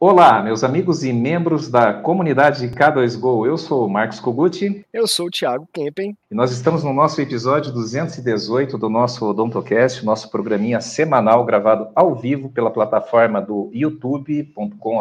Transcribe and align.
Olá, 0.00 0.40
meus 0.40 0.62
amigos 0.62 1.02
e 1.02 1.12
membros 1.12 1.68
da 1.68 1.92
comunidade 1.92 2.68
K2Go. 2.68 3.44
Eu 3.44 3.58
sou 3.58 3.84
o 3.84 3.90
Marcos 3.90 4.20
Koguti. 4.20 4.86
Eu 4.92 5.08
sou 5.08 5.26
o 5.26 5.30
Thiago 5.30 5.68
Kempen. 5.72 6.16
E 6.30 6.34
nós 6.36 6.52
estamos 6.52 6.84
no 6.84 6.92
nosso 6.92 7.20
episódio 7.20 7.72
218 7.72 8.78
do 8.78 8.88
nosso 8.88 9.28
Odontocast, 9.28 10.04
nosso 10.04 10.30
programinha 10.30 10.80
semanal 10.80 11.44
gravado 11.44 11.88
ao 11.96 12.14
vivo 12.14 12.48
pela 12.48 12.70
plataforma 12.70 13.42
do 13.42 13.72
youtube.com 13.74 15.00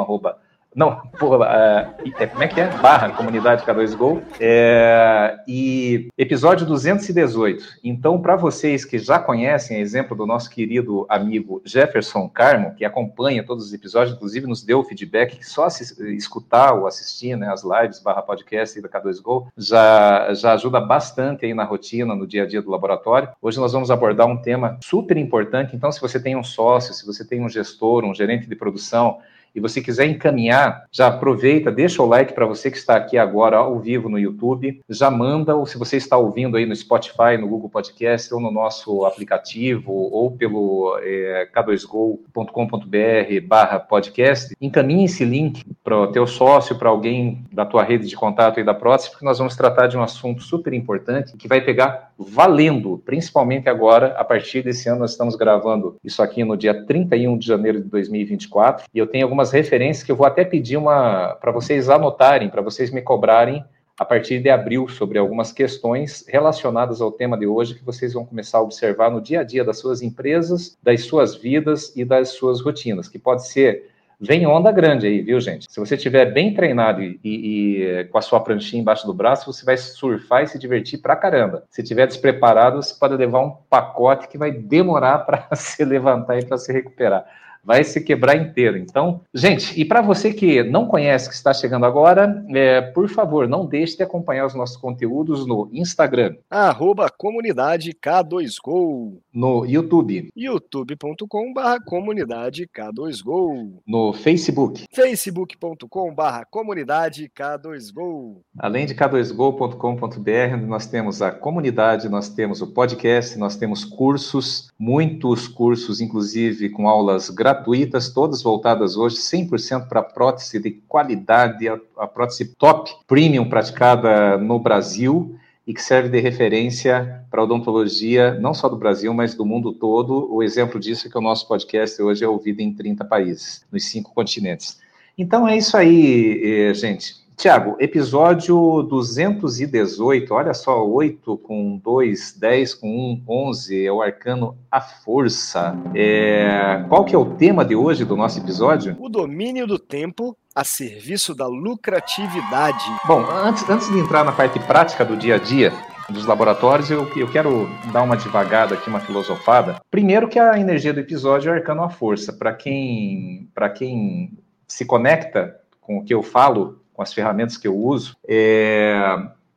não, 0.77 0.95
porra, 1.17 1.37
uh, 1.39 2.11
é, 2.19 2.27
como 2.27 2.43
é 2.43 2.47
que 2.47 2.61
é? 2.61 2.67
Barra 2.77 3.09
Comunidade 3.09 3.65
K2Go. 3.65 4.21
É, 4.39 5.39
e 5.47 6.07
episódio 6.15 6.67
218. 6.67 7.79
Então, 7.83 8.21
para 8.21 8.35
vocês 8.35 8.85
que 8.85 8.99
já 8.99 9.17
conhecem, 9.17 9.79
exemplo 9.79 10.15
do 10.15 10.27
nosso 10.27 10.51
querido 10.51 11.07
amigo 11.09 11.63
Jefferson 11.65 12.29
Carmo, 12.29 12.75
que 12.75 12.85
acompanha 12.85 13.43
todos 13.43 13.65
os 13.65 13.73
episódios, 13.73 14.15
inclusive 14.15 14.45
nos 14.45 14.61
deu 14.63 14.83
feedback 14.83 15.37
que 15.37 15.47
só 15.47 15.65
escutar 15.65 16.73
ou 16.73 16.85
assistir 16.85 17.35
né, 17.35 17.51
as 17.51 17.63
lives 17.63 17.99
barra 17.99 18.21
podcast 18.21 18.79
da 18.79 18.87
K2Go 18.87 19.47
já, 19.57 20.31
já 20.35 20.53
ajuda 20.53 20.79
bastante 20.79 21.43
aí 21.43 21.55
na 21.55 21.63
rotina, 21.63 22.13
no 22.13 22.27
dia 22.27 22.43
a 22.43 22.45
dia 22.45 22.61
do 22.61 22.69
laboratório. 22.69 23.29
Hoje 23.41 23.59
nós 23.59 23.73
vamos 23.73 23.89
abordar 23.89 24.27
um 24.27 24.37
tema 24.37 24.77
super 24.83 25.17
importante. 25.17 25.75
Então, 25.75 25.91
se 25.91 25.99
você 25.99 26.19
tem 26.19 26.35
um 26.35 26.43
sócio, 26.43 26.93
se 26.93 27.03
você 27.03 27.25
tem 27.25 27.43
um 27.43 27.49
gestor, 27.49 28.05
um 28.05 28.13
gerente 28.13 28.47
de 28.47 28.55
produção, 28.55 29.17
e 29.53 29.59
você 29.59 29.81
quiser 29.81 30.05
encaminhar, 30.05 30.85
já 30.91 31.07
aproveita, 31.07 31.71
deixa 31.71 32.01
o 32.01 32.05
like 32.05 32.33
para 32.33 32.45
você 32.45 32.69
que 32.69 32.77
está 32.77 32.95
aqui 32.95 33.17
agora 33.17 33.57
ao 33.57 33.79
vivo 33.79 34.09
no 34.09 34.19
YouTube, 34.19 34.81
já 34.89 35.09
manda, 35.09 35.55
ou 35.55 35.65
se 35.65 35.77
você 35.77 35.97
está 35.97 36.17
ouvindo 36.17 36.57
aí 36.57 36.65
no 36.65 36.75
Spotify, 36.75 37.37
no 37.39 37.47
Google 37.47 37.69
Podcast, 37.69 38.33
ou 38.33 38.39
no 38.39 38.51
nosso 38.51 39.05
aplicativo, 39.05 39.91
ou 39.91 40.31
pelo 40.31 40.97
é, 41.01 41.49
k2go.com.br 41.55 43.47
barra 43.47 43.79
podcast, 43.79 44.55
encaminhe 44.61 45.05
esse 45.05 45.25
link 45.25 45.63
para 45.83 45.97
o 45.97 46.07
teu 46.07 46.27
sócio, 46.27 46.77
para 46.77 46.89
alguém 46.89 47.43
da 47.51 47.65
tua 47.65 47.83
rede 47.83 48.07
de 48.07 48.15
contato 48.15 48.59
aí 48.59 48.63
da 48.63 48.73
próxima, 48.73 49.11
porque 49.11 49.25
nós 49.25 49.37
vamos 49.37 49.55
tratar 49.55 49.87
de 49.87 49.97
um 49.97 50.03
assunto 50.03 50.43
super 50.43 50.73
importante 50.73 51.35
que 51.35 51.47
vai 51.47 51.61
pegar 51.61 52.06
valendo, 52.17 53.01
principalmente 53.05 53.69
agora, 53.69 54.07
a 54.17 54.23
partir 54.23 54.63
desse 54.63 54.89
ano, 54.89 54.99
nós 54.99 55.11
estamos 55.11 55.35
gravando 55.35 55.97
isso 56.03 56.21
aqui 56.21 56.43
no 56.43 56.57
dia 56.57 56.85
31 56.85 57.37
de 57.37 57.45
janeiro 57.45 57.81
de 57.81 57.89
2024, 57.89 58.85
e 58.93 58.97
eu 58.97 59.05
tenho 59.05 59.25
algumas 59.25 59.51
referências 59.51 60.03
que 60.03 60.11
eu 60.11 60.15
vou 60.15 60.25
até 60.25 60.43
pedir 60.43 60.77
uma 60.77 61.35
para 61.39 61.51
vocês 61.51 61.89
anotarem, 61.89 62.49
para 62.49 62.61
vocês 62.61 62.91
me 62.91 63.01
cobrarem 63.01 63.63
a 63.99 64.05
partir 64.05 64.39
de 64.39 64.49
abril 64.49 64.87
sobre 64.87 65.17
algumas 65.17 65.51
questões 65.51 66.23
relacionadas 66.27 67.01
ao 67.01 67.11
tema 67.11 67.37
de 67.37 67.47
hoje 67.47 67.73
que 67.73 67.83
vocês 67.83 68.13
vão 68.13 68.23
começar 68.23 68.59
a 68.59 68.61
observar 68.61 69.09
no 69.09 69.19
dia 69.19 69.39
a 69.39 69.43
dia 69.43 69.63
das 69.63 69.79
suas 69.79 70.03
empresas, 70.03 70.77
das 70.83 71.01
suas 71.01 71.35
vidas 71.35 71.95
e 71.95 72.05
das 72.05 72.29
suas 72.29 72.61
rotinas, 72.61 73.07
que 73.07 73.17
pode 73.17 73.47
ser 73.47 73.89
vem 74.19 74.45
onda 74.47 74.71
grande 74.71 75.07
aí, 75.07 75.21
viu, 75.21 75.39
gente? 75.39 75.67
Se 75.69 75.79
você 75.79 75.95
estiver 75.95 76.31
bem 76.33 76.53
treinado 76.53 77.01
e, 77.01 77.19
e, 77.23 78.03
com 78.05 78.17
a 78.17 78.21
sua 78.21 78.39
pranchinha 78.39 78.81
embaixo 78.81 79.05
do 79.05 79.13
braço, 79.13 79.51
você 79.51 79.63
vai 79.63 79.77
surfar 79.77 80.43
e 80.43 80.47
se 80.47 80.57
divertir 80.57 80.99
pra 80.99 81.15
caramba. 81.15 81.63
Se 81.69 81.81
estiver 81.81 82.07
despreparado, 82.07 82.81
você 82.81 82.95
pode 82.97 83.15
levar 83.15 83.41
um 83.41 83.51
pacote 83.69 84.27
que 84.27 84.37
vai 84.37 84.51
demorar 84.51 85.19
para 85.25 85.47
se 85.55 85.83
levantar 85.83 86.39
e 86.39 86.45
para 86.45 86.57
se 86.57 86.71
recuperar 86.71 87.25
vai 87.67 87.83
se 87.83 87.99
quebrar 87.99 88.37
inteiro. 88.37 88.77
Então, 88.77 89.19
gente, 89.33 89.77
e 89.77 89.83
para 89.83 90.01
você 90.01 90.33
que 90.33 90.63
não 90.63 90.87
conhece, 90.87 91.27
que 91.27 91.35
está 91.35 91.53
chegando 91.53 91.85
agora, 91.85 92.41
é, 92.49 92.79
por 92.79 93.09
favor, 93.09 93.45
não 93.45 93.65
deixe 93.65 93.97
de 93.97 94.03
acompanhar 94.03 94.45
os 94.45 94.55
nossos 94.55 94.77
conteúdos 94.77 95.45
no 95.45 95.69
Instagram. 95.73 96.37
Arroba 96.49 97.09
comunidade 97.09 97.93
K2Go. 97.93 99.17
No 99.33 99.65
YouTube. 99.65 100.29
youtube.com.br 100.33 101.83
comunidade 101.85 102.65
K2Go. 102.73 103.73
No 103.85 104.13
Facebook. 104.13 104.85
facebook.com.br 104.89 106.45
comunidade 106.49 107.29
K2Go. 107.37 108.37
Além 108.57 108.85
de 108.85 108.95
k2go.com.br, 108.95 110.65
nós 110.65 110.87
temos 110.87 111.21
a 111.21 111.31
comunidade, 111.31 112.07
nós 112.07 112.29
temos 112.29 112.61
o 112.61 112.67
podcast, 112.67 113.37
nós 113.37 113.57
temos 113.57 113.83
cursos, 113.83 114.71
muitos 114.79 115.49
cursos, 115.49 115.99
inclusive 115.99 116.69
com 116.69 116.87
aulas 116.87 117.29
gratuitas 117.29 117.56
gratuitas, 117.57 118.09
todas 118.09 118.41
voltadas 118.41 118.95
hoje 118.95 119.17
100% 119.17 119.87
para 119.87 120.01
prótese 120.01 120.59
de 120.59 120.71
qualidade, 120.87 121.67
a, 121.67 121.79
a 121.97 122.07
prótese 122.07 122.53
top 122.55 122.91
premium 123.07 123.49
praticada 123.49 124.37
no 124.37 124.59
Brasil 124.59 125.35
e 125.65 125.73
que 125.73 125.81
serve 125.81 126.09
de 126.09 126.19
referência 126.19 127.25
para 127.29 127.43
odontologia, 127.43 128.39
não 128.39 128.53
só 128.53 128.69
do 128.69 128.77
Brasil, 128.77 129.13
mas 129.13 129.35
do 129.35 129.45
mundo 129.45 129.73
todo. 129.73 130.33
O 130.33 130.41
exemplo 130.41 130.79
disso 130.79 131.07
é 131.07 131.09
que 131.09 131.17
o 131.17 131.21
nosso 131.21 131.47
podcast 131.47 132.01
hoje 132.01 132.23
é 132.23 132.27
ouvido 132.27 132.61
em 132.61 132.73
30 132.73 133.03
países, 133.03 133.65
nos 133.71 133.83
cinco 133.85 134.13
continentes. 134.13 134.79
Então 135.17 135.47
é 135.47 135.57
isso 135.57 135.75
aí, 135.75 136.69
eh, 136.69 136.73
gente. 136.73 137.26
Tiago, 137.37 137.77
episódio 137.79 138.81
218, 138.89 140.33
olha 140.33 140.55
só, 140.55 140.83
8 140.83 141.37
com 141.37 141.77
2, 141.77 142.35
10 142.35 142.73
com 142.73 142.87
1, 142.87 143.23
11, 143.27 143.85
é 143.85 143.91
o 143.91 144.01
arcano 144.01 144.57
A 144.71 144.81
Força. 144.81 145.77
É... 145.93 146.83
Qual 146.89 147.05
que 147.05 147.13
é 147.13 147.17
o 147.17 147.35
tema 147.35 147.63
de 147.63 147.75
hoje 147.75 148.03
do 148.03 148.17
nosso 148.17 148.39
episódio? 148.39 148.97
O 148.99 149.07
domínio 149.07 149.67
do 149.67 149.77
tempo 149.77 150.35
a 150.55 150.63
serviço 150.63 151.35
da 151.35 151.45
lucratividade. 151.45 152.83
Bom, 153.05 153.23
antes, 153.29 153.69
antes 153.69 153.87
de 153.87 153.99
entrar 153.99 154.23
na 154.23 154.31
parte 154.31 154.59
prática 154.61 155.05
do 155.05 155.15
dia 155.15 155.35
a 155.35 155.37
dia, 155.37 155.71
dos 156.09 156.25
laboratórios, 156.25 156.89
eu, 156.89 157.07
eu 157.15 157.29
quero 157.29 157.69
dar 157.93 158.01
uma 158.01 158.17
devagada 158.17 158.73
aqui, 158.73 158.89
uma 158.89 158.99
filosofada. 158.99 159.79
Primeiro 159.91 160.27
que 160.27 160.39
a 160.39 160.59
energia 160.59 160.91
do 160.91 161.01
episódio 161.01 161.49
é 161.49 161.53
o 161.53 161.55
arcano 161.55 161.83
a 161.83 161.89
força. 161.91 162.33
Para 162.33 162.51
quem, 162.51 163.47
quem 163.75 164.35
se 164.67 164.85
conecta 164.85 165.55
com 165.79 165.99
o 165.99 166.03
que 166.03 166.15
eu 166.15 166.23
falo, 166.23 166.81
com 166.97 167.03
as 167.03 167.13
ferramentas 167.13 167.57
que 167.57 167.67
eu 167.67 167.77
uso, 167.77 168.17
é, 168.27 168.91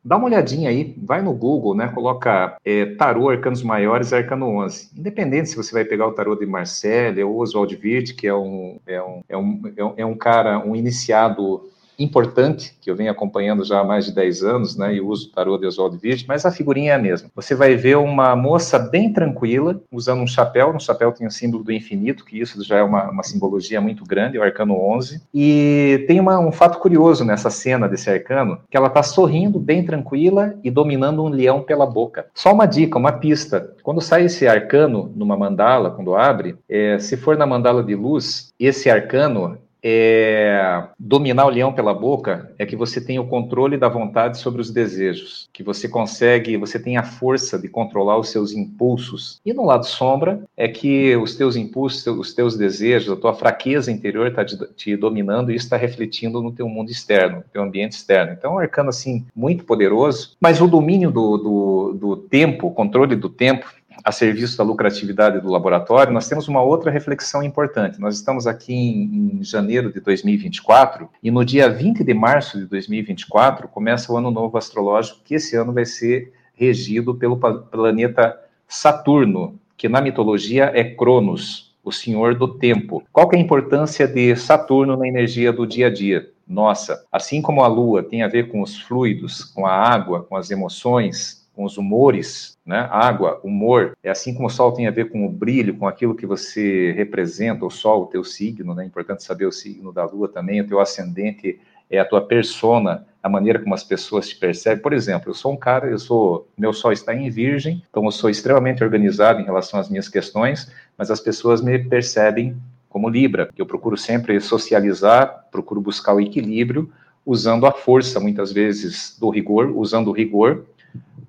dá 0.05 0.15
uma 0.15 0.27
olhadinha 0.27 0.69
aí, 0.69 0.95
vai 1.01 1.23
no 1.23 1.33
Google, 1.33 1.73
né, 1.73 1.87
coloca 1.87 2.55
é, 2.63 2.85
tarô 2.85 3.29
arcanos 3.29 3.63
maiores 3.63 4.13
arcano 4.13 4.45
11. 4.63 4.91
Independente 4.95 5.49
se 5.49 5.57
você 5.57 5.73
vai 5.73 5.83
pegar 5.83 6.07
o 6.07 6.11
tarô 6.11 6.35
de 6.35 6.45
Marcelle 6.45 7.23
ou 7.23 7.39
Oswald 7.39 7.75
Wirth, 7.83 8.15
que 8.15 8.27
é 8.27 8.35
um, 8.35 8.79
é 8.85 9.01
um, 9.01 9.23
é 9.27 9.37
um, 9.37 9.93
é 9.97 10.05
um 10.05 10.15
cara, 10.15 10.59
um 10.59 10.75
iniciado 10.75 11.67
importante, 12.03 12.75
que 12.81 12.89
eu 12.89 12.95
venho 12.95 13.11
acompanhando 13.11 13.63
já 13.63 13.79
há 13.79 13.83
mais 13.83 14.05
de 14.05 14.13
10 14.13 14.43
anos, 14.43 14.77
né, 14.77 14.95
e 14.95 15.01
uso 15.01 15.27
o 15.27 15.31
tarô 15.31 15.57
de 15.57 15.65
Oswald 15.65 15.99
Wirth, 16.03 16.25
mas 16.27 16.45
a 16.45 16.51
figurinha 16.51 16.91
é 16.91 16.95
a 16.95 16.99
mesma. 16.99 17.29
Você 17.35 17.55
vai 17.55 17.75
ver 17.75 17.97
uma 17.97 18.35
moça 18.35 18.79
bem 18.79 19.11
tranquila, 19.11 19.81
usando 19.91 20.21
um 20.21 20.27
chapéu, 20.27 20.73
no 20.73 20.79
chapéu 20.79 21.11
tem 21.11 21.27
o 21.27 21.31
símbolo 21.31 21.63
do 21.63 21.71
infinito, 21.71 22.25
que 22.25 22.39
isso 22.39 22.63
já 22.63 22.77
é 22.77 22.83
uma, 22.83 23.09
uma 23.09 23.23
simbologia 23.23 23.79
muito 23.81 24.03
grande, 24.03 24.37
o 24.37 24.43
arcano 24.43 24.75
11, 24.75 25.21
e 25.33 26.03
tem 26.07 26.19
uma, 26.19 26.39
um 26.39 26.51
fato 26.51 26.79
curioso 26.79 27.23
nessa 27.23 27.49
cena 27.49 27.87
desse 27.87 28.09
arcano, 28.09 28.59
que 28.69 28.77
ela 28.77 28.87
está 28.87 29.03
sorrindo, 29.03 29.59
bem 29.59 29.83
tranquila 29.83 30.55
e 30.63 30.71
dominando 30.71 31.23
um 31.23 31.29
leão 31.29 31.61
pela 31.61 31.85
boca. 31.85 32.25
Só 32.33 32.53
uma 32.53 32.65
dica, 32.65 32.97
uma 32.97 33.11
pista, 33.11 33.75
quando 33.83 34.01
sai 34.01 34.25
esse 34.25 34.47
arcano 34.47 35.11
numa 35.15 35.37
mandala, 35.37 35.91
quando 35.91 36.15
abre, 36.15 36.55
é, 36.69 36.97
se 36.99 37.17
for 37.17 37.37
na 37.37 37.45
mandala 37.45 37.83
de 37.83 37.95
luz, 37.95 38.53
esse 38.59 38.89
arcano 38.89 39.57
é, 39.83 40.83
dominar 40.99 41.45
o 41.45 41.49
leão 41.49 41.73
pela 41.73 41.93
boca 41.93 42.53
é 42.57 42.65
que 42.65 42.75
você 42.75 43.01
tem 43.01 43.17
o 43.19 43.27
controle 43.27 43.77
da 43.77 43.89
vontade 43.89 44.37
sobre 44.37 44.61
os 44.61 44.71
desejos, 44.71 45.49
que 45.51 45.63
você 45.63 45.87
consegue, 45.87 46.57
você 46.57 46.79
tem 46.79 46.97
a 46.97 47.03
força 47.03 47.57
de 47.57 47.67
controlar 47.67 48.17
os 48.17 48.29
seus 48.29 48.53
impulsos. 48.53 49.41
E 49.45 49.53
no 49.53 49.65
lado 49.65 49.85
sombra 49.85 50.43
é 50.55 50.67
que 50.67 51.15
os 51.15 51.35
teus 51.35 51.55
impulsos, 51.55 52.05
os 52.07 52.33
teus 52.33 52.55
desejos, 52.55 53.11
a 53.11 53.19
tua 53.19 53.33
fraqueza 53.33 53.91
interior 53.91 54.27
está 54.27 54.45
te 54.45 54.95
dominando 54.95 55.51
e 55.51 55.55
está 55.55 55.77
refletindo 55.77 56.41
no 56.41 56.51
teu 56.51 56.67
mundo 56.67 56.91
externo, 56.91 57.37
no 57.37 57.43
teu 57.51 57.63
ambiente 57.63 57.93
externo. 57.93 58.33
Então, 58.33 58.51
é 58.51 58.55
um 58.55 58.59
arcano 58.59 58.89
assim 58.89 59.25
muito 59.35 59.63
poderoso, 59.63 60.35
mas 60.39 60.61
o 60.61 60.67
domínio 60.67 61.11
do, 61.11 61.37
do, 61.37 61.93
do 61.93 62.17
tempo, 62.17 62.67
o 62.67 62.73
controle 62.73 63.15
do 63.15 63.29
tempo, 63.29 63.67
a 64.03 64.11
serviço 64.11 64.57
da 64.57 64.63
lucratividade 64.63 65.39
do 65.39 65.49
laboratório, 65.49 66.13
nós 66.13 66.27
temos 66.27 66.47
uma 66.47 66.61
outra 66.61 66.89
reflexão 66.89 67.43
importante. 67.43 67.99
Nós 67.99 68.15
estamos 68.15 68.47
aqui 68.47 68.73
em, 68.73 69.39
em, 69.39 69.43
janeiro 69.43 69.91
de 69.91 69.99
2024 69.99 71.09
e 71.21 71.29
no 71.29 71.45
dia 71.45 71.69
20 71.69 72.03
de 72.03 72.13
março 72.13 72.57
de 72.57 72.65
2024 72.65 73.67
começa 73.67 74.11
o 74.11 74.17
ano 74.17 74.31
novo 74.31 74.57
astrológico, 74.57 75.19
que 75.23 75.35
esse 75.35 75.55
ano 75.55 75.73
vai 75.73 75.85
ser 75.85 76.33
regido 76.53 77.15
pelo 77.15 77.37
planeta 77.37 78.39
Saturno, 78.67 79.59
que 79.75 79.89
na 79.89 79.99
mitologia 79.99 80.71
é 80.73 80.83
Cronos, 80.83 81.75
o 81.83 81.91
senhor 81.91 82.35
do 82.35 82.47
tempo. 82.47 83.03
Qual 83.11 83.29
é 83.33 83.35
a 83.35 83.39
importância 83.39 84.07
de 84.07 84.35
Saturno 84.35 84.95
na 84.95 85.07
energia 85.07 85.51
do 85.51 85.65
dia 85.65 85.87
a 85.87 85.89
dia? 85.89 86.29
Nossa, 86.47 87.05
assim 87.11 87.41
como 87.41 87.63
a 87.63 87.67
Lua 87.67 88.03
tem 88.03 88.23
a 88.23 88.27
ver 88.27 88.49
com 88.49 88.61
os 88.61 88.77
fluidos, 88.77 89.43
com 89.43 89.65
a 89.65 89.73
água, 89.73 90.23
com 90.23 90.35
as 90.35 90.51
emoções, 90.51 91.40
com 91.61 91.65
os 91.65 91.77
humores, 91.77 92.57
né? 92.65 92.87
Água, 92.89 93.39
humor, 93.43 93.95
é 94.03 94.09
assim 94.09 94.33
como 94.33 94.47
o 94.47 94.49
Sol 94.49 94.71
tem 94.71 94.87
a 94.87 94.91
ver 94.91 95.11
com 95.11 95.27
o 95.27 95.29
brilho, 95.29 95.77
com 95.77 95.87
aquilo 95.87 96.15
que 96.15 96.25
você 96.25 96.91
representa, 96.93 97.63
o 97.63 97.69
Sol, 97.69 98.03
o 98.03 98.07
teu 98.07 98.23
signo, 98.23 98.73
né? 98.73 98.83
É 98.83 98.87
importante 98.87 99.23
saber 99.23 99.45
o 99.45 99.51
signo 99.51 99.93
da 99.93 100.03
Lua 100.03 100.27
também, 100.27 100.59
o 100.59 100.67
teu 100.67 100.79
ascendente 100.79 101.59
é 101.87 101.99
a 101.99 102.05
tua 102.05 102.21
persona, 102.21 103.05
a 103.21 103.29
maneira 103.29 103.59
como 103.59 103.75
as 103.75 103.83
pessoas 103.83 104.27
te 104.27 104.37
percebem. 104.37 104.81
Por 104.81 104.91
exemplo, 104.91 105.29
eu 105.29 105.35
sou 105.35 105.53
um 105.53 105.57
cara, 105.57 105.87
eu 105.87 105.99
sou, 105.99 106.47
meu 106.57 106.73
Sol 106.73 106.91
está 106.91 107.13
em 107.13 107.29
Virgem, 107.29 107.83
então 107.91 108.03
eu 108.05 108.11
sou 108.11 108.29
extremamente 108.29 108.83
organizado 108.83 109.39
em 109.39 109.45
relação 109.45 109.79
às 109.79 109.87
minhas 109.87 110.09
questões, 110.09 110.71
mas 110.97 111.11
as 111.11 111.19
pessoas 111.19 111.61
me 111.61 111.77
percebem 111.77 112.57
como 112.89 113.07
Libra, 113.07 113.49
que 113.53 113.61
eu 113.61 113.67
procuro 113.67 113.95
sempre 113.95 114.39
socializar, 114.41 115.45
procuro 115.51 115.79
buscar 115.79 116.15
o 116.15 116.19
equilíbrio, 116.19 116.91
usando 117.25 117.65
a 117.65 117.71
força, 117.71 118.19
muitas 118.19 118.51
vezes, 118.51 119.15
do 119.19 119.29
rigor, 119.29 119.71
usando 119.75 120.07
o 120.07 120.11
rigor 120.11 120.65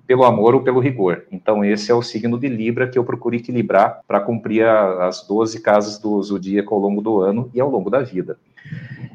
pelo 0.05 0.23
amor 0.23 0.55
ou 0.55 0.61
pelo 0.61 0.79
rigor. 0.79 1.23
Então, 1.31 1.63
esse 1.63 1.91
é 1.91 1.95
o 1.95 2.01
signo 2.01 2.37
de 2.37 2.47
Libra 2.47 2.87
que 2.87 2.97
eu 2.97 3.03
procuro 3.03 3.35
equilibrar 3.35 4.01
para 4.07 4.19
cumprir 4.19 4.65
a, 4.65 5.07
as 5.07 5.25
12 5.25 5.61
casas 5.61 5.97
do 5.97 6.21
zodíaco 6.21 6.73
ao 6.73 6.81
longo 6.81 7.01
do 7.01 7.21
ano 7.21 7.49
e 7.53 7.59
ao 7.59 7.69
longo 7.69 7.89
da 7.89 8.01
vida. 8.01 8.37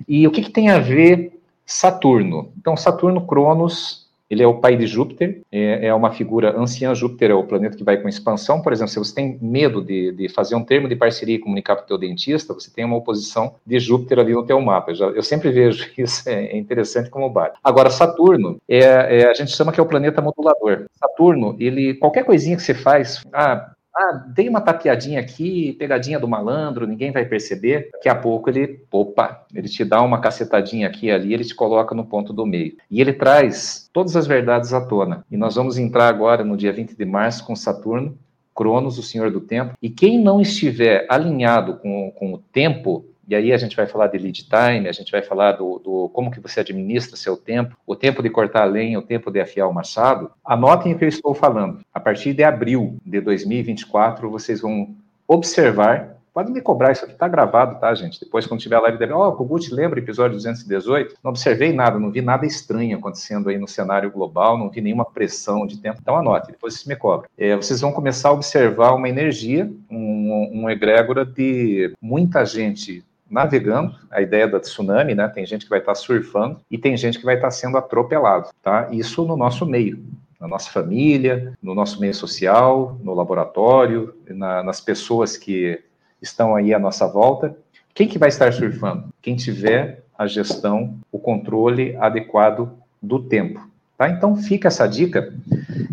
E 0.07 0.27
o 0.27 0.31
que, 0.31 0.43
que 0.43 0.51
tem 0.51 0.71
a 0.71 0.79
ver 0.79 1.39
Saturno? 1.67 2.51
Então, 2.57 2.77
Saturno, 2.77 3.27
Cronos, 3.27 4.08
ele 4.31 4.43
é 4.43 4.47
o 4.47 4.61
pai 4.61 4.77
de 4.77 4.87
Júpiter, 4.87 5.43
é, 5.51 5.87
é, 5.87 5.95
uma 5.95 6.11
figura 6.11 6.59
anciã. 6.59 6.95
Júpiter 6.95 7.31
é 7.31 7.35
o 7.35 7.45
planeta 7.45 7.77
que 7.77 7.85
vai 7.85 7.97
com 7.97 8.09
expansão. 8.09 8.61
Por 8.61 8.73
exemplo, 8.73 8.93
se 8.93 8.99
você 8.99 9.15
tem 9.15 9.39
medo 9.41 9.83
de, 9.83 10.13
de 10.13 10.29
fazer 10.29 10.55
um 10.55 10.65
termo 10.65 10.89
de 10.89 10.97
parceria 10.97 11.37
e 11.37 11.39
comunicar 11.39 11.77
para 11.77 11.85
o 11.85 11.87
teu 11.87 11.99
dentista, 11.99 12.53
você 12.53 12.71
tem 12.71 12.85
uma 12.85 12.97
oposição 12.97 13.55
de 13.65 13.79
Júpiter 13.81 14.19
ali 14.19 14.35
no 14.35 14.45
teu 14.45 14.61
mapa. 14.61 14.91
Eu, 14.91 14.95
já, 14.95 15.07
eu 15.07 15.23
sempre 15.23 15.51
vejo 15.51 15.91
isso, 15.97 16.29
é, 16.29 16.47
é 16.47 16.57
interessante 16.57 17.11
como 17.11 17.31
bate. 17.31 17.59
Agora, 17.65 17.91
Saturno, 17.91 18.61
é, 18.69 18.79
é, 18.79 19.31
a 19.31 19.35
gente 19.35 19.51
chama 19.53 19.73
que 19.73 19.81
é 19.81 19.83
o 19.83 19.87
planeta 19.87 20.21
modulador. 20.21 20.87
Saturno, 20.95 21.57
ele, 21.59 21.95
qualquer 21.95 22.25
coisinha 22.25 22.57
que 22.57 22.63
você 22.63 22.75
faz, 22.75 23.23
ah, 23.33 23.73
ah, 23.95 24.13
dei 24.29 24.49
uma 24.49 24.61
tapeadinha 24.61 25.19
aqui, 25.19 25.73
pegadinha 25.73 26.21
do 26.21 26.29
malandro, 26.29 26.87
ninguém 26.87 27.11
vai 27.11 27.25
perceber. 27.25 27.91
Daqui 27.93 28.09
a 28.09 28.15
pouco 28.15 28.49
ele, 28.49 28.85
opa, 28.91 29.45
ele 29.55 29.69
te 29.69 29.85
dá 29.85 30.01
uma 30.03 30.21
cacetadinha 30.21 30.87
aqui 30.87 31.07
e 31.07 31.11
ali, 31.11 31.35
ele 31.35 31.45
te 31.45 31.55
coloca 31.55 31.95
no 31.95 32.05
ponto 32.05 32.33
do 32.33 32.47
meio. 32.47 32.77
E 32.91 33.01
ele 33.01 33.13
traz 33.13 33.91
todas 33.93 34.15
as 34.15 34.27
verdades 34.27 34.73
à 34.73 34.81
tona. 34.81 35.25
E 35.31 35.37
nós 35.37 35.57
vamos 35.57 35.79
entrar 35.79 36.09
agora 36.09 36.45
no 36.45 36.57
dia 36.57 36.73
20 36.73 36.97
de 36.97 37.05
março 37.05 37.45
com 37.45 37.57
Saturno, 37.57 38.17
Cronos, 38.55 38.99
o 38.99 39.03
Senhor 39.03 39.31
do 39.31 39.41
Tempo. 39.41 39.75
E 39.81 39.89
quem 39.89 40.19
não 40.19 40.41
estiver 40.41 41.07
alinhado 41.09 41.75
com, 41.75 42.13
com 42.13 42.35
o 42.35 42.39
tempo, 42.39 43.05
e 43.29 43.35
aí 43.35 43.53
a 43.53 43.59
gente 43.59 43.77
vai 43.77 43.87
falar 43.87 44.07
de 44.07 44.19
lead 44.19 44.45
time, 44.45 44.89
a 44.89 44.93
gente 44.93 45.13
vai 45.13 45.23
falar 45.23 45.53
do, 45.53 45.79
do, 45.79 46.09
como 46.15 46.31
que 46.31 46.41
você 46.41 46.61
administra 46.61 47.17
seu 47.17 47.37
tempo, 47.37 47.77
o 47.87 47.95
tempo 47.95 48.23
de 48.23 48.31
cortar 48.31 48.63
a 48.63 48.65
lenha, 48.65 48.99
o 48.99 49.03
tempo 49.03 49.31
de 49.31 49.41
afiar 49.41 49.69
o 49.69 49.75
machado. 49.75 50.31
Anotem 50.45 50.95
o 50.95 50.99
que 50.99 51.05
eu 51.05 51.09
estou 51.09 51.35
falando. 51.35 51.81
A 51.93 52.01
partir 52.01 52.33
de 52.33 52.43
abril 52.43 52.97
de 53.05 53.21
2024, 53.21 54.31
vocês 54.31 54.63
vão 54.63 54.97
observar 55.27 56.19
Pode 56.39 56.53
me 56.53 56.61
cobrar, 56.61 56.93
isso 56.93 57.05
aqui 57.05 57.15
está 57.15 57.27
gravado, 57.27 57.81
tá, 57.81 57.93
gente? 57.97 58.21
Depois, 58.21 58.47
quando 58.47 58.61
tiver 58.61 58.79
live, 58.79 58.97
deve. 58.97 59.13
Ó, 59.13 59.27
oh, 59.27 59.33
Kogut, 59.33 59.75
lembra 59.75 59.99
episódio 59.99 60.37
218? 60.37 61.17
Não 61.21 61.31
observei 61.31 61.73
nada, 61.73 61.99
não 61.99 62.13
vi 62.13 62.23
nada 62.23 62.47
estranho 62.47 62.97
acontecendo 62.97 63.49
aí 63.49 63.59
no 63.59 63.67
cenário 63.67 64.09
global, 64.09 64.57
não 64.57 64.71
vi 64.71 64.81
nenhuma 64.81 65.05
pressão 65.05 65.67
de 65.67 65.79
tempo. 65.79 65.99
Então, 66.01 66.17
anote, 66.17 66.53
depois 66.53 66.75
vocês 66.75 66.87
me 66.87 66.95
cobram. 66.95 67.29
É, 67.37 67.57
vocês 67.57 67.81
vão 67.81 67.91
começar 67.91 68.29
a 68.29 68.33
observar 68.35 68.95
uma 68.95 69.09
energia, 69.09 69.69
um, 69.91 70.63
um 70.63 70.71
egrégora 70.71 71.27
de 71.27 71.93
muita 72.01 72.45
gente 72.45 73.05
navegando, 73.31 73.95
a 74.11 74.21
ideia 74.21 74.49
da 74.49 74.61
tsunami, 74.61 75.15
né? 75.15 75.29
Tem 75.29 75.45
gente 75.45 75.65
que 75.65 75.71
vai 75.71 75.81
estar 75.81 75.95
surfando 75.95 76.61
e 76.71 76.79
tem 76.79 76.97
gente 76.97 77.19
que 77.19 77.25
vai 77.25 77.35
estar 77.35 77.51
sendo 77.51 77.77
atropelado, 77.77 78.49
tá? 78.63 78.89
Isso 78.91 79.25
no 79.25 79.37
nosso 79.37 79.67
meio, 79.67 80.03
na 80.41 80.49
nossa 80.49 80.71
família, 80.71 81.53
no 81.63 81.75
nosso 81.75 82.01
meio 82.01 82.15
social, 82.15 82.99
no 83.03 83.15
laboratório, 83.15 84.15
na, 84.29 84.63
nas 84.63 84.81
pessoas 84.81 85.37
que 85.37 85.83
estão 86.23 86.55
aí 86.55 86.73
à 86.73 86.79
nossa 86.79 87.07
volta. 87.07 87.57
Quem 87.95 88.09
que 88.09 88.19
vai 88.19 88.29
estar 88.29 88.53
surfando? 88.53 89.09
Quem 89.21 89.37
tiver 89.37 90.05
a 90.17 90.27
gestão, 90.27 90.99
o 91.13 91.19
controle 91.19 91.97
adequado 91.97 92.73
do 93.01 93.21
tempo. 93.21 93.68
Tá? 93.99 94.09
Então 94.09 94.37
fica 94.37 94.69
essa 94.69 94.87
dica. 94.87 95.35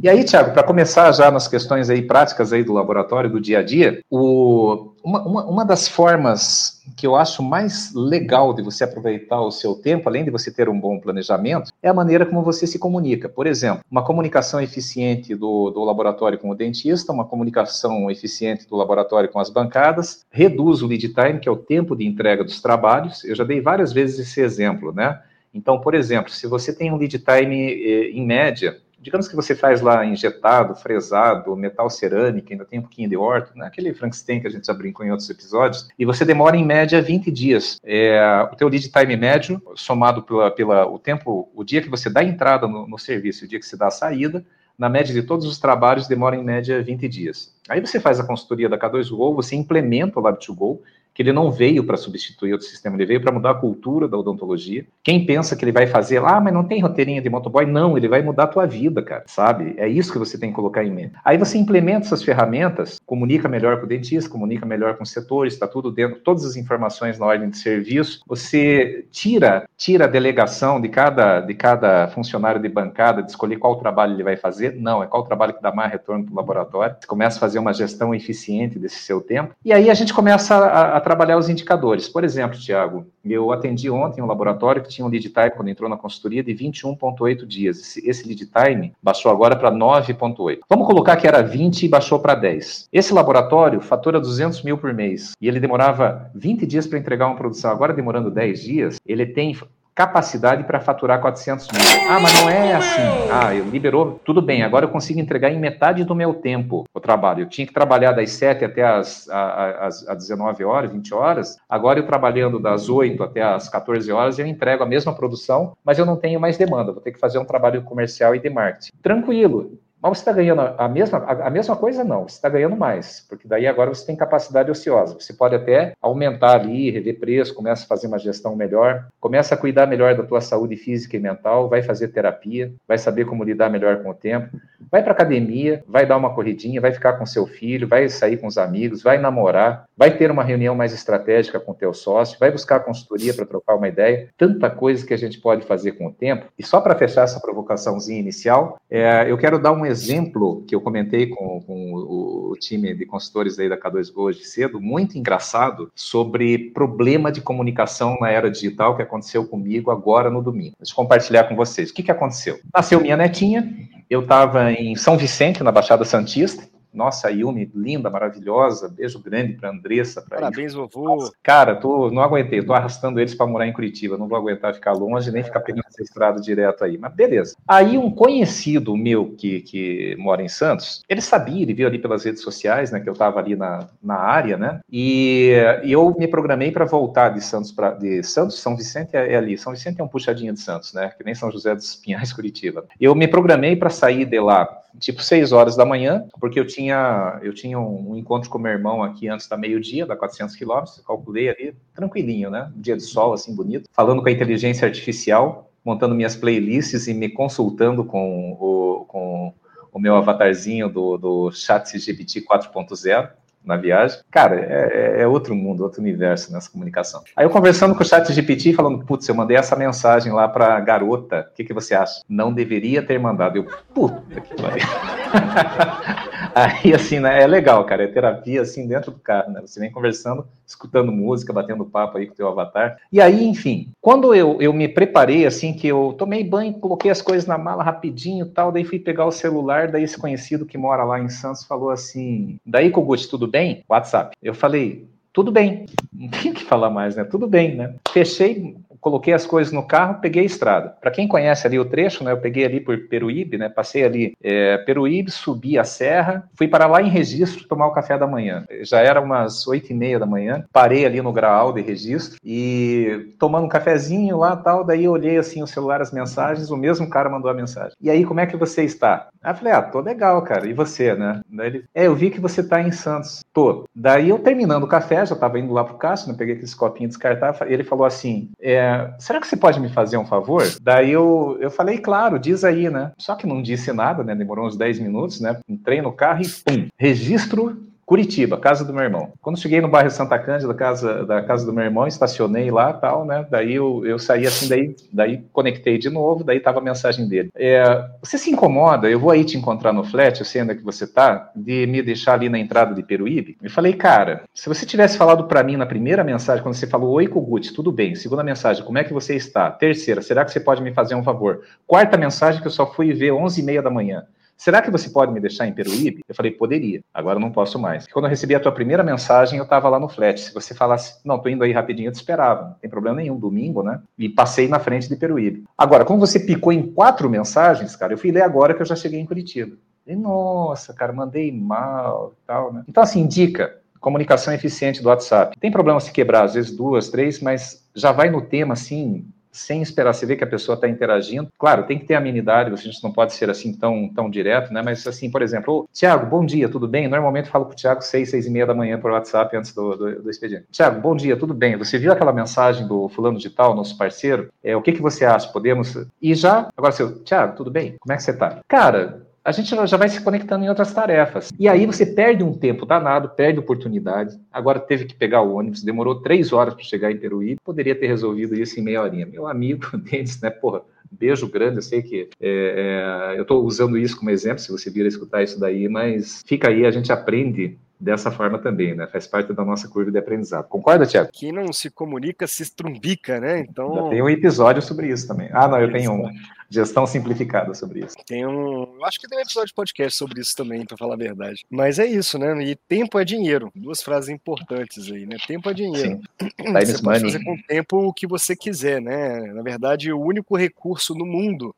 E 0.04 0.08
aí, 0.08 0.24
Tiago, 0.24 0.54
para 0.54 0.62
começar 0.62 1.12
já 1.12 1.32
nas 1.32 1.48
questões 1.48 1.90
aí 1.90 2.04
práticas 2.04 2.54
aí 2.54 2.64
do 2.64 2.72
laboratório, 2.72 3.32
do 3.32 3.42
dia 3.42 3.60
a 3.60 3.64
dia, 3.64 4.00
o, 4.12 4.92
uma, 5.04 5.26
uma, 5.26 5.46
uma, 5.46 5.66
das 5.66 5.88
formas 5.88 6.84
que 6.96 7.08
eu 7.08 7.16
acho 7.16 7.42
mais 7.42 7.92
legal 7.96 8.54
de 8.54 8.62
você 8.62 8.84
aproveitar 8.84 9.42
o 9.42 9.50
seu 9.50 9.74
tempo, 9.74 10.08
além 10.08 10.24
de 10.24 10.30
você 10.30 10.52
ter 10.52 10.70
um 10.70 10.80
bom 10.80 11.00
planejamento, 11.00 11.72
é 11.82 11.90
a 11.90 11.94
maneira 11.96 12.28
como 12.28 12.44
você 12.44 12.68
se 12.68 12.78
comunica. 12.78 13.28
Por 13.28 13.48
exemplo, 13.48 13.84
uma 13.90 14.04
comunicação 14.04 14.62
eficiente 14.62 15.34
do, 15.34 15.72
do 15.72 15.84
laboratório 15.84 16.38
com 16.38 16.52
o 16.52 16.56
dentista, 16.56 17.12
uma 17.12 17.26
comunicação 17.26 18.12
eficiente 18.12 18.70
do 18.70 18.76
laboratório 18.76 19.32
com 19.32 19.40
as 19.40 19.50
bancadas, 19.50 20.24
reduz 20.30 20.84
o 20.84 20.88
lead 20.88 21.12
time, 21.12 21.40
que 21.40 21.50
é 21.50 21.52
o 21.52 21.58
tempo 21.58 21.96
de 21.96 22.06
entrega 22.06 22.44
dos 22.44 22.62
trabalhos. 22.62 23.24
Eu 23.26 23.34
já 23.34 23.44
dei 23.44 23.62
várias 23.62 23.92
vezes 23.92 24.20
esse 24.20 24.42
exemplo, 24.42 24.94
né? 24.94 25.20
Então, 25.56 25.80
por 25.80 25.96
exemplo, 25.96 26.30
se 26.30 26.46
você 26.48 26.76
tem 26.76 26.92
um 26.92 26.98
lead 26.98 27.18
time 27.18 27.72
eh, 27.72 28.10
em 28.12 28.26
média, 28.26 28.78
digamos 29.00 29.26
que 29.26 29.36
você 29.38 29.56
faz 29.56 29.80
lá 29.80 30.06
injetado, 30.06 30.76
fresado, 30.76 31.56
metal 31.56 31.90
cerâmica, 31.90 32.54
ainda 32.54 32.66
tem 32.66 32.80
um 32.80 32.82
pouquinho 32.82 33.08
de 33.08 33.16
orto, 33.16 33.58
né? 33.58 33.66
aquele 33.66 33.94
Frankenstein 33.94 34.42
que 34.42 34.48
a 34.48 34.50
gente 34.50 34.68
já 34.68 34.74
brincou 34.74 35.06
em 35.06 35.12
outros 35.12 35.30
episódios, 35.30 35.88
e 35.98 36.04
você 36.04 36.26
demora 36.26 36.58
em 36.58 36.66
média 36.66 37.02
20 37.02 37.32
dias. 37.32 37.80
É, 37.84 38.20
o 38.52 38.56
teu 38.58 38.68
lead 38.68 38.90
time 38.90 39.16
médio, 39.16 39.62
somado 39.76 40.24
pela, 40.24 40.52
pela 40.52 40.86
o 40.88 41.00
tempo, 41.00 41.50
o 41.56 41.64
dia 41.64 41.82
que 41.82 41.90
você 41.90 42.10
dá 42.10 42.22
entrada 42.22 42.68
no, 42.68 42.86
no 42.86 43.00
serviço, 43.00 43.46
o 43.46 43.48
dia 43.48 43.60
que 43.60 43.66
você 43.66 43.78
dá 43.78 43.88
a 43.88 43.92
saída, 43.92 44.46
na 44.78 44.90
média 44.90 45.14
de 45.14 45.24
todos 45.24 45.46
os 45.46 45.58
trabalhos 45.58 46.08
demora 46.08 46.36
em 46.36 46.44
média 46.44 46.84
20 46.84 47.08
dias. 47.08 47.54
Aí 47.70 47.80
você 47.80 47.98
faz 47.98 48.20
a 48.20 48.26
consultoria 48.26 48.68
da 48.68 48.78
K2Go, 48.78 49.34
você 49.34 49.56
implementa 49.56 50.20
o 50.20 50.24
Lab2Go, 50.24 50.80
que 51.16 51.24
ele 51.24 51.32
não 51.32 51.50
veio 51.50 51.84
para 51.86 51.96
substituir 51.96 52.52
outro 52.52 52.68
sistema, 52.68 52.98
ele 52.98 53.06
veio 53.06 53.22
para 53.22 53.32
mudar 53.32 53.52
a 53.52 53.56
cultura 53.56 54.06
da 54.06 54.18
odontologia. 54.18 54.86
Quem 55.02 55.26
pensa 55.26 55.56
que 55.56 55.64
ele 55.64 55.72
vai 55.72 55.88
fazer, 55.88 56.18
ah, 56.18 56.42
mas 56.42 56.54
não 56.54 56.66
tem 56.66 56.82
roteirinha 56.82 57.22
de 57.22 57.30
motoboy? 57.30 57.66
Não, 57.66 57.98
ele 57.98 58.10
vai 58.10 58.22
mudar 58.22 58.44
a 58.44 58.48
tua 58.48 58.66
vida, 58.66 59.02
cara, 59.02 59.24
sabe? 59.26 59.74
É 59.78 59.88
isso 59.88 60.12
que 60.12 60.20
você 60.20 60.38
tem 60.38 60.50
que 60.50 60.56
colocar 60.56 60.84
em 60.84 60.92
mente. 60.92 61.14
Aí 61.24 61.38
você 61.38 61.58
implementa 61.58 62.06
essas 62.06 62.22
ferramentas, 62.22 63.00
comunica 63.06 63.48
melhor 63.48 63.80
com 63.80 63.86
o 63.86 63.88
dentista, 63.88 64.30
comunica 64.30 64.66
melhor 64.66 64.98
com 64.98 65.04
os 65.04 65.10
setores, 65.10 65.54
está 65.54 65.66
tudo 65.66 65.90
dentro, 65.90 66.20
todas 66.20 66.44
as 66.44 66.58
informações 66.58 67.18
na 67.18 67.26
ordem 67.26 67.50
de 67.50 67.58
serviço. 67.58 68.22
Você 68.28 69.06
tira, 69.10 69.70
tira 69.78 70.04
a 70.04 70.10
delegação 70.10 70.82
de 70.82 70.90
cada, 70.90 71.40
de 71.40 71.54
cada 71.54 72.10
funcionário 72.10 72.62
de 72.62 72.68
bancada, 72.68 73.24
de 73.24 73.30
escolher 73.30 73.56
qual 73.56 73.78
trabalho 73.78 74.14
ele 74.14 74.24
vai 74.24 74.36
fazer. 74.36 74.76
Não, 74.76 75.02
é 75.02 75.08
qual 75.08 75.24
trabalho 75.24 75.54
que 75.54 75.62
dá 75.62 75.72
mais 75.72 75.90
retorno 75.94 76.26
para 76.26 76.34
o 76.34 76.36
laboratório. 76.36 76.96
Você 77.00 77.08
começa 77.08 77.38
a 77.38 77.40
fazer 77.40 77.60
uma 77.60 77.74
gestão 77.74 78.14
eficiente 78.14 78.78
desse 78.78 78.98
seu 78.98 79.22
tempo. 79.22 79.56
E 79.64 79.72
aí 79.72 79.90
a 79.90 79.94
gente 79.94 80.14
começa 80.14 80.56
a, 80.56 80.98
a 80.98 81.05
trabalhar 81.06 81.38
os 81.38 81.48
indicadores. 81.48 82.10
Por 82.10 82.24
exemplo, 82.24 82.60
Tiago, 82.60 83.06
eu 83.24 83.52
atendi 83.52 83.90
ontem 83.90 84.22
um 84.22 84.26
laboratório 84.26 84.82
que 84.82 84.90
tinha 84.90 85.06
um 85.06 85.10
lead 85.10 85.30
time, 85.30 85.52
quando 85.52 85.70
entrou 85.70 85.90
na 85.90 85.96
consultoria, 85.96 86.44
de 86.44 86.54
21,8 86.54 87.46
dias. 87.46 87.80
Esse, 87.80 88.10
esse 88.10 88.28
lead 88.28 88.48
time 88.48 88.92
baixou 89.02 89.32
agora 89.32 89.56
para 89.56 89.72
9,8. 89.72 90.60
Vamos 90.68 90.88
colocar 90.88 91.16
que 91.16 91.28
era 91.28 91.42
20 91.44 91.84
e 91.84 91.88
baixou 91.88 92.20
para 92.20 92.34
10. 92.34 92.90
Esse 92.92 93.14
laboratório 93.14 93.80
fatura 93.80 94.20
200 94.20 94.64
mil 94.64 94.78
por 94.78 94.94
mês 94.94 95.34
e 95.40 95.48
ele 95.48 95.60
demorava 95.60 96.30
20 96.34 96.66
dias 96.66 96.88
para 96.88 96.98
entregar 96.98 97.28
uma 97.28 97.36
produção, 97.36 97.72
agora 97.72 97.94
demorando 97.94 98.32
10 98.32 98.60
dias, 98.62 98.98
ele 99.06 99.26
tem 99.26 99.56
capacidade 99.96 100.66
para 100.66 100.82
faturar 100.82 101.22
400 101.22 101.70
mil. 101.70 101.82
Ah, 102.10 102.20
mas 102.20 102.34
não 102.42 102.50
é 102.50 102.74
assim. 102.74 103.32
Ah, 103.32 103.56
eu 103.56 103.64
liberou, 103.64 104.20
tudo 104.26 104.42
bem, 104.42 104.62
agora 104.62 104.86
eu 104.86 104.90
consigo 104.90 105.22
entregar 105.22 105.50
em 105.50 105.58
metade 105.58 106.04
do 106.04 106.14
meu 106.14 106.34
tempo 106.34 106.84
o 106.94 107.00
trabalho. 107.00 107.44
Eu 107.44 107.50
tinha 107.50 107.66
que 107.66 107.74
trabalhar 107.74 108.12
das 108.12 108.32
7 108.32 108.66
até 108.66 108.84
as, 108.84 109.30
as, 109.30 110.06
as 110.08 110.18
19 110.18 110.66
horas, 110.66 110.92
20 110.92 111.14
horas. 111.14 111.58
Agora 111.70 111.98
eu 111.98 112.06
trabalhando 112.06 112.60
das 112.60 112.90
8 112.90 113.24
até 113.24 113.42
as 113.42 113.70
14 113.70 114.12
horas, 114.12 114.38
eu 114.38 114.46
entrego 114.46 114.84
a 114.84 114.86
mesma 114.86 115.16
produção, 115.16 115.78
mas 115.84 115.98
eu 115.98 116.06
não 116.06 116.18
tenho 116.18 116.40
mais 116.40 116.58
demanda. 116.58 116.92
Vou 116.92 117.02
ter 117.02 117.14
que 117.14 117.20
fazer 117.20 117.40
um 117.40 117.46
trabalho 117.46 117.82
comercial 117.84 118.36
e 118.36 118.40
de 118.40 118.50
marketing. 118.50 118.92
Tranquilo. 119.02 119.80
Mas 120.06 120.20
você 120.20 120.22
está 120.22 120.34
ganhando 120.34 120.62
a 120.62 120.88
mesma, 120.88 121.18
a, 121.18 121.50
mesma 121.50 121.76
coisa? 121.76 122.04
Não, 122.04 122.28
você 122.28 122.36
está 122.36 122.48
ganhando 122.48 122.76
mais, 122.76 123.26
porque 123.28 123.48
daí 123.48 123.66
agora 123.66 123.92
você 123.92 124.06
tem 124.06 124.16
capacidade 124.16 124.70
ociosa. 124.70 125.16
Você 125.20 125.34
pode 125.34 125.56
até 125.56 125.94
aumentar 126.00 126.54
ali, 126.54 126.92
rever 126.92 127.20
preço, 127.20 127.56
começa 127.56 127.86
a 127.86 127.88
fazer 127.88 128.06
uma 128.06 128.20
gestão 128.20 128.56
melhor, 128.56 129.08
começa 129.20 129.56
a 129.56 129.58
cuidar 129.58 129.88
melhor 129.88 130.16
da 130.16 130.22
tua 130.22 130.42
saúde 130.42 130.76
física 130.76 131.18
e 131.18 131.20
mental, 131.20 131.68
vai 131.68 131.82
fazer 131.82 132.10
terapia, 132.10 132.72
vai 132.88 133.00
saber 133.00 133.26
como 133.26 133.44
lidar 133.44 133.68
melhor 133.68 134.04
com 134.04 134.12
o 134.12 134.14
tempo, 134.14 134.56
vai 134.92 135.02
para 135.02 135.12
academia, 135.12 135.84
vai 135.88 136.06
dar 136.06 136.18
uma 136.18 136.36
corridinha, 136.36 136.80
vai 136.80 136.92
ficar 136.92 137.14
com 137.14 137.26
seu 137.26 137.48
filho, 137.48 137.88
vai 137.88 138.08
sair 138.08 138.38
com 138.38 138.46
os 138.46 138.60
amigos, 138.60 139.02
vai 139.02 139.18
namorar, 139.18 139.86
vai 139.98 140.16
ter 140.16 140.30
uma 140.30 140.44
reunião 140.44 140.76
mais 140.76 140.94
estratégica 140.94 141.60
com 141.60 141.72
o 141.72 141.76
teu 141.76 141.94
sócio, 141.96 142.38
vai 142.40 142.52
buscar 142.52 142.80
consultoria 142.82 143.34
para 143.34 143.46
trocar 143.46 143.74
uma 143.74 143.88
ideia. 143.88 144.30
Tanta 144.38 144.70
coisa 144.70 145.04
que 145.04 145.16
a 145.16 145.18
gente 145.18 145.40
pode 145.40 145.66
fazer 145.66 145.94
com 145.94 146.06
o 146.06 146.14
tempo. 146.14 146.46
E 146.60 146.64
só 146.64 146.80
para 146.80 146.96
fechar 146.96 147.24
essa 147.24 147.40
provocaçãozinha 147.40 148.20
inicial, 148.20 148.80
é, 148.90 149.26
eu 149.30 149.38
quero 149.38 149.58
dar 149.58 149.72
um 149.72 149.86
exemplo 149.86 149.95
exemplo 149.96 150.64
que 150.68 150.76
eu 150.76 150.82
comentei 150.82 151.28
com, 151.28 151.62
com 151.62 151.94
o, 151.94 152.52
o, 152.52 152.56
time 152.58 152.94
de 152.94 153.06
consultores 153.06 153.58
aí 153.60 153.70
da 153.70 153.78
K2Go 153.78 154.18
hoje 154.18 154.44
cedo, 154.44 154.80
muito 154.80 155.18
engraçado, 155.18 155.92
sobre 155.96 156.72
problema 156.72 157.32
de 157.32 157.42
comunicação 157.42 158.18
na 158.20 158.30
era 158.30 158.50
digital 158.50 158.96
que 158.96 159.02
aconteceu 159.02 159.46
comigo 159.46 159.92
agora 159.92 160.30
no 160.30 160.42
domingo. 160.42 160.76
Deixa 160.78 160.94
eu 160.94 160.96
compartilhar 160.96 161.46
com 161.46 161.56
vocês. 161.56 161.90
O 161.90 161.94
que, 161.94 162.04
que 162.04 162.12
aconteceu? 162.12 162.60
Nasceu 162.74 163.00
minha 163.00 163.18
netinha, 163.18 163.74
eu 164.10 164.22
estava 164.22 164.72
em 164.72 164.96
São 164.96 165.18
Vicente, 165.18 165.64
na 165.64 165.72
Baixada 165.72 166.06
Santista, 166.06 166.64
Nossa, 166.96 167.30
Yumi, 167.30 167.70
linda, 167.76 168.10
maravilhosa. 168.10 168.90
Beijo 168.90 169.20
grande 169.20 169.54
pra 169.54 169.70
Andressa. 169.70 170.22
Pra 170.22 170.40
Parabéns, 170.40 170.74
vovô. 170.74 171.32
Cara, 171.44 171.76
tô, 171.76 172.10
não 172.10 172.22
aguentei. 172.22 172.64
Tô 172.64 172.74
arrastando 172.74 173.20
eles 173.20 173.36
para 173.36 173.46
morar 173.46 173.68
em 173.68 173.74
Curitiba. 173.74 174.18
Não 174.18 174.28
vou 174.28 174.38
aguentar 174.38 174.74
ficar 174.74 174.94
longe, 174.94 175.32
nem 175.32 175.44
ficar 175.44 175.60
pegando 175.60 175.86
essa 175.88 176.02
estrada 176.02 176.42
direto 176.42 176.84
aí. 176.84 176.98
Mas 176.98 177.14
beleza. 177.14 177.56
Aí 177.68 177.98
um 177.98 178.10
conhecido 178.10 178.96
meu 178.96 179.36
que, 179.38 179.62
que 179.62 180.16
mora 180.18 180.42
em 180.42 180.48
Santos, 180.48 181.04
ele 181.10 181.22
sabia, 181.22 181.62
ele 181.62 181.74
viu 181.74 181.88
ali 181.88 182.00
pelas 182.00 182.24
redes 182.24 182.42
sociais, 182.42 182.92
né, 182.92 183.00
que 183.00 183.10
eu 183.10 183.14
tava 183.14 183.40
ali 183.40 183.56
na, 183.56 183.88
na 184.02 184.16
área, 184.16 184.58
né? 184.58 184.80
E, 184.92 185.54
e 185.84 185.92
eu 185.92 186.16
me 186.18 186.28
programei 186.28 186.72
para 186.72 186.86
voltar 186.86 187.30
de 187.30 187.42
Santos 187.42 187.72
para 187.72 187.92
de 187.92 188.24
Santos, 188.24 188.60
São 188.60 188.76
Vicente 188.76 189.16
é, 189.16 189.34
é 189.34 189.38
ali. 189.38 189.58
São 189.58 189.74
Vicente 189.74 190.00
é 190.00 190.04
um 190.04 190.08
puxadinho 190.08 190.54
de 190.54 190.60
Santos, 190.60 190.94
né? 190.94 191.12
Que 191.18 191.24
nem 191.24 191.36
São 191.36 191.52
José 191.52 191.76
dos 191.76 191.96
Pinhais, 191.96 192.32
Curitiba. 192.32 192.86
Eu 193.00 193.14
me 193.16 193.28
programei 193.28 193.76
para 193.76 193.90
sair 193.90 194.26
de 194.26 194.40
lá 194.40 194.66
tipo 195.00 195.22
6 195.22 195.52
horas 195.52 195.76
da 195.76 195.86
manhã, 195.86 196.26
porque 196.40 196.60
eu 196.60 196.66
tinha, 196.66 197.40
eu 197.42 197.54
tinha 197.54 197.80
um, 197.80 198.16
encontro 198.16 198.50
com 198.50 198.58
meu 198.58 198.72
irmão 198.72 199.04
aqui 199.04 199.28
antes 199.28 199.48
da 199.48 199.58
meio-dia, 199.58 200.06
da 200.06 200.16
400 200.16 200.56
quilômetros, 200.56 201.02
calculei 201.06 201.50
ali, 201.50 201.76
tranquilinho, 201.94 202.50
né? 202.50 202.72
Dia 202.76 202.96
de 202.96 203.04
sol, 203.04 203.34
assim, 203.34 203.56
bonito, 203.56 203.90
falando 203.94 204.22
com 204.22 204.28
a 204.28 204.32
inteligência 204.32 204.88
artificial, 204.88 205.72
montando 205.84 206.16
minhas 206.16 206.36
playlists 206.36 207.08
e 207.08 207.14
me 207.14 207.30
consultando 207.30 208.04
com 208.04 208.54
o, 208.54 209.06
com 209.08 209.54
o 209.92 210.00
meu 210.00 210.16
avatarzinho 210.16 210.90
do, 210.90 211.18
do 211.18 211.52
chat 211.52 211.98
GPT 211.98 212.42
4.0 212.42 213.30
na 213.66 213.78
viagem. 213.78 214.20
Cara, 214.32 214.56
é, 214.56 215.18
é, 215.20 215.22
é, 215.22 215.28
outro 215.28 215.56
mundo, 215.56 215.84
outro 215.84 216.02
universo 216.02 216.52
nessa 216.52 216.70
comunicação. 216.70 217.24
Aí 217.36 217.46
eu 217.46 217.50
conversando 217.50 217.96
com 217.96 218.04
o 218.04 218.06
chat 218.06 218.32
GPT, 218.32 218.74
falando, 218.74 219.04
putz, 219.06 219.28
eu 219.28 219.36
mandei 219.36 219.58
essa 219.58 219.76
mensagem 219.76 220.32
lá 220.32 220.48
pra 220.48 220.80
garota, 220.80 221.48
o 221.52 221.56
que, 221.56 221.64
que 221.64 221.74
você 221.74 221.96
acha? 221.96 222.22
Não 222.30 222.54
deveria 222.54 223.02
ter 223.02 223.20
mandado. 223.20 223.58
Eu, 223.58 223.66
puta 223.94 224.42
que 224.42 224.62
pariu. 224.62 224.86
Aí, 226.58 226.94
assim, 226.94 227.20
né, 227.20 227.44
é 227.44 227.46
legal, 227.46 227.84
cara, 227.84 228.06
é 228.06 228.08
terapia, 228.08 228.62
assim, 228.62 228.88
dentro 228.88 229.12
do 229.12 229.20
carro, 229.20 229.52
né? 229.52 229.60
Você 229.60 229.78
vem 229.78 229.92
conversando, 229.92 230.48
escutando 230.66 231.12
música, 231.12 231.52
batendo 231.52 231.84
papo 231.84 232.18
aí 232.18 232.28
com 232.28 232.32
o 232.32 232.36
teu 232.36 232.48
avatar. 232.48 232.98
E 233.12 233.20
aí, 233.20 233.44
enfim, 233.44 233.90
quando 234.00 234.34
eu, 234.34 234.62
eu 234.62 234.72
me 234.72 234.88
preparei, 234.88 235.46
assim, 235.46 235.74
que 235.74 235.86
eu 235.86 236.16
tomei 236.18 236.46
banho, 236.46 236.74
coloquei 236.76 237.12
as 237.12 237.22
coisas 237.22 237.46
na 237.46 237.58
mala 237.58 237.84
rapidinho 237.84 238.46
tal, 238.46 238.72
daí 238.72 238.86
fui 238.86 239.00
pegar 239.00 239.26
o 239.26 239.32
celular, 239.32 239.90
daí 239.90 240.04
esse 240.04 240.18
conhecido 240.18 240.66
que 240.66 240.78
mora 240.78 241.04
lá 241.04 241.20
em 241.20 241.28
Santos 241.28 241.66
falou 241.66 241.90
assim, 241.90 242.58
daí, 242.66 242.90
Kogut, 242.90 243.28
tudo 243.28 243.48
bem? 243.48 243.84
WhatsApp. 243.90 244.34
Eu 244.42 244.54
falei, 244.54 245.10
tudo 245.34 245.52
bem, 245.52 245.86
não 246.14 246.30
tem 246.30 246.52
o 246.52 246.54
que 246.56 246.64
falar 246.64 246.90
mais, 246.90 247.18
né? 247.18 247.26
Tudo 247.26 247.48
bem, 247.48 247.76
né? 247.76 247.96
Fechei, 248.14 248.78
coloquei 249.06 249.36
as 249.36 249.46
coisas 249.46 249.72
no 249.72 249.84
carro, 249.84 250.20
peguei 250.20 250.42
a 250.42 250.46
estrada. 250.48 250.96
Para 251.00 251.12
quem 251.12 251.28
conhece 251.28 251.68
ali 251.68 251.78
o 251.78 251.86
trecho, 251.86 252.24
né, 252.24 252.32
eu 252.32 252.40
peguei 252.40 252.66
ali 252.66 252.80
por 252.80 252.98
Peruíbe, 253.08 253.56
né, 253.56 253.70
passei 253.70 254.04
ali 254.04 254.34
é, 254.42 254.80
Peruíbe, 254.80 255.30
subi 255.30 255.78
a 255.78 255.84
serra, 255.84 256.50
fui 256.56 256.68
para 256.68 256.88
lá 256.88 257.04
em 257.04 257.08
registro 257.08 257.68
tomar 257.68 257.86
o 257.86 257.92
café 257.92 258.18
da 258.18 258.26
manhã. 258.26 258.66
Já 258.82 259.02
era 259.02 259.22
umas 259.22 259.68
oito 259.68 259.92
e 259.92 259.94
meia 259.94 260.18
da 260.18 260.26
manhã, 260.26 260.66
parei 260.74 261.06
ali 261.06 261.22
no 261.22 261.32
graal 261.32 261.72
de 261.72 261.82
registro 261.82 262.40
e 262.44 263.36
tomando 263.38 263.66
um 263.66 263.70
cafezinho 263.70 264.40
lá 264.40 264.56
tal, 264.56 264.84
daí 264.84 265.08
olhei 265.08 265.38
assim 265.38 265.62
o 265.62 265.68
celular, 265.68 266.02
as 266.02 266.12
mensagens, 266.12 266.72
o 266.72 266.78
mesmo 266.78 267.08
cara 267.08 267.30
mandou 267.30 267.52
a 267.52 267.54
mensagem. 267.54 267.96
E 268.02 268.10
aí, 268.10 268.26
como 268.26 268.40
é 268.40 268.48
que 268.48 268.58
você 268.58 268.84
está? 268.84 269.28
Aí 269.44 269.52
eu 269.52 269.56
falei, 269.56 269.74
ah, 269.74 269.84
tô 269.84 270.00
legal, 270.00 270.42
cara. 270.42 270.68
E 270.68 270.74
você, 270.74 271.14
né? 271.14 271.42
Daí 271.48 271.68
ele, 271.68 271.84
é, 271.94 272.08
eu 272.08 272.16
vi 272.16 272.32
que 272.32 272.40
você 272.40 272.64
tá 272.64 272.82
em 272.82 272.92
Santos. 272.92 273.46
Tô. 273.54 273.86
Daí 273.96 274.30
eu 274.30 274.40
terminando 274.40 274.84
o 274.84 274.88
café, 274.88 275.24
já 275.24 275.36
tava 275.36 275.60
indo 275.60 275.72
lá 275.72 275.84
pro 275.84 275.98
caixa, 275.98 276.26
né, 276.28 276.36
peguei 276.36 276.56
aqueles 276.56 276.74
copinhos 276.74 277.14
descartáveis, 277.14 277.72
ele 277.72 277.84
falou 277.84 278.06
assim, 278.06 278.50
é, 278.60 278.95
será 279.20 279.40
que 279.40 279.48
você 279.48 279.58
pode 279.58 279.80
me 279.80 279.90
fazer 279.90 280.18
um 280.18 280.26
favor? 280.26 280.64
Daí 280.82 281.12
eu, 281.12 281.58
eu 281.60 281.72
falei, 281.72 281.98
claro, 281.98 282.40
diz 282.40 282.64
aí, 282.64 282.90
né? 282.90 283.12
Só 283.18 283.36
que 283.36 283.48
não 283.48 283.62
disse 283.62 283.92
nada, 283.94 284.24
né? 284.24 284.36
Demorou 284.36 284.68
uns 284.68 284.78
10 284.78 285.00
minutos, 285.00 285.40
né? 285.40 285.58
Entrei 285.68 286.02
no 286.02 286.12
carro 286.12 286.42
e 286.42 286.48
pum, 286.48 286.88
registro 286.98 287.78
Curitiba, 288.06 288.58
casa 288.60 288.86
do 288.86 288.94
meu 288.94 289.04
irmão. 289.04 289.34
Quando 289.42 289.60
cheguei 289.60 289.82
no 289.82 289.88
bairro 289.88 290.12
Santa 290.12 290.38
Cândida, 290.38 290.72
casa, 290.76 291.26
da 291.26 291.42
casa 291.42 291.66
do 291.66 291.74
meu 291.74 291.84
irmão, 291.84 292.06
estacionei 292.06 292.70
lá 292.70 292.94
tal, 292.94 293.26
né? 293.26 293.48
Daí 293.50 293.74
eu, 293.74 294.06
eu 294.06 294.20
saí 294.20 294.46
assim, 294.46 294.70
daí, 294.70 294.96
daí 295.12 295.44
conectei 295.52 295.98
de 295.98 296.08
novo, 296.10 296.44
daí 296.44 296.60
tava 296.60 296.78
a 296.78 296.84
mensagem 296.84 297.28
dele. 297.28 297.50
É, 297.56 298.06
você 298.22 298.38
se 298.38 298.52
incomoda? 298.52 299.10
Eu 299.10 299.20
vou 299.20 299.32
aí 299.32 299.44
te 299.44 299.58
encontrar 299.58 299.92
no 299.92 300.04
flat, 300.04 300.40
eu 300.40 300.46
sei 300.46 300.62
onde 300.62 300.74
é 300.74 300.76
que 300.76 300.84
você 300.84 301.08
tá, 301.08 301.50
de 301.56 301.88
me 301.88 302.04
deixar 302.04 302.34
ali 302.34 302.48
na 302.48 302.60
entrada 302.60 302.94
de 302.94 303.02
Peruíbe? 303.02 303.58
Eu 303.62 303.72
falei, 303.72 303.94
cara, 303.94 304.44
se 304.54 304.70
você 304.70 304.86
tivesse 304.86 305.18
falado 305.18 305.46
para 305.46 305.64
mim 305.64 305.76
na 305.76 305.86
primeira 305.88 306.24
mensagem, 306.24 306.62
quando 306.62 306.76
você 306.76 306.86
falou, 306.86 307.14
oi, 307.14 307.28
Kogut, 307.28 307.74
tudo 307.74 307.92
bem. 307.92 308.14
Segunda 308.14 308.44
mensagem, 308.44 308.86
como 308.86 309.00
é 309.00 309.04
que 309.04 309.14
você 309.14 309.36
está? 309.36 309.72
Terceira, 309.72 310.22
será 310.22 310.46
que 310.46 310.52
você 310.52 310.60
pode 310.60 310.84
me 310.84 310.94
fazer 310.94 311.16
um 311.16 311.24
favor? 311.24 311.62
Quarta 311.88 312.18
mensagem 312.18 312.62
que 312.62 312.68
eu 312.68 312.72
só 312.72 312.86
fui 312.86 313.14
ver 313.14 313.32
11 313.32 313.60
e 313.60 313.64
meia 313.64 313.82
da 313.82 313.90
manhã. 313.90 314.26
Será 314.58 314.82
que 314.82 314.90
você 314.90 315.10
pode 315.10 315.32
me 315.32 315.40
deixar 315.40 315.68
em 315.68 315.74
Peruíbe? 315.74 316.22
Eu 316.28 316.36
falei, 316.36 316.52
poderia. 316.52 317.02
Agora 317.14 317.40
não 317.40 317.52
posso 317.52 317.78
mais. 317.78 318.08
Quando 318.08 318.26
eu 318.26 318.30
recebi 318.30 318.56
a 318.56 318.60
tua 318.60 318.72
primeira 318.72 319.04
mensagem, 319.04 319.58
eu 319.58 319.64
estava 319.64 319.90
lá 319.90 320.00
no 320.00 320.10
flat. 320.10 320.40
Se 320.40 320.54
você 320.54 320.74
falasse, 320.74 321.20
não, 321.26 321.40
tô 321.40 321.50
indo 321.50 321.64
aí 321.64 321.72
rapidinho, 321.72 322.08
eu 322.08 322.12
te 322.12 322.16
esperava. 322.16 322.70
Não 322.70 322.74
tem 322.76 322.90
problema 322.90 323.18
nenhum, 323.18 323.38
domingo, 323.38 323.84
né? 323.84 324.02
E 324.18 324.30
passei 324.30 324.68
na 324.68 324.80
frente 324.80 325.10
de 325.10 325.16
Peruíbe. 325.16 325.64
Agora, 325.78 326.06
como 326.06 326.20
você 326.20 326.40
picou 326.40 326.72
em 326.72 326.92
quatro 326.92 327.30
mensagens, 327.30 327.96
cara, 327.96 328.14
eu 328.14 328.18
fui 328.18 328.32
ler 328.32 328.42
agora 328.42 328.74
que 328.74 328.82
eu 328.82 328.86
já 328.86 328.96
cheguei 328.96 329.20
em 329.20 329.26
Curitiba. 329.26 329.76
E, 330.08 330.16
nossa, 330.16 330.94
cara, 330.94 331.12
mandei 331.12 331.52
mal 331.52 332.34
tal, 332.46 332.72
né? 332.72 332.84
Então, 332.88 333.04
assim, 333.04 333.28
dica, 333.28 333.76
comunicação 334.00 334.54
eficiente 334.54 335.02
do 335.02 335.10
WhatsApp. 335.10 335.58
Tem 335.60 335.72
problema 335.72 336.00
se 336.00 336.12
quebrar, 336.12 336.44
às 336.44 336.54
vezes 336.54 336.76
duas, 336.76 337.10
três, 337.10 337.40
mas 337.40 337.90
já 337.96 338.12
vai 338.12 338.30
no 338.30 338.42
tema, 338.42 338.74
assim, 338.74 339.28
sem 339.56 339.82
esperar. 339.82 340.14
Você 340.14 340.26
vê 340.26 340.36
que 340.36 340.44
a 340.44 340.48
pessoa 340.48 340.76
está 340.76 340.88
interagindo. 340.88 341.48
Claro, 341.58 341.84
tem 341.84 341.98
que 341.98 342.06
ter 342.06 342.16
amenidade, 342.16 342.72
a 342.72 342.76
gente 342.76 343.04
não 343.04 343.12
pode 343.12 343.34
ser 343.34 343.50
assim 343.50 343.74
tão, 343.74 344.10
tão 344.10 344.30
direto, 344.30 344.74
né? 344.74 344.82
Mas 344.84 345.06
assim, 345.08 345.30
por 345.30 345.42
exemplo, 345.42 345.88
Tiago, 345.94 346.26
bom 346.26 346.46
dia, 346.46 346.70
tudo 346.70 346.88
bem? 346.88 347.08
Normalmente 347.08 347.46
eu 347.46 347.52
falo 347.52 347.66
com 347.66 347.72
o 347.72 347.76
Tiago 347.76 348.02
seis, 348.02 348.30
seis 348.30 348.46
e 348.46 348.50
meia 348.50 348.66
da 348.66 348.74
manhã 348.74 349.00
por 349.00 349.12
WhatsApp 349.12 349.56
antes 349.56 349.74
do, 349.74 349.96
do, 349.96 350.22
do 350.24 350.30
expediente. 350.30 350.66
Tiago, 350.72 351.00
bom 351.00 351.16
dia, 351.16 351.38
tudo 351.38 351.54
bem? 351.54 351.78
Você 351.78 351.98
viu 351.98 352.12
aquela 352.12 352.34
mensagem 352.34 352.88
do 352.88 353.08
fulano 353.10 353.38
de 353.38 353.50
tal, 353.50 353.76
nosso 353.76 353.98
parceiro? 353.98 354.50
É, 354.64 354.76
o 354.76 354.82
que, 354.82 354.92
que 354.92 355.02
você 355.02 355.26
acha? 355.26 355.52
Podemos... 355.52 355.98
E 356.22 356.36
já... 356.36 356.68
Agora, 356.76 356.92
seu, 356.92 357.24
Tiago, 357.24 357.56
tudo 357.56 357.72
bem? 357.72 357.96
Como 358.00 358.14
é 358.14 358.18
que 358.18 358.24
você 358.24 358.32
está? 358.32 358.60
Cara, 358.68 359.25
a 359.46 359.52
gente 359.52 359.70
já 359.70 359.96
vai 359.96 360.10
se 360.10 360.20
conectando 360.22 360.66
em 360.66 360.70
outras 360.70 360.92
tarefas. 360.92 361.54
E 361.60 361.70
aí 361.70 361.86
você 361.86 362.04
perde 362.04 362.44
um 362.44 362.52
tempo 362.52 362.84
danado, 362.84 363.30
perde 363.30 363.60
oportunidade. 363.60 364.40
Agora 364.52 364.80
teve 364.80 365.06
que 365.06 365.14
pegar 365.14 365.44
o 365.44 365.54
ônibus, 365.54 365.84
demorou 365.84 366.20
três 366.20 366.52
horas 366.52 366.74
para 366.74 366.84
chegar 366.84 367.12
em 367.12 367.18
Peruíbe, 367.18 367.62
poderia 367.64 367.94
ter 367.94 368.08
resolvido 368.08 368.56
isso 368.56 368.80
em 368.80 368.84
meia 368.84 369.04
horinha. 369.04 369.28
Meu 369.28 369.48
amigo 369.48 369.96
deles, 370.02 370.42
né, 370.42 370.50
porra, 370.50 370.82
beijo 371.12 371.48
grande, 371.48 371.78
eu 371.78 371.82
sei 371.84 372.02
que 372.02 372.28
é, 372.42 373.34
é, 373.34 373.38
eu 373.38 373.44
estou 373.44 373.64
usando 373.64 374.00
isso 374.00 374.18
como 374.18 374.32
exemplo, 374.32 374.60
se 374.60 374.72
você 374.72 374.90
vir 374.90 375.06
a 375.06 375.10
escutar 375.10 375.44
isso 375.44 375.60
daí, 375.60 375.88
mas 375.88 376.42
fica 376.46 376.70
aí, 376.70 376.84
a 376.84 376.92
gente 376.92 377.12
aprende 377.12 377.78
dessa 378.06 378.30
forma 378.30 378.60
também, 378.60 378.94
né? 378.94 379.08
Faz 379.08 379.26
parte 379.26 379.52
da 379.52 379.66
nossa 379.66 379.88
curva 379.88 380.12
de 380.12 380.20
aprendizado. 380.20 380.68
Concorda, 380.68 381.08
Tiago? 381.08 381.32
Quem 381.34 381.52
não 381.52 381.74
se 381.74 381.90
comunica 381.90 382.46
se 382.46 382.62
estrumbica, 382.62 383.40
né? 383.40 383.60
Então. 383.60 383.96
Já 383.96 384.10
tem 384.10 384.22
um 384.22 384.30
episódio 384.30 384.80
sobre 384.80 385.08
isso 385.08 385.28
também. 385.28 385.50
Ah, 385.52 385.68
não, 385.68 385.82
eu 385.82 385.92
tenho 385.92 386.14
um. 386.14 386.30
Gestão 386.70 387.06
simplificada 387.06 387.74
sobre 387.74 388.06
isso. 388.06 388.16
Tem 388.26 388.46
um. 388.46 389.04
Acho 389.04 389.20
que 389.20 389.28
tem 389.28 389.38
um 389.38 389.42
episódio 389.42 389.70
de 389.70 389.74
podcast 389.74 390.18
sobre 390.18 390.42
isso 390.42 390.56
também, 390.56 390.86
para 390.86 390.98
falar 390.98 391.16
a 391.16 391.18
verdade. 391.18 391.66
Mas 391.70 391.98
é 391.98 392.06
isso, 392.06 392.38
né? 392.38 392.56
E 392.64 392.76
tempo 392.76 393.20
é 393.20 393.26
dinheiro. 393.26 393.72
Duas 393.76 394.04
frases 394.04 394.30
importantes 394.30 395.12
aí, 395.12 395.26
né? 395.26 395.38
Tempo 395.48 395.70
é 395.70 395.74
dinheiro. 395.74 396.20
Sim. 396.40 396.52
Você 396.86 397.02
pode 397.02 397.22
fazer 397.22 397.44
com 397.44 397.54
o 397.54 397.64
tempo 397.68 397.98
o 397.98 398.14
que 398.14 398.28
você 398.28 398.56
quiser, 398.56 399.02
né? 399.02 399.52
Na 399.54 399.62
verdade, 399.62 400.12
o 400.12 400.20
único 400.20 400.56
recurso 400.56 401.14
no 401.16 401.26
mundo 401.26 401.76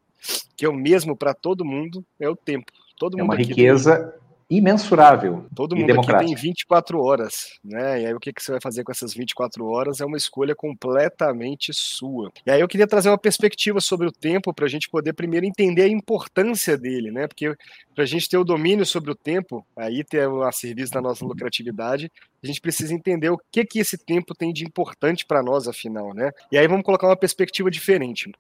que 0.56 0.66
é 0.66 0.70
o 0.70 0.74
mesmo 0.74 1.16
para 1.16 1.34
todo 1.34 1.64
mundo 1.64 2.04
é 2.20 2.28
o 2.28 2.36
tempo. 2.36 2.72
Todo 2.98 3.18
é 3.18 3.22
mundo 3.22 3.32
uma 3.32 3.38
riqueza 3.38 4.14
imensurável. 4.50 5.46
Todo 5.54 5.75
mundo 5.75 5.92
aqui 6.00 6.18
tem 6.18 6.34
24 6.34 7.01
horas, 7.01 7.60
né? 7.63 8.01
E 8.01 8.06
aí 8.06 8.13
o 8.13 8.20
que, 8.20 8.32
que 8.32 8.42
você 8.42 8.51
vai 8.51 8.62
fazer 8.62 8.84
com 8.84 8.92
essas 8.92 9.13
24 9.13 9.66
horas 9.66 10.00
é 10.00 10.06
uma 10.06 10.18
escolha 10.18 10.56
completamente 10.56 11.74
sua. 11.74 12.32
E 12.46 12.51
aí 12.51 12.62
eu 12.62 12.68
queria 12.68 12.88
trazer 12.88 13.10
uma 13.10 13.18
perspectiva 13.18 13.82
sobre 13.82 14.08
o 14.08 14.12
tempo 14.12 14.54
para 14.54 14.66
a 14.66 14.70
gente 14.70 14.89
poder 14.89 15.13
primeiro 15.13 15.46
entender 15.46 15.84
a 15.84 15.89
importância 15.89 16.77
dele, 16.77 17.12
né? 17.12 17.27
Porque 17.27 17.54
para 17.94 18.04
a 18.04 18.08
gente 18.08 18.30
ter 18.30 18.38
o 18.38 18.44
domínio 18.44 18.86
sobre 18.86 19.12
o 19.12 19.16
tempo, 19.16 19.66
aí 19.75 20.04
ter 20.04 20.30
a 20.30 20.51
serviço 20.51 20.94
da 20.94 21.01
nossa 21.01 21.25
lucratividade, 21.25 22.12
a 22.44 22.48
gente 22.48 22.62
precisa 22.62 22.94
entender 22.94 23.29
o 23.29 23.39
que 23.51 23.65
que 23.65 23.79
esse 23.79 23.98
tempo 23.98 24.34
tem 24.36 24.53
de 24.53 24.63
importante 24.63 25.25
para 25.25 25.41
nós, 25.41 25.67
afinal, 25.67 26.13
né? 26.13 26.32
E 26.51 26.58
aí 26.58 26.67
vamos 26.67 26.84
colocar 26.84 27.08
uma 27.08 27.17
perspectiva 27.17 27.70
diferente. 27.72 28.32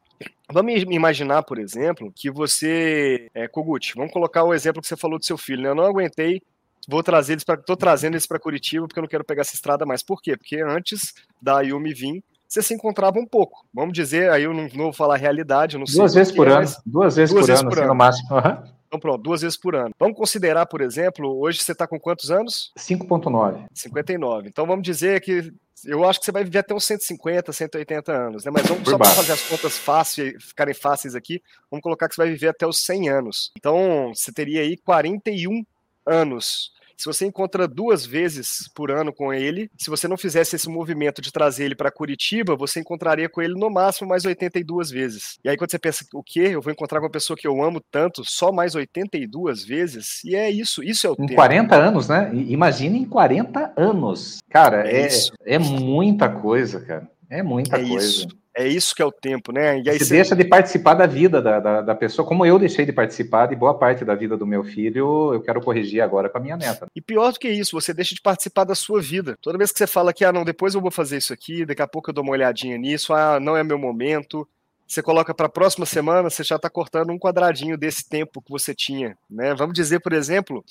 Vamos 0.51 0.83
imaginar, 0.83 1.43
por 1.43 1.59
exemplo, 1.59 2.11
que 2.15 2.29
você 2.29 3.29
é 3.33 3.47
Kogut, 3.47 3.93
vamos 3.95 4.13
colocar 4.13 4.43
o 4.43 4.53
exemplo 4.53 4.81
que 4.81 4.87
você 4.87 4.97
falou 4.97 5.19
do 5.19 5.25
seu 5.25 5.37
filho, 5.37 5.63
né? 5.63 5.69
Eu 5.69 5.75
não 5.75 5.85
aguentei 5.85 6.41
vou 6.87 7.03
trazer 7.03 7.33
eles 7.33 7.43
para 7.43 7.57
tô 7.57 7.75
trazendo 7.75 8.13
eles 8.13 8.25
para 8.25 8.39
Curitiba 8.39 8.87
porque 8.87 8.97
eu 8.97 9.01
não 9.01 9.09
quero 9.09 9.25
pegar 9.25 9.41
essa 9.41 9.55
estrada 9.55 9.85
mais. 9.85 10.01
Por 10.01 10.21
quê? 10.21 10.37
Porque 10.37 10.61
antes 10.61 11.13
da 11.41 11.61
Yumi 11.61 11.93
vir, 11.93 12.23
você 12.47 12.61
se 12.63 12.73
encontrava 12.73 13.19
um 13.19 13.25
pouco. 13.25 13.65
Vamos 13.73 13.93
dizer, 13.93 14.31
aí 14.31 14.43
eu 14.43 14.53
não, 14.53 14.63
não 14.63 14.85
vou 14.85 14.93
falar 14.93 15.17
realidade, 15.17 15.77
não 15.77 15.85
sei. 15.85 15.97
Duas 15.97 16.13
vezes 16.13 16.33
por 16.33 16.47
é, 16.47 16.53
ano, 16.53 16.67
duas 16.85 17.15
vezes 17.15 17.33
duas 17.33 17.45
por 17.45 17.47
vezes 17.47 17.61
ano, 17.61 17.69
por 17.69 17.77
assim, 17.77 17.83
ano. 17.83 17.93
no 17.93 17.97
máximo. 17.97 18.35
Uhum. 18.35 18.76
Então, 18.87 18.99
pronto, 18.99 19.21
duas 19.21 19.41
vezes 19.41 19.57
por 19.57 19.75
ano. 19.75 19.93
Vamos 19.99 20.17
considerar, 20.17 20.65
por 20.65 20.81
exemplo, 20.81 21.39
hoje 21.39 21.61
você 21.61 21.73
está 21.73 21.85
com 21.85 21.99
quantos 21.99 22.31
anos? 22.31 22.71
5,9. 22.77 23.65
59. 23.73 24.47
Então, 24.47 24.65
vamos 24.65 24.83
dizer 24.83 25.21
que 25.21 25.51
eu 25.85 26.05
acho 26.05 26.19
que 26.19 26.25
você 26.25 26.31
vai 26.31 26.43
viver 26.43 26.59
até 26.59 26.73
uns 26.73 26.85
150, 26.85 27.51
180 27.51 28.11
anos, 28.11 28.45
né? 28.45 28.51
Mas 28.51 28.65
vamos 28.65 28.89
só 28.89 28.97
para 28.97 29.09
fazer 29.09 29.33
as 29.33 29.43
contas 29.43 29.77
fáceis, 29.77 30.43
ficarem 30.43 30.73
fáceis 30.73 31.15
aqui, 31.15 31.41
vamos 31.69 31.83
colocar 31.83 32.07
que 32.07 32.15
você 32.15 32.21
vai 32.21 32.31
viver 32.31 32.47
até 32.47 32.65
os 32.65 32.79
100 32.83 33.09
anos. 33.09 33.51
Então, 33.57 34.11
você 34.13 34.31
teria 34.31 34.61
aí 34.61 34.77
41 34.77 35.63
anos 36.05 36.71
se 36.97 37.05
você 37.05 37.25
encontra 37.25 37.67
duas 37.67 38.05
vezes 38.05 38.69
por 38.73 38.89
ano 38.91 39.13
com 39.13 39.33
ele, 39.33 39.69
se 39.77 39.89
você 39.89 40.07
não 40.07 40.17
fizesse 40.17 40.55
esse 40.55 40.67
movimento 40.67 41.21
de 41.21 41.31
trazer 41.31 41.65
ele 41.65 41.75
para 41.75 41.91
Curitiba, 41.91 42.55
você 42.55 42.79
encontraria 42.79 43.29
com 43.29 43.41
ele 43.41 43.53
no 43.53 43.69
máximo 43.69 44.09
mais 44.09 44.25
82 44.25 44.89
vezes. 44.89 45.37
E 45.43 45.49
aí 45.49 45.55
quando 45.55 45.69
você 45.71 45.79
pensa, 45.79 46.05
o 46.13 46.23
quê? 46.23 46.49
Eu 46.51 46.61
vou 46.61 46.73
encontrar 46.73 46.99
com 46.99 47.05
uma 47.05 47.11
pessoa 47.11 47.37
que 47.37 47.47
eu 47.47 47.63
amo 47.63 47.79
tanto 47.91 48.23
só 48.25 48.51
mais 48.51 48.73
82 48.73 49.63
vezes? 49.63 50.23
E 50.25 50.35
é 50.35 50.49
isso, 50.49 50.83
isso 50.83 51.05
é 51.05 51.09
o 51.11 51.13
Em 51.13 51.27
tempo. 51.27 51.35
40 51.35 51.75
anos, 51.75 52.07
né? 52.09 52.31
Imagine 52.33 52.99
em 52.99 53.05
40 53.05 53.73
anos. 53.77 54.39
Cara, 54.49 54.89
é, 54.89 55.07
é, 55.07 55.55
é 55.55 55.59
muita 55.59 56.27
coisa, 56.29 56.81
cara. 56.81 57.07
É 57.29 57.43
muita 57.43 57.77
é 57.77 57.87
coisa. 57.87 58.05
Isso. 58.05 58.27
É 58.57 58.67
isso 58.67 58.95
que 58.95 59.03
é 59.03 59.05
o 59.05 59.11
tempo, 59.11 59.51
né? 59.51 59.79
E 59.81 59.87
aí 59.87 59.99
você, 59.99 60.05
você 60.05 60.15
deixa 60.15 60.35
de 60.35 60.43
participar 60.43 60.95
da 60.95 61.05
vida 61.05 61.39
da, 61.39 61.59
da, 61.59 61.81
da, 61.81 61.95
pessoa, 61.95 62.27
como 62.27 62.43
eu 62.43 62.57
deixei 62.57 62.87
de 62.87 62.91
participar 62.91 63.45
de 63.45 63.55
boa 63.55 63.77
parte 63.77 64.03
da 64.03 64.15
vida 64.15 64.35
do 64.35 64.47
meu 64.47 64.63
filho, 64.63 65.31
eu 65.31 65.41
quero 65.41 65.61
corrigir 65.61 66.01
agora 66.01 66.27
com 66.27 66.39
a 66.39 66.41
minha 66.41 66.57
neta. 66.57 66.87
E 66.95 66.99
pior 66.99 67.31
do 67.31 67.37
que 67.37 67.47
isso, 67.47 67.79
você 67.79 67.93
deixa 67.93 68.15
de 68.15 68.21
participar 68.21 68.63
da 68.63 68.73
sua 68.73 68.99
vida. 68.99 69.35
Toda 69.43 69.59
vez 69.59 69.71
que 69.71 69.77
você 69.77 69.85
fala 69.85 70.11
que, 70.11 70.25
ah, 70.25 70.33
não, 70.33 70.43
depois 70.43 70.73
eu 70.73 70.81
vou 70.81 70.89
fazer 70.89 71.17
isso 71.17 71.31
aqui, 71.31 71.67
daqui 71.67 71.83
a 71.83 71.87
pouco 71.87 72.09
eu 72.09 72.13
dou 72.15 72.23
uma 72.23 72.33
olhadinha 72.33 72.79
nisso, 72.79 73.13
ah, 73.13 73.39
não 73.39 73.55
é 73.55 73.63
meu 73.63 73.77
momento, 73.77 74.47
você 74.87 75.03
coloca 75.03 75.33
para 75.33 75.47
a 75.47 75.49
próxima 75.49 75.85
semana, 75.85 76.29
você 76.29 76.43
já 76.43 76.55
está 76.55 76.69
cortando 76.69 77.11
um 77.11 77.19
quadradinho 77.19 77.77
desse 77.77 78.07
tempo 78.07 78.41
que 78.41 78.51
você 78.51 78.73
tinha. 78.73 79.17
Né? 79.29 79.53
Vamos 79.53 79.73
dizer, 79.73 79.99
por 79.99 80.13
exemplo, 80.13 80.63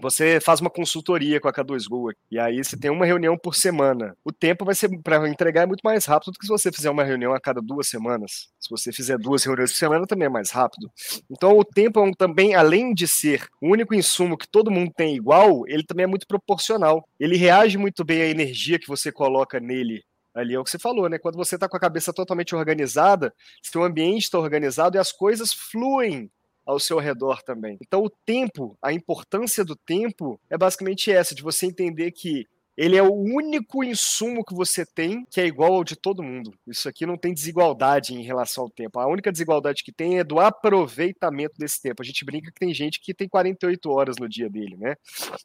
você 0.00 0.40
faz 0.40 0.60
uma 0.60 0.70
consultoria 0.70 1.40
com 1.40 1.48
a 1.48 1.52
K2Go 1.52 2.14
e 2.30 2.38
aí 2.38 2.64
você 2.64 2.76
tem 2.76 2.90
uma 2.90 3.04
reunião 3.04 3.36
por 3.36 3.54
semana. 3.54 4.16
O 4.24 4.32
tempo 4.32 4.64
vai 4.64 4.74
ser 4.74 4.88
para 5.02 5.28
entregar 5.28 5.62
é 5.62 5.66
muito 5.66 5.82
mais 5.82 6.04
rápido 6.06 6.32
do 6.32 6.38
que 6.38 6.46
se 6.46 6.52
você 6.52 6.72
fizer 6.72 6.90
uma 6.90 7.04
reunião 7.04 7.34
a 7.34 7.40
cada 7.40 7.60
duas 7.60 7.88
semanas. 7.88 8.48
Se 8.60 8.70
você 8.70 8.92
fizer 8.92 9.18
duas 9.18 9.44
reuniões 9.44 9.72
por 9.72 9.78
semana, 9.78 10.06
também 10.06 10.26
é 10.26 10.30
mais 10.30 10.50
rápido. 10.50 10.90
Então, 11.30 11.58
o 11.58 11.64
tempo 11.64 12.00
é 12.00 12.02
um, 12.02 12.12
também, 12.12 12.54
além 12.54 12.94
de 12.94 13.06
ser 13.06 13.46
o 13.60 13.72
único 13.72 13.94
insumo 13.94 14.36
que 14.36 14.48
todo 14.48 14.70
mundo 14.70 14.92
tem 14.96 15.16
igual, 15.16 15.64
ele 15.66 15.82
também 15.82 16.04
é 16.04 16.06
muito 16.06 16.26
proporcional. 16.26 17.06
Ele 17.18 17.36
reage 17.36 17.76
muito 17.76 18.04
bem 18.04 18.22
à 18.22 18.26
energia 18.26 18.78
que 18.78 18.88
você 18.88 19.10
coloca 19.10 19.60
nele 19.60 20.02
ali 20.38 20.54
é 20.54 20.58
o 20.58 20.64
que 20.64 20.70
você 20.70 20.78
falou, 20.78 21.08
né? 21.08 21.18
Quando 21.18 21.36
você 21.36 21.56
está 21.56 21.68
com 21.68 21.76
a 21.76 21.80
cabeça 21.80 22.12
totalmente 22.12 22.54
organizada, 22.54 23.34
seu 23.62 23.82
ambiente 23.82 24.22
está 24.22 24.38
organizado 24.38 24.96
e 24.96 25.00
as 25.00 25.10
coisas 25.10 25.52
fluem 25.52 26.30
ao 26.64 26.78
seu 26.78 26.98
redor 26.98 27.42
também. 27.42 27.78
Então, 27.80 28.02
o 28.02 28.10
tempo, 28.10 28.76
a 28.80 28.92
importância 28.92 29.64
do 29.64 29.74
tempo 29.74 30.40
é 30.50 30.56
basicamente 30.56 31.10
essa, 31.10 31.34
de 31.34 31.42
você 31.42 31.66
entender 31.66 32.12
que 32.12 32.46
ele 32.78 32.96
é 32.96 33.02
o 33.02 33.12
único 33.12 33.82
insumo 33.82 34.44
que 34.44 34.54
você 34.54 34.86
tem 34.86 35.26
que 35.28 35.40
é 35.40 35.46
igual 35.46 35.74
ao 35.74 35.82
de 35.82 35.96
todo 35.96 36.22
mundo. 36.22 36.54
Isso 36.64 36.88
aqui 36.88 37.04
não 37.04 37.18
tem 37.18 37.34
desigualdade 37.34 38.14
em 38.14 38.22
relação 38.22 38.62
ao 38.62 38.70
tempo. 38.70 39.00
A 39.00 39.08
única 39.08 39.32
desigualdade 39.32 39.82
que 39.82 39.90
tem 39.90 40.20
é 40.20 40.24
do 40.24 40.38
aproveitamento 40.38 41.58
desse 41.58 41.82
tempo. 41.82 42.00
A 42.00 42.04
gente 42.04 42.24
brinca 42.24 42.52
que 42.52 42.60
tem 42.60 42.72
gente 42.72 43.00
que 43.00 43.12
tem 43.12 43.28
48 43.28 43.90
horas 43.90 44.14
no 44.16 44.28
dia 44.28 44.48
dele, 44.48 44.76
né? 44.76 44.94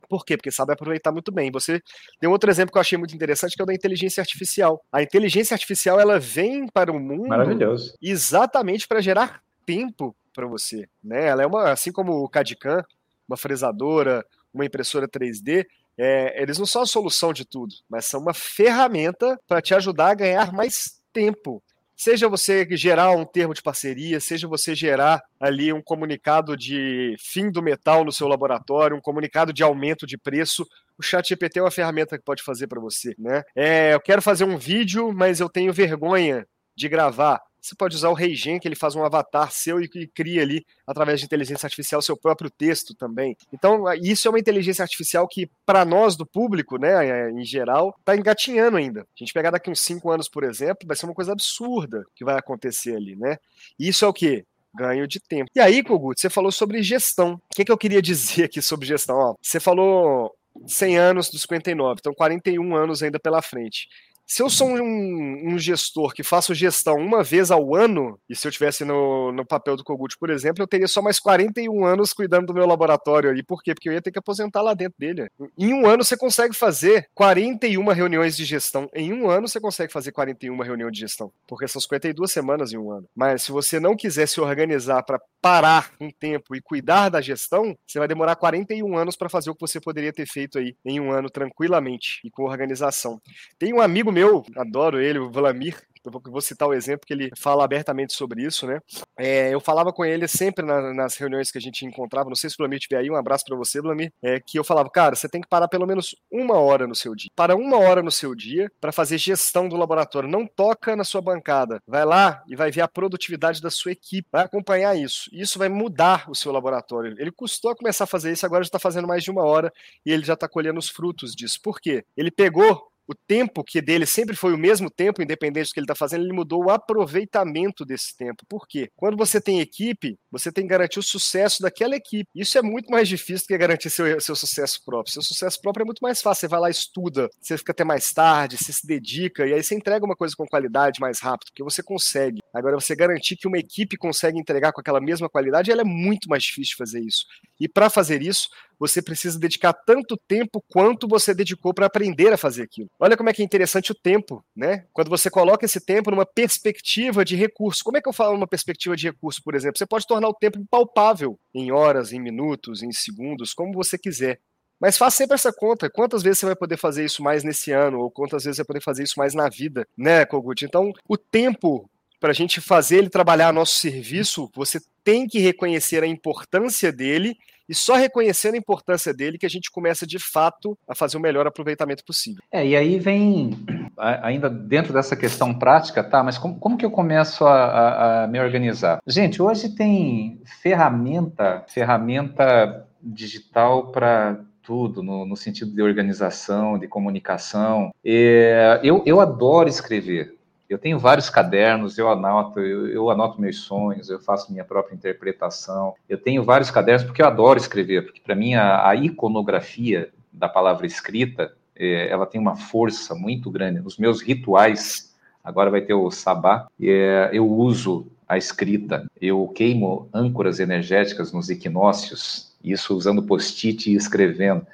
Por 0.08 0.24
quê? 0.24 0.38
Porque 0.38 0.52
sabe 0.52 0.74
aproveitar 0.74 1.12
muito 1.12 1.32
bem. 1.32 1.50
Você 1.50 1.82
tem 2.20 2.30
outro 2.30 2.52
exemplo 2.52 2.72
que 2.72 2.78
eu 2.78 2.82
achei 2.82 3.00
muito 3.00 3.16
interessante 3.16 3.56
que 3.56 3.62
é 3.62 3.64
o 3.64 3.66
da 3.66 3.74
inteligência 3.74 4.22
artificial. 4.22 4.86
A 4.92 5.02
inteligência 5.02 5.56
artificial 5.56 6.00
ela 6.00 6.20
vem 6.20 6.68
para 6.68 6.92
o 6.92 7.00
mundo 7.00 7.30
Maravilhoso. 7.30 7.98
exatamente 8.00 8.88
para 8.88 9.02
gerar 9.02 9.42
tempo 9.66 10.16
para 10.36 10.46
você, 10.46 10.88
né? 11.04 11.26
Ela 11.30 11.42
é 11.42 11.48
uma 11.48 11.72
assim 11.72 11.92
como 11.92 12.14
o 12.14 12.30
CAD-CAM, 12.30 12.84
uma 13.28 13.38
fresadora, 13.38 14.24
uma 14.54 14.66
impressora 14.66 15.08
3D, 15.08 15.66
é, 15.98 16.42
eles 16.42 16.58
não 16.58 16.66
são 16.66 16.82
a 16.82 16.88
solução 16.88 17.34
de 17.34 17.46
tudo, 17.46 17.74
mas 17.90 18.06
são 18.06 18.22
uma 18.22 18.34
ferramenta 18.34 19.40
para 19.48 19.62
te 19.62 19.74
ajudar 19.74 20.12
a 20.12 20.16
ganhar 20.16 20.52
mais 20.54 21.02
tempo. 21.12 21.64
Seja 21.96 22.28
você 22.28 22.68
gerar 22.72 23.12
um 23.12 23.24
termo 23.24 23.54
de 23.54 23.62
parceria, 23.62 24.20
seja 24.20 24.48
você 24.48 24.74
gerar 24.74 25.22
ali 25.40 25.72
um 25.72 25.82
comunicado 25.82 26.58
de 26.58 27.16
fim 27.20 27.52
do 27.52 27.62
metal 27.62 28.04
no 28.04 28.12
seu 28.12 28.28
laboratório, 28.28 28.98
um 28.98 29.02
comunicado 29.02 29.54
de 29.54 29.62
aumento 29.62 30.06
de 30.06 30.18
preço, 30.18 30.66
o 30.98 31.04
chat 31.04 31.30
GPT 31.30 31.60
é 31.60 31.64
uma 31.64 31.72
ferramenta 31.72 32.18
que 32.18 32.24
pode 32.24 32.44
fazer 32.44 32.68
para 32.68 32.82
você, 32.82 33.16
né? 33.18 33.44
É, 33.56 33.94
eu 33.94 34.02
quero 34.02 34.22
fazer 34.22 34.44
um 34.44 34.58
vídeo, 34.58 35.14
mas 35.14 35.40
eu 35.40 35.50
tenho 35.50 35.72
vergonha 35.72 36.46
de 36.76 36.90
gravar. 36.90 37.40
Você 37.64 37.76
pode 37.76 37.96
usar 37.96 38.10
o 38.10 38.14
Reigen, 38.14 38.60
que 38.60 38.68
ele 38.68 38.76
faz 38.76 38.94
um 38.94 39.06
avatar 39.06 39.50
seu 39.50 39.80
e, 39.80 39.90
e 39.96 40.06
cria 40.06 40.42
ali, 40.42 40.66
através 40.86 41.22
de 41.22 41.26
inteligência 41.26 41.66
artificial, 41.66 42.02
seu 42.02 42.18
próprio 42.18 42.50
texto 42.50 42.94
também. 42.94 43.38
Então, 43.54 43.86
isso 44.02 44.28
é 44.28 44.32
uma 44.32 44.40
inteligência 44.40 44.84
artificial 44.84 45.26
que, 45.30 45.50
para 45.66 45.86
nós 45.86 46.18
do 46.18 46.26
público, 46.26 46.78
né, 46.78 47.08
é, 47.08 47.32
em 47.32 47.46
geral, 47.46 47.96
está 48.00 48.18
engatinhando 48.18 48.76
ainda. 48.76 49.02
A 49.02 49.06
gente 49.16 49.32
pegar 49.32 49.52
daqui 49.52 49.72
uns 49.72 49.80
cinco 49.80 50.12
anos, 50.12 50.28
por 50.28 50.44
exemplo, 50.44 50.86
vai 50.86 50.98
ser 50.98 51.06
uma 51.06 51.16
coisa 51.16 51.32
absurda 51.32 52.04
que 52.14 52.26
vai 52.26 52.38
acontecer 52.38 52.98
ali, 52.98 53.16
né? 53.16 53.38
Isso 53.80 54.04
é 54.04 54.08
o 54.10 54.14
quê? 54.14 54.46
ganho 54.76 55.08
de 55.08 55.20
tempo. 55.20 55.52
E 55.56 55.60
aí, 55.60 55.84
Kogut, 55.84 56.20
você 56.20 56.32
falou 56.32 56.52
sobre 56.52 56.82
gestão. 56.82 57.34
O 57.36 57.56
que, 57.56 57.64
que 57.64 57.72
eu 57.72 57.78
queria 57.78 58.02
dizer 58.04 58.46
aqui 58.46 58.60
sobre 58.60 58.88
gestão? 58.88 59.16
Ó, 59.16 59.36
você 59.40 59.60
falou 59.60 60.36
100 60.68 60.98
anos 60.98 61.30
dos 61.30 61.42
59, 61.42 62.00
então 62.00 62.14
41 62.14 62.76
anos 62.76 63.04
ainda 63.04 63.20
pela 63.20 63.42
frente. 63.42 63.88
Se 64.26 64.42
eu 64.42 64.50
sou 64.50 64.70
um, 64.70 65.54
um, 65.54 65.60
gestor 65.60 66.14
que 66.14 66.24
faço 66.24 66.54
gestão 66.54 66.96
uma 66.96 67.24
vez 67.24 67.52
ao 67.52 67.76
ano, 67.76 68.18
e 68.30 68.36
se 68.36 68.48
eu 68.48 68.52
tivesse 68.52 68.86
no, 68.86 69.32
no 69.32 69.46
papel 69.46 69.76
do 69.76 69.84
Kogut, 69.84 70.18
por 70.18 70.30
exemplo, 70.30 70.64
eu 70.64 70.68
teria 70.68 70.88
só 70.88 71.02
mais 71.02 71.20
41 71.20 71.86
anos 71.86 72.14
cuidando 72.14 72.48
do 72.48 72.54
meu 72.54 72.66
laboratório 72.66 73.30
ali. 73.30 73.44
Por 73.44 73.62
quê? 73.62 73.74
Porque 73.74 73.90
eu 73.90 73.94
ia 73.94 74.02
ter 74.02 74.12
que 74.12 74.20
aposentar 74.20 74.62
lá 74.62 74.74
dentro 74.74 74.96
dele. 74.98 75.30
Em 75.58 75.74
um 75.74 75.86
ano 75.86 76.04
você 76.04 76.16
consegue 76.16 76.56
fazer 76.56 77.10
41 77.14 77.86
reuniões 77.90 78.36
de 78.36 78.46
gestão. 78.46 78.90
Em 78.94 79.14
um 79.14 79.30
ano 79.30 79.48
você 79.48 79.60
consegue 79.60 79.92
fazer 79.92 80.12
41 80.12 80.58
reuniões 80.62 80.94
de 80.94 81.00
gestão. 81.02 81.32
Porque 81.48 81.68
são 81.68 81.82
52 81.82 82.32
semanas 82.32 82.72
em 82.72 82.78
um 82.78 82.92
ano. 82.92 83.08
Mas 83.16 83.44
se 83.44 83.52
você 83.52 83.80
não 83.80 83.96
quiser 83.96 84.28
se 84.28 84.40
organizar 84.40 85.04
para 85.04 85.22
parar 85.42 85.92
um 86.00 86.10
tempo 86.10 86.56
e 86.56 86.62
cuidar 86.62 87.10
da 87.10 87.20
gestão, 87.20 87.78
você 87.86 88.00
vai 88.00 88.08
demorar 88.08 88.38
41 88.38 88.98
anos 88.98 89.18
para 89.18 89.28
fazer 89.28 89.50
o 89.50 89.54
que 89.54 89.62
você 89.62 89.80
poderia 89.80 90.14
ter 90.14 90.26
feito 90.26 90.58
aí 90.58 90.74
em 90.86 91.02
um 91.02 91.12
ano 91.12 91.30
tranquilamente 91.30 92.22
e 92.24 92.32
com 92.32 92.44
organização. 92.44 93.22
Tem 93.60 93.74
um 93.74 93.82
amigo 93.82 94.13
meu, 94.14 94.44
adoro 94.56 95.02
ele, 95.02 95.20
o 95.20 95.30
Vlamir, 95.30 95.76
eu 96.06 96.32
vou 96.32 96.42
citar 96.42 96.68
o 96.68 96.74
exemplo 96.74 97.06
que 97.06 97.14
ele 97.14 97.32
fala 97.38 97.64
abertamente 97.64 98.14
sobre 98.14 98.44
isso, 98.44 98.68
né? 98.68 98.80
É, 99.18 99.54
eu 99.54 99.60
falava 99.60 99.94
com 99.94 100.04
ele 100.04 100.28
sempre 100.28 100.66
na, 100.66 100.94
nas 100.94 101.16
reuniões 101.16 101.52
que 101.52 101.58
a 101.58 101.62
gente 101.62 101.86
encontrava, 101.86 102.30
não 102.30 102.36
sei 102.36 102.50
se 102.50 102.56
o 102.56 102.58
Vlamir 102.58 102.78
estiver 102.78 102.98
aí, 102.98 103.10
um 103.10 103.16
abraço 103.16 103.46
para 103.46 103.56
você, 103.56 103.82
Vlamir, 103.82 104.12
é, 104.22 104.40
que 104.40 104.58
eu 104.58 104.64
falava, 104.64 104.90
cara, 104.90 105.16
você 105.16 105.30
tem 105.30 105.42
que 105.42 105.48
parar 105.48 105.68
pelo 105.68 105.88
menos 105.88 106.16
uma 106.32 106.58
hora 106.58 106.86
no 106.88 106.96
seu 106.96 107.16
dia. 107.16 107.30
Para 107.36 107.56
uma 107.56 107.78
hora 107.78 108.04
no 108.04 108.12
seu 108.12 108.36
dia 108.36 108.72
para 108.82 108.92
fazer 108.92 109.18
gestão 109.18 109.70
do 109.70 109.76
laboratório. 109.76 110.30
Não 110.30 110.46
toca 110.46 110.96
na 110.96 111.04
sua 111.04 111.22
bancada. 111.22 111.82
Vai 111.88 112.06
lá 112.06 112.44
e 112.48 112.56
vai 112.56 112.72
ver 112.72 112.82
a 112.82 112.88
produtividade 112.88 113.62
da 113.62 113.70
sua 113.70 113.92
equipe. 113.92 114.28
Vai 114.32 114.44
acompanhar 114.44 114.96
isso. 114.96 115.30
Isso 115.32 115.58
vai 115.58 115.70
mudar 115.70 116.30
o 116.30 116.36
seu 116.36 116.52
laboratório. 116.52 117.16
Ele 117.18 117.32
custou 117.32 117.72
a 117.72 117.76
começar 117.76 118.04
a 118.04 118.08
fazer 118.08 118.32
isso, 118.32 118.46
agora 118.46 118.64
já 118.64 118.68
está 118.68 118.80
fazendo 118.80 119.08
mais 119.08 119.24
de 119.24 119.32
uma 119.32 119.44
hora 119.44 119.72
e 120.06 120.12
ele 120.12 120.24
já 120.24 120.34
está 120.34 120.48
colhendo 120.48 120.80
os 120.80 120.90
frutos 120.90 121.36
disso. 121.36 121.60
Por 121.62 121.80
quê? 121.80 122.04
Ele 122.18 122.32
pegou 122.32 122.93
o 123.08 123.14
tempo 123.14 123.64
que 123.64 123.82
dele 123.82 124.06
sempre 124.06 124.36
foi 124.36 124.54
o 124.54 124.58
mesmo 124.58 124.90
tempo, 124.90 125.22
independente 125.22 125.70
do 125.70 125.74
que 125.74 125.80
ele 125.80 125.86
está 125.86 125.96
fazendo, 125.96 126.24
ele 126.24 126.34
mudou 126.34 126.66
o 126.66 126.70
aproveitamento 126.70 127.86
desse 127.86 128.16
tempo. 128.16 128.46
Por 128.48 128.68
quê? 128.68 128.90
Quando 128.96 129.18
você 129.18 129.42
tem 129.42 129.60
equipe, 129.60 130.18
você 130.32 130.52
tem 130.52 130.64
que 130.64 130.70
garantir 130.70 131.00
o 131.00 131.04
sucesso 131.04 131.62
daquela 131.62 131.96
equipe. 131.96 132.30
Isso 132.34 132.58
é 132.58 132.62
muito 132.62 132.90
mais 132.90 133.08
difícil 133.08 133.46
do 133.46 133.48
que 133.48 133.58
garantir 133.58 133.90
seu, 133.90 134.20
seu 134.22 134.36
sucesso 134.36 134.80
próprio. 134.86 135.14
Seu 135.14 135.22
sucesso 135.22 135.60
próprio 135.62 135.84
é 135.84 135.86
muito 135.86 136.00
mais 136.02 136.22
fácil. 136.22 136.42
Você 136.42 136.48
vai 136.48 136.60
lá, 136.60 136.70
estuda, 136.70 137.30
você 137.40 137.58
fica 137.58 137.72
até 137.72 137.84
mais 137.84 138.12
tarde, 138.12 138.58
você 138.58 138.72
se 138.72 138.86
dedica, 138.88 139.46
e 139.46 139.54
aí 139.54 139.64
você 139.64 139.76
entrega 139.76 140.06
uma 140.06 140.16
coisa 140.16 140.36
com 140.36 140.46
qualidade 140.46 141.00
mais 141.00 141.20
rápido, 141.20 141.50
porque 141.50 141.64
você 141.64 141.84
consegue. 141.84 142.40
Agora, 142.54 142.80
você 142.80 142.96
garantir 142.96 143.36
que 143.36 143.48
uma 143.48 143.58
equipe 143.58 143.98
consegue 143.98 144.40
entregar 144.40 144.72
com 144.72 144.82
aquela 144.82 145.02
mesma 145.02 145.30
qualidade, 145.30 145.72
ela 145.72 145.82
é 145.82 145.86
muito 145.86 146.30
mais 146.30 146.44
difícil 146.44 146.72
de 146.72 146.78
fazer 146.78 147.02
isso. 147.02 147.26
E 147.64 147.68
para 147.70 147.90
fazer 147.90 148.22
isso, 148.22 148.50
você 148.78 149.02
precisa 149.02 149.40
dedicar 149.40 149.72
tanto 149.72 150.18
tempo 150.18 150.62
quanto 150.68 151.08
você 151.08 151.34
dedicou 151.34 151.74
para 151.74 151.86
aprender 151.86 152.34
a 152.34 152.38
fazer 152.38 152.64
aquilo. 152.64 152.90
Olha 153.00 153.16
como 153.16 153.30
é 153.30 153.34
que 153.34 153.42
é 153.42 153.46
interessante 153.46 153.94
o 153.94 153.96
tempo, 153.96 154.44
né? 154.54 154.86
Quando 154.92 155.08
você 155.08 155.30
coloca 155.30 155.64
esse 155.66 155.80
tempo 155.80 156.12
numa 156.12 156.26
perspectiva 156.26 157.24
de 157.24 157.38
recurso. 157.38 157.82
Como 157.82 157.96
é 157.96 158.02
que 158.02 158.10
eu 158.10 158.12
falo 158.12 158.34
numa 158.34 158.46
perspectiva 158.46 158.98
de 158.98 159.08
recurso, 159.08 159.42
por 159.42 159.56
exemplo? 159.56 159.78
Você 159.78 159.86
pode 159.86 160.06
tornar 160.06 160.28
o 160.28 160.34
tempo 160.34 160.62
palpável 160.70 161.40
em 161.56 161.72
horas, 161.72 162.12
em 162.12 162.20
minutos, 162.20 162.84
em 162.84 162.92
segundos, 162.92 163.54
como 163.54 163.72
você 163.72 163.98
quiser. 163.98 164.42
Mas 164.78 164.98
faça 164.98 165.16
sempre 165.16 165.36
essa 165.36 165.54
conta. 165.54 165.90
Quantas 165.90 166.22
vezes 166.22 166.40
você 166.40 166.48
vai 166.48 166.56
poder 166.58 166.76
fazer 166.76 167.06
isso 167.06 167.24
mais 167.24 167.46
nesse 167.46 167.72
ano? 167.72 168.02
Ou 168.02 168.12
quantas 168.12 168.44
vezes 168.44 168.58
você 168.58 168.64
vai 168.64 168.68
poder 168.68 168.82
fazer 168.82 169.04
isso 169.04 169.18
mais 169.18 169.34
na 169.34 169.48
vida, 169.48 169.88
né, 169.98 170.26
Kogut? 170.26 170.66
Então, 170.66 170.92
o 171.08 171.16
tempo 171.16 171.90
para 172.24 172.32
a 172.32 172.34
gente 172.34 172.62
fazer 172.62 173.00
ele 173.00 173.10
trabalhar 173.10 173.52
nosso 173.52 173.78
serviço, 173.80 174.50
você 174.56 174.80
tem 175.04 175.28
que 175.28 175.40
reconhecer 175.40 176.02
a 176.02 176.08
importância 176.08 176.90
dele 176.90 177.38
e 177.68 177.74
só 177.74 177.96
reconhecendo 177.96 178.56
a 178.56 178.58
importância 178.58 179.14
dele 179.14 179.38
que 179.38 179.46
a 179.46 179.50
gente 179.50 179.72
começa 179.72 180.06
de 180.06 180.20
fato 180.20 180.78
a 180.88 180.96
fazer 180.96 181.18
o 181.18 181.22
melhor 181.22 181.48
aproveitamento 181.48 182.04
possível. 182.04 182.44
É, 182.52 182.66
e 182.66 182.76
aí 182.76 183.00
vem, 183.00 183.52
ainda 183.98 184.50
dentro 184.50 184.94
dessa 184.94 185.16
questão 185.16 185.54
prática, 185.54 186.04
tá? 186.04 186.24
Mas 186.24 186.38
como, 186.38 186.56
como 186.56 186.78
que 186.78 186.86
eu 186.86 186.92
começo 186.92 187.46
a, 187.46 187.54
a, 187.54 188.24
a 188.24 188.28
me 188.28 188.40
organizar? 188.40 189.00
Gente, 189.08 189.42
hoje 189.42 189.70
tem 189.70 190.42
ferramenta, 190.62 191.66
ferramenta 191.68 192.86
digital 193.02 193.92
para 193.92 194.40
tudo, 194.64 195.04
no, 195.04 195.26
no, 195.26 195.36
sentido 195.36 195.72
de 195.72 195.82
organização, 195.82 196.80
de 196.80 196.88
comunicação. 196.88 197.94
É, 198.04 198.80
eu, 198.82 199.04
eu 199.06 199.20
adoro 199.20 199.68
escrever. 199.68 200.38
Eu 200.70 200.78
tenho 200.78 200.98
vários 200.98 201.30
cadernos, 201.30 201.98
eu 201.98 202.10
anoto, 202.10 202.60
eu, 202.60 202.88
eu, 202.88 203.10
anoto 203.10 203.40
meus 203.40 203.60
sonhos, 203.60 204.10
eu 204.10 204.20
faço 204.20 204.52
minha 204.52 204.64
própria 204.64 204.96
interpretação. 204.96 205.94
Eu 206.08 206.18
tenho 206.18 206.44
vários 206.44 206.72
cadernos 206.72 207.04
porque 207.04 207.22
eu 207.22 207.28
adoro 207.28 207.60
escrever, 207.60 208.06
porque 208.06 208.22
para 208.22 208.36
mim 208.36 208.56
a, 208.56 208.88
a, 208.88 208.96
iconografia 208.96 210.10
da 210.32 210.50
palavra 210.50 210.88
escrita, 210.88 211.54
é, 211.76 212.10
ela 212.10 212.26
tem 212.26 212.40
uma 212.40 212.56
força 212.56 213.14
muito 213.14 213.52
grande. 213.52 213.82
Nos 213.82 213.98
meus 213.98 214.22
rituais, 214.22 215.14
agora 215.44 215.70
vai 215.70 215.82
ter 215.82 215.94
o 215.94 216.10
sabá, 216.10 216.68
é, 216.82 217.30
eu 217.34 217.48
uso 217.48 218.08
a 218.28 218.38
escrita, 218.38 219.06
eu 219.22 219.48
queimo 219.50 220.08
âncoras 220.14 220.60
energéticas 220.60 221.32
nos 221.32 221.50
equinócios, 221.50 222.56
isso 222.64 222.96
usando 222.96 223.22
post-it 223.22 223.92
e 223.92 223.96
escrevendo. 223.96 224.66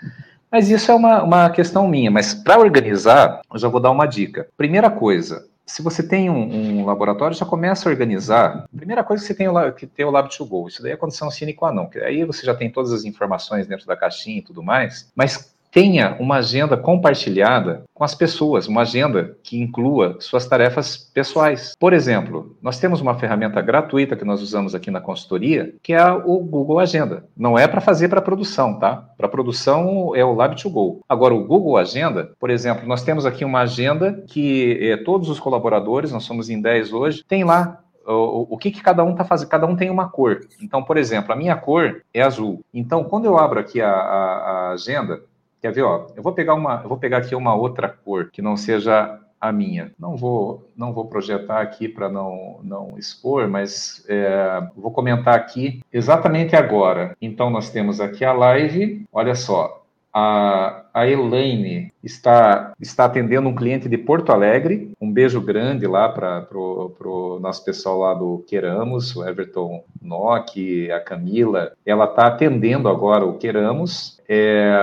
Mas 0.51 0.69
isso 0.69 0.91
é 0.91 0.95
uma, 0.95 1.23
uma 1.23 1.49
questão 1.49 1.87
minha. 1.87 2.09
Mas 2.09 2.33
para 2.33 2.59
organizar, 2.59 3.41
eu 3.51 3.59
já 3.59 3.67
vou 3.67 3.79
dar 3.79 3.91
uma 3.91 4.05
dica. 4.05 4.47
Primeira 4.57 4.89
coisa, 4.89 5.47
se 5.69 5.83
você 5.83 6.01
tem 6.01 6.31
um, 6.31 6.79
um, 6.81 6.85
laboratório, 6.85 7.37
já 7.37 7.45
começa 7.45 7.87
a 7.87 7.91
organizar. 7.91 8.65
Primeira 8.75 9.03
coisa 9.03 9.21
que 9.21 9.27
você 9.27 9.35
tem 9.35 9.47
o, 9.47 9.71
que 9.71 9.85
tem 9.85 10.03
o 10.03 10.09
Lab 10.09 10.27
to 10.35 10.43
Go. 10.43 10.67
Isso 10.67 10.81
daí 10.81 10.93
é 10.93 10.97
condição 10.97 11.29
sine 11.29 11.53
qua 11.53 11.71
non. 11.71 11.87
Aí 12.03 12.25
você 12.25 12.43
já 12.43 12.55
tem 12.55 12.71
todas 12.71 12.91
as 12.91 13.05
informações 13.05 13.67
dentro 13.67 13.85
da 13.85 13.95
caixinha 13.95 14.39
e 14.39 14.41
tudo 14.41 14.63
mais. 14.63 15.11
Mas 15.15 15.53
tenha 15.71 16.15
uma 16.19 16.37
agenda 16.37 16.77
compartilhada 16.77 17.83
com 17.93 18.03
as 18.03 18.15
pessoas, 18.15 18.67
uma 18.67 18.81
agenda 18.81 19.37
que 19.43 19.59
inclua 19.59 20.17
suas 20.19 20.47
tarefas 20.47 20.97
pessoais. 21.13 21.73
Por 21.77 21.93
exemplo, 21.93 22.55
nós 22.61 22.79
temos 22.79 23.01
uma 23.01 23.19
ferramenta 23.19 23.61
gratuita 23.61 24.15
que 24.15 24.25
nós 24.25 24.41
usamos 24.41 24.73
aqui 24.73 24.89
na 24.89 25.01
consultoria, 25.01 25.73
que 25.83 25.93
é 25.93 26.11
o 26.11 26.39
Google 26.39 26.79
Agenda. 26.79 27.25
Não 27.35 27.57
é 27.57 27.67
para 27.67 27.81
fazer 27.81 28.07
para 28.07 28.21
produção, 28.21 28.79
tá? 28.79 29.09
Para 29.17 29.27
produção 29.27 30.15
é 30.15 30.23
o 30.23 30.35
Lab2Go. 30.35 30.99
Agora, 31.07 31.33
o 31.33 31.45
Google 31.45 31.77
Agenda, 31.77 32.31
por 32.39 32.49
exemplo, 32.49 32.87
nós 32.87 33.03
temos 33.03 33.25
aqui 33.25 33.43
uma 33.43 33.61
agenda 33.61 34.23
que 34.27 34.77
é, 34.81 34.97
todos 34.97 35.29
os 35.29 35.39
colaboradores, 35.39 36.11
nós 36.11 36.23
somos 36.23 36.49
em 36.49 36.61
10 36.61 36.93
hoje, 36.93 37.23
tem 37.27 37.43
lá 37.43 37.79
o, 38.05 38.55
o, 38.55 38.57
que, 38.57 38.71
que 38.71 38.81
cada 38.81 39.03
um 39.03 39.11
está 39.11 39.23
fazendo? 39.23 39.49
Cada 39.49 39.67
um 39.67 39.75
tem 39.75 39.89
uma 39.89 40.09
cor. 40.09 40.39
Então, 40.61 40.83
por 40.83 40.97
exemplo, 40.97 41.31
a 41.31 41.35
minha 41.35 41.55
cor 41.55 42.01
é 42.13 42.21
azul. 42.21 42.63
Então, 42.73 43.03
quando 43.03 43.25
eu 43.25 43.37
abro 43.37 43.59
aqui 43.59 43.81
a, 43.81 43.91
a, 43.91 44.69
a 44.69 44.71
agenda, 44.71 45.21
Quer 45.61 45.73
ver, 45.73 45.83
ó? 45.83 46.07
Eu 46.15 46.23
vou 46.23 46.33
pegar 46.33 46.53
uma, 46.53 46.81
eu 46.83 46.89
vou 46.89 46.97
pegar 46.97 47.17
aqui 47.17 47.35
uma 47.35 47.53
outra 47.55 47.89
cor 47.89 48.29
que 48.31 48.41
não 48.41 48.55
seja 48.55 49.19
a 49.39 49.51
minha. 49.51 49.91
Não 49.97 50.15
vou, 50.17 50.69
não 50.75 50.93
vou 50.93 51.05
projetar 51.05 51.61
aqui 51.61 51.87
para 51.87 52.09
não, 52.09 52.59
não 52.63 52.89
expor, 52.97 53.47
mas 53.47 54.03
é, 54.07 54.67
vou 54.75 54.91
comentar 54.91 55.35
aqui 55.35 55.81
exatamente 55.91 56.55
agora. 56.55 57.15
Então 57.21 57.49
nós 57.49 57.69
temos 57.69 58.01
aqui 58.01 58.25
a 58.25 58.33
live. 58.33 59.05
Olha 59.11 59.35
só, 59.35 59.79
a, 60.13 60.85
a 60.93 61.07
Elaine 61.07 61.91
está, 62.03 62.73
está 62.79 63.05
atendendo 63.05 63.47
um 63.47 63.55
cliente 63.55 63.87
de 63.87 63.97
Porto 63.97 64.31
Alegre. 64.31 64.91
Um 64.99 65.11
beijo 65.11 65.39
grande 65.39 65.87
lá 65.87 66.09
para 66.09 66.47
o 66.51 67.39
nosso 67.41 67.63
pessoal 67.63 67.99
lá 67.99 68.13
do 68.13 68.43
Queramos, 68.47 69.15
o 69.15 69.27
Everton 69.27 69.83
Nock, 70.01 70.91
a 70.91 70.99
Camila. 70.99 71.73
Ela 71.85 72.05
está 72.05 72.27
atendendo 72.27 72.89
agora 72.89 73.25
o 73.25 73.37
Queramos. 73.37 74.19
É, 74.27 74.75